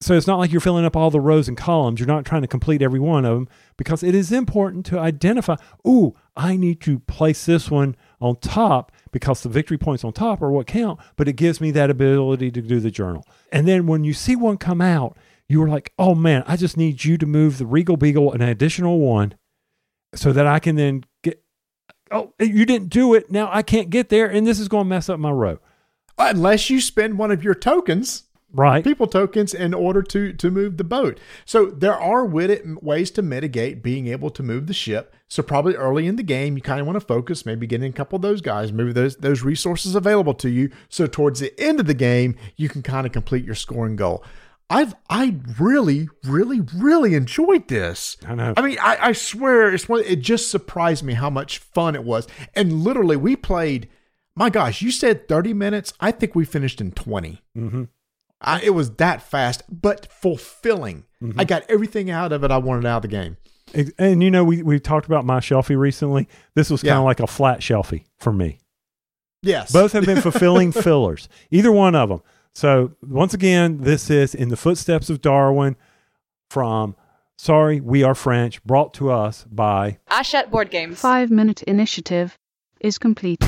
[0.00, 1.98] So it's not like you're filling up all the rows and columns.
[1.98, 5.56] You're not trying to complete every one of them because it is important to identify.
[5.86, 10.40] Ooh, I need to place this one on top because the victory points on top
[10.40, 11.00] are what count.
[11.16, 13.24] But it gives me that ability to do the journal.
[13.50, 15.16] And then when you see one come out,
[15.48, 18.42] you are like, "Oh man, I just need you to move the Regal Beagle an
[18.42, 19.34] additional one."
[20.14, 21.42] so that I can then get.
[22.10, 23.30] Oh, you didn't do it.
[23.30, 25.58] Now I can't get there, and this is going to mess up my row.
[26.16, 28.82] Unless you spend one of your tokens, Right.
[28.82, 31.20] people tokens, in order to to move the boat.
[31.44, 35.14] So there are wit- ways to mitigate being able to move the ship.
[35.28, 37.92] So probably early in the game, you kind of want to focus, maybe getting a
[37.92, 40.70] couple of those guys, maybe those those resources available to you.
[40.88, 44.24] So towards the end of the game, you can kind of complete your scoring goal.
[44.70, 48.16] I've I really, really, really enjoyed this.
[48.26, 48.54] I know.
[48.56, 50.02] I mean, I, I swear it's one.
[50.04, 52.26] It just surprised me how much fun it was.
[52.54, 53.88] And literally, we played.
[54.36, 55.92] My gosh, you said thirty minutes.
[56.00, 57.84] I think we finished in 20 Mm-hmm.
[58.40, 61.04] I, it was that fast, but fulfilling.
[61.20, 61.42] I mm-hmm.
[61.42, 63.36] got everything out of it I wanted out of the game.
[63.98, 66.28] And you know, we we talked about my shelfie recently.
[66.54, 66.98] This was kind Yeah.
[66.98, 68.60] of like a flat shelfie for me.
[69.42, 71.28] Yes, Both have been fulfilling fillers.
[71.50, 72.22] Either one of them.
[72.54, 75.76] So once again, this is in the footsteps of Darwin
[76.50, 76.96] from
[77.36, 80.98] Sorry, We Are French, brought to us by Hachette Board Games.
[81.00, 82.36] Five minute initiative
[82.80, 83.44] is complete.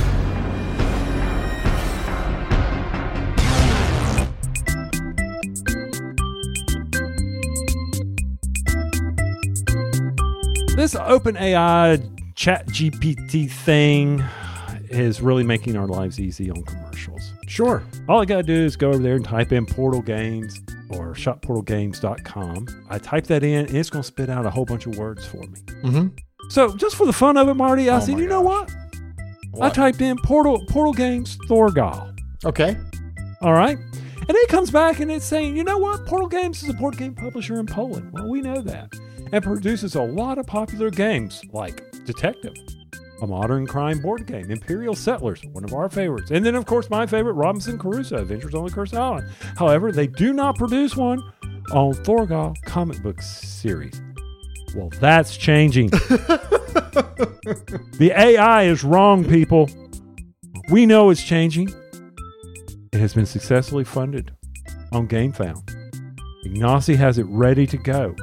[10.80, 11.98] This open AI
[12.36, 14.24] chat GPT thing
[14.88, 17.34] is really making our lives easy on commercials.
[17.46, 17.82] sure.
[18.08, 20.58] All I got to do is go over there and type in Portal Games
[20.88, 22.86] or shopportalgames.com.
[22.88, 25.26] I type that in and it's going to spit out a whole bunch of words
[25.26, 25.58] for me.
[25.82, 26.06] Mm-hmm.
[26.48, 28.70] So just for the fun of it, Marty, I Oh said, you know gosh.
[29.52, 29.62] what?
[29.62, 32.16] I typed in Portal Portal Games Thorgal.
[32.46, 32.74] Okay.
[33.42, 33.76] All right.
[33.76, 36.06] And it comes back and it's saying, you know what?
[36.06, 38.12] Portal Games is a board game publisher in Poland.
[38.12, 38.94] Well, we know that.
[39.32, 42.54] And produces a lot of popular games like Detective,
[43.22, 46.30] a modern crime board game, Imperial Settlers, one of our favorites.
[46.30, 49.30] And then, of course, my favorite, Robinson Crusoe, Adventures on the Cursed Island.
[49.56, 51.22] However, they do not produce one
[51.72, 54.00] on Thorgal comic book series.
[54.74, 55.90] Well, that's changing.
[57.98, 59.68] the AI is wrong, people.
[60.70, 61.72] We know it's changing.
[62.92, 64.32] It has been successfully funded
[64.92, 65.62] on GameFound.
[66.44, 68.14] Ignacy has it ready to go.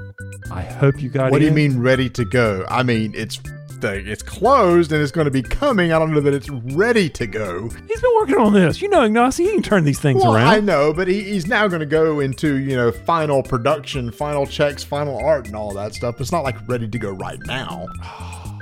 [0.51, 2.65] I hope you got What do you mean ready to go?
[2.69, 3.39] I mean it's
[3.83, 5.93] it's closed and it's going to be coming.
[5.93, 7.69] I don't know that it's ready to go.
[7.87, 8.81] He's been working on this.
[8.81, 10.47] You know, Ignacy, he can turn these things Well, around.
[10.47, 14.47] I know, but he, he's now going to go into you know final production, final
[14.47, 16.19] checks, final art, and all that stuff.
[16.19, 17.85] It's not like ready to go right now.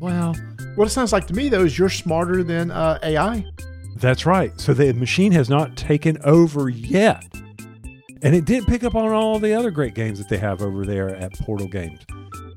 [0.00, 0.34] Well,
[0.74, 3.46] What it sounds like to me though is you're smarter than uh, AI.
[3.96, 4.52] that's right.
[4.60, 7.24] So the machine has not taken over yet.
[8.22, 10.84] And it didn't pick up on all the other great games that they have over
[10.84, 12.00] there at Portal Games.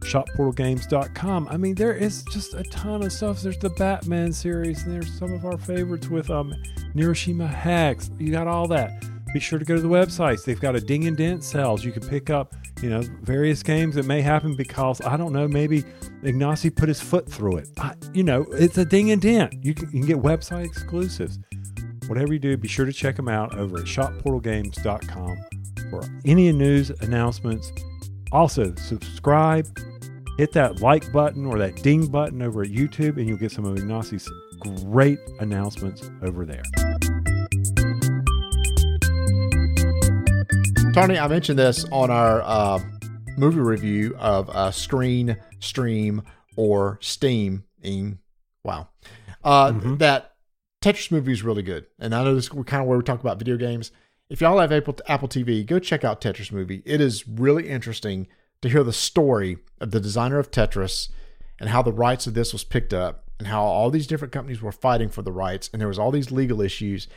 [0.02, 1.48] ShopPortalGames.com.
[1.50, 3.42] I mean, there is just a ton of stuff.
[3.42, 6.54] There's the Batman series, and there's some of our favorites with um,
[6.96, 8.10] Neuroshima Hex.
[8.18, 9.04] You got all that.
[9.34, 10.44] Be sure to go to the websites.
[10.44, 11.84] They've got a ding and dent sales.
[11.84, 15.48] You can pick up, you know, various games that may happen because I don't know,
[15.48, 15.84] maybe
[16.24, 17.70] Ignacy put his foot through it.
[17.78, 19.54] I, you know, it's a ding and dent.
[19.64, 21.38] You can, you can get website exclusives.
[22.10, 25.38] Whatever you do, be sure to check them out over at shopportalgames.com
[25.90, 27.72] for any news announcements.
[28.32, 29.66] Also, subscribe,
[30.38, 33.64] hit that like button or that ding button over at YouTube, and you'll get some
[33.66, 34.28] of Ignacy's
[34.60, 36.64] great announcements over there.
[40.94, 42.80] Tony, I mentioned this on our uh,
[43.38, 46.24] movie review of uh, Screen, Stream,
[46.56, 47.64] or Steam.
[48.64, 48.90] Wow.
[49.44, 50.00] Uh, Mhm.
[50.00, 50.34] That
[50.82, 51.86] Tetris movie is really good.
[52.00, 53.92] And I know this is kind of where we talk about video games.
[54.30, 56.82] if y'all have Apple Apple TV, go check out Tetris movie.
[56.86, 58.28] It is really interesting
[58.62, 61.10] to hear the story of the designer of Tetris
[61.60, 64.62] and how the rights of this was picked up and how all these different companies
[64.62, 67.08] were fighting for the rights and there was all these legal issues.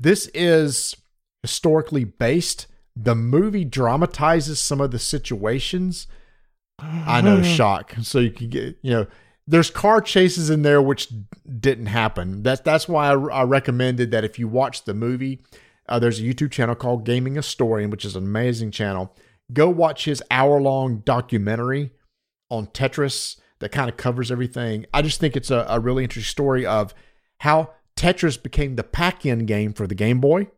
[0.00, 0.96] This is
[1.42, 2.66] historically based.
[2.94, 6.06] The movie dramatizes some of the situations.
[6.78, 7.94] I know, shock.
[8.02, 9.06] So you can get, you know,
[9.46, 11.08] there's car chases in there which
[11.60, 12.42] didn't happen.
[12.42, 15.42] That's that's why I, I recommended that if you watch the movie,
[15.88, 19.14] uh, there's a YouTube channel called Gaming Story, which is an amazing channel.
[19.52, 21.92] Go watch his hour long documentary
[22.50, 24.86] on Tetris that kind of covers everything.
[24.92, 26.92] I just think it's a, a really interesting story of
[27.38, 30.48] how Tetris became the pack-in game for the Game Boy.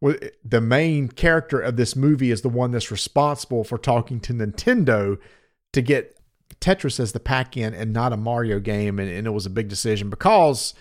[0.00, 4.32] Well, the main character of this movie is the one that's responsible for talking to
[4.32, 5.18] Nintendo
[5.72, 6.13] to get
[6.60, 9.68] Tetris as the pack-in and not a Mario game, and, and it was a big
[9.68, 10.74] decision because,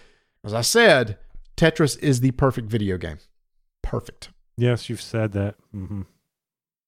[0.44, 1.18] as I said,
[1.58, 3.18] Tetris is the perfect video game.
[3.82, 4.30] Perfect.
[4.58, 5.56] Yes, you've said that.
[5.72, 6.02] hmm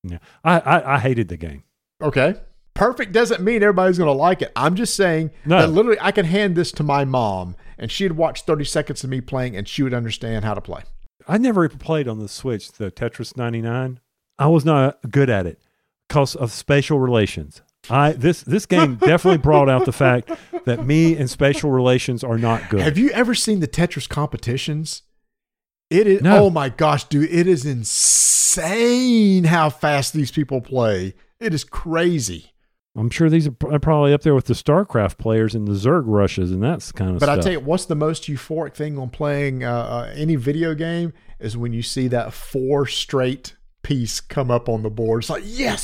[0.03, 1.63] Yeah, I, I I hated the game.
[2.01, 2.35] Okay.
[2.73, 4.51] Perfect doesn't mean everybody's going to like it.
[4.55, 5.61] I'm just saying No.
[5.61, 9.09] that literally I can hand this to my mom and she'd watch 30 seconds of
[9.09, 10.81] me playing and she would understand how to play.
[11.25, 14.01] I never even played on the Switch, the Tetris 99.
[14.37, 15.61] I was not good at it
[16.09, 17.61] because of spatial relations.
[17.89, 20.31] I this this game definitely brought out the fact
[20.65, 22.81] that me and spatial relations are not good.
[22.81, 25.03] Have you ever seen the Tetris competitions?
[25.89, 26.45] It is No.
[26.45, 31.13] oh my gosh, dude, it is insane how fast these people play.
[31.39, 32.51] It is crazy.
[32.97, 36.51] I'm sure these are probably up there with the StarCraft players and the Zerg rushes
[36.51, 37.27] and that's kind of stuff.
[37.27, 37.39] But stuff.
[37.39, 41.11] I tell you, what's the most euphoric thing on playing uh, uh, any video game
[41.39, 45.23] is when you see that four straight piece come up on the board.
[45.23, 45.83] It's like yes,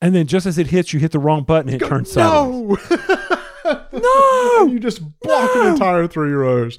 [0.00, 2.78] and then just as it hits, you hit the wrong button it turns sideways.
[2.90, 6.78] no, no, you just block an entire three rows.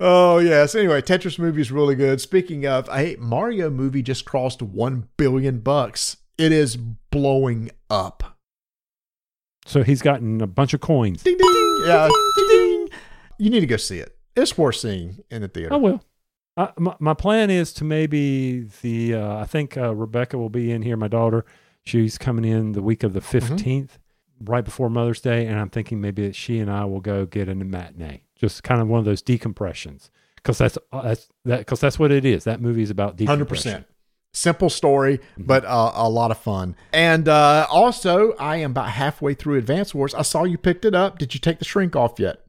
[0.00, 0.74] Oh yes.
[0.74, 2.20] Anyway, Tetris movie is really good.
[2.20, 6.16] Speaking of, I hate Mario movie just crossed one billion bucks.
[6.36, 8.36] It is blowing up.
[9.66, 11.22] So he's gotten a bunch of coins.
[11.22, 11.82] Ding ding.
[11.86, 12.08] Yeah.
[12.36, 12.88] Ding, ding.
[13.38, 14.16] You need to go see it.
[14.36, 15.72] It's worth seeing in the theater.
[15.72, 16.02] I will.
[16.56, 20.70] I, my, my plan is to maybe the uh, I think uh, Rebecca will be
[20.70, 20.96] in here.
[20.96, 21.44] My daughter,
[21.84, 23.90] she's coming in the week of the 15th
[24.40, 27.48] right before Mother's Day, and I'm thinking maybe that she and I will go get
[27.48, 31.80] a matinee, just kind of one of those decompressions, because that's uh, that's that because
[31.80, 32.44] that's what it is.
[32.44, 33.28] That movie is about decompression.
[33.28, 33.86] Hundred percent.
[34.36, 36.74] Simple story, but uh, a lot of fun.
[36.92, 40.12] And uh, also, I am about halfway through Advance Wars.
[40.12, 41.18] I saw you picked it up.
[41.18, 42.40] Did you take the shrink off yet?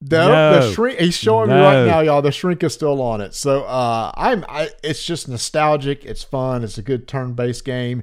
[0.00, 0.60] No, No.
[0.68, 0.98] the shrink.
[0.98, 2.22] He's showing me right now, y'all.
[2.22, 3.34] The shrink is still on it.
[3.34, 4.46] So uh, I'm.
[4.48, 6.06] I, it's just nostalgic.
[6.06, 6.64] It's fun.
[6.64, 8.02] It's a good turn-based game.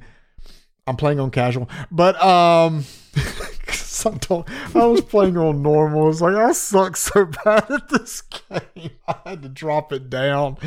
[0.86, 2.84] I'm playing on casual, but um,
[4.06, 4.44] I,
[4.76, 6.10] I was playing on normal.
[6.10, 8.92] It's like I suck so bad at this game.
[9.08, 10.58] I had to drop it down.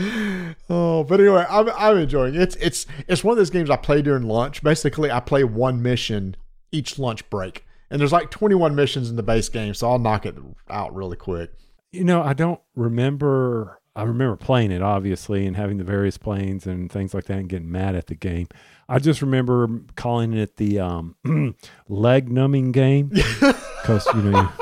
[0.70, 2.40] Oh, but anyway, I'm I'm enjoying it.
[2.40, 4.62] It's it's it's one of those games I play during lunch.
[4.62, 6.36] Basically, I play one mission
[6.72, 10.26] each lunch break, and there's like 21 missions in the base game, so I'll knock
[10.26, 10.36] it
[10.68, 11.52] out really quick.
[11.92, 13.80] You know, I don't remember.
[13.94, 17.48] I remember playing it obviously and having the various planes and things like that and
[17.48, 18.46] getting mad at the game.
[18.88, 21.16] I just remember calling it the um,
[21.88, 23.08] leg numbing game
[23.40, 24.48] because you know,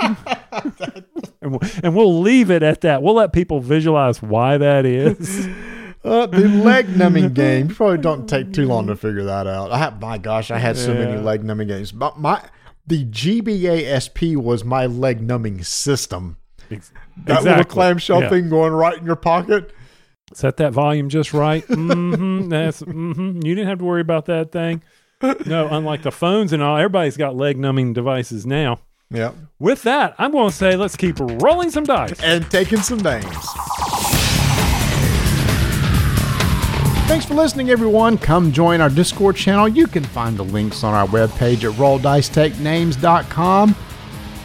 [1.43, 3.03] and, we'll, and we'll leave it at that.
[3.03, 5.49] We'll let people visualize why that is.
[6.05, 7.71] Uh, the leg numbing game.
[7.71, 9.73] You probably don't take too long to figure that out.
[9.73, 11.93] I have, my gosh, I had so many leg numbing games.
[11.93, 12.43] But my
[12.87, 16.37] the GBA SP was my leg numbing system.
[16.71, 16.93] Ex-
[17.25, 18.29] That little clamshell Yeah.
[18.29, 19.73] thing going right in your pocket.
[20.37, 21.65] Set that volume just right.
[21.69, 24.83] hmm That's hmm You didn't have to worry about that thing.
[25.47, 28.81] No, unlike the phones and all, everybody's got leg numbing devices now.
[29.11, 29.33] Yeah.
[29.59, 32.21] With that, I'm going to say let's keep rolling some dice.
[32.23, 33.25] And taking some names.
[37.07, 38.19] Thanks for listening, everyone.
[38.19, 39.69] Come join our Discord channel.
[39.69, 43.77] You can find the links on our webpage at rolldicetakenames.com.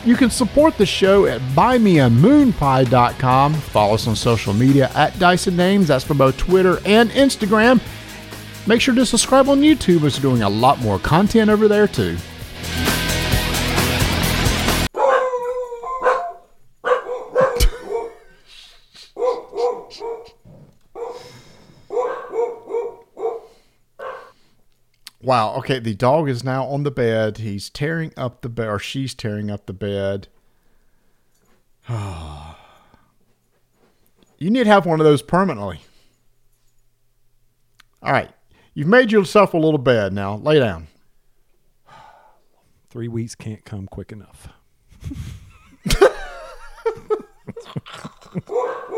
[0.05, 3.53] You can support the show at buymeamoonpie.com.
[3.53, 5.89] Follow us on social media at Dyson Names.
[5.89, 7.81] That's for both Twitter and Instagram.
[8.65, 11.87] Make sure to subscribe on YouTube as we're doing a lot more content over there
[11.87, 12.15] too.
[25.29, 25.53] Wow.
[25.57, 25.77] Okay.
[25.77, 27.37] The dog is now on the bed.
[27.37, 30.27] He's tearing up the bed, or she's tearing up the bed.
[34.39, 35.81] you need to have one of those permanently.
[38.01, 38.31] All right.
[38.73, 40.37] You've made yourself a little bed now.
[40.37, 40.87] Lay down.
[42.89, 44.47] Three weeks can't come quick enough.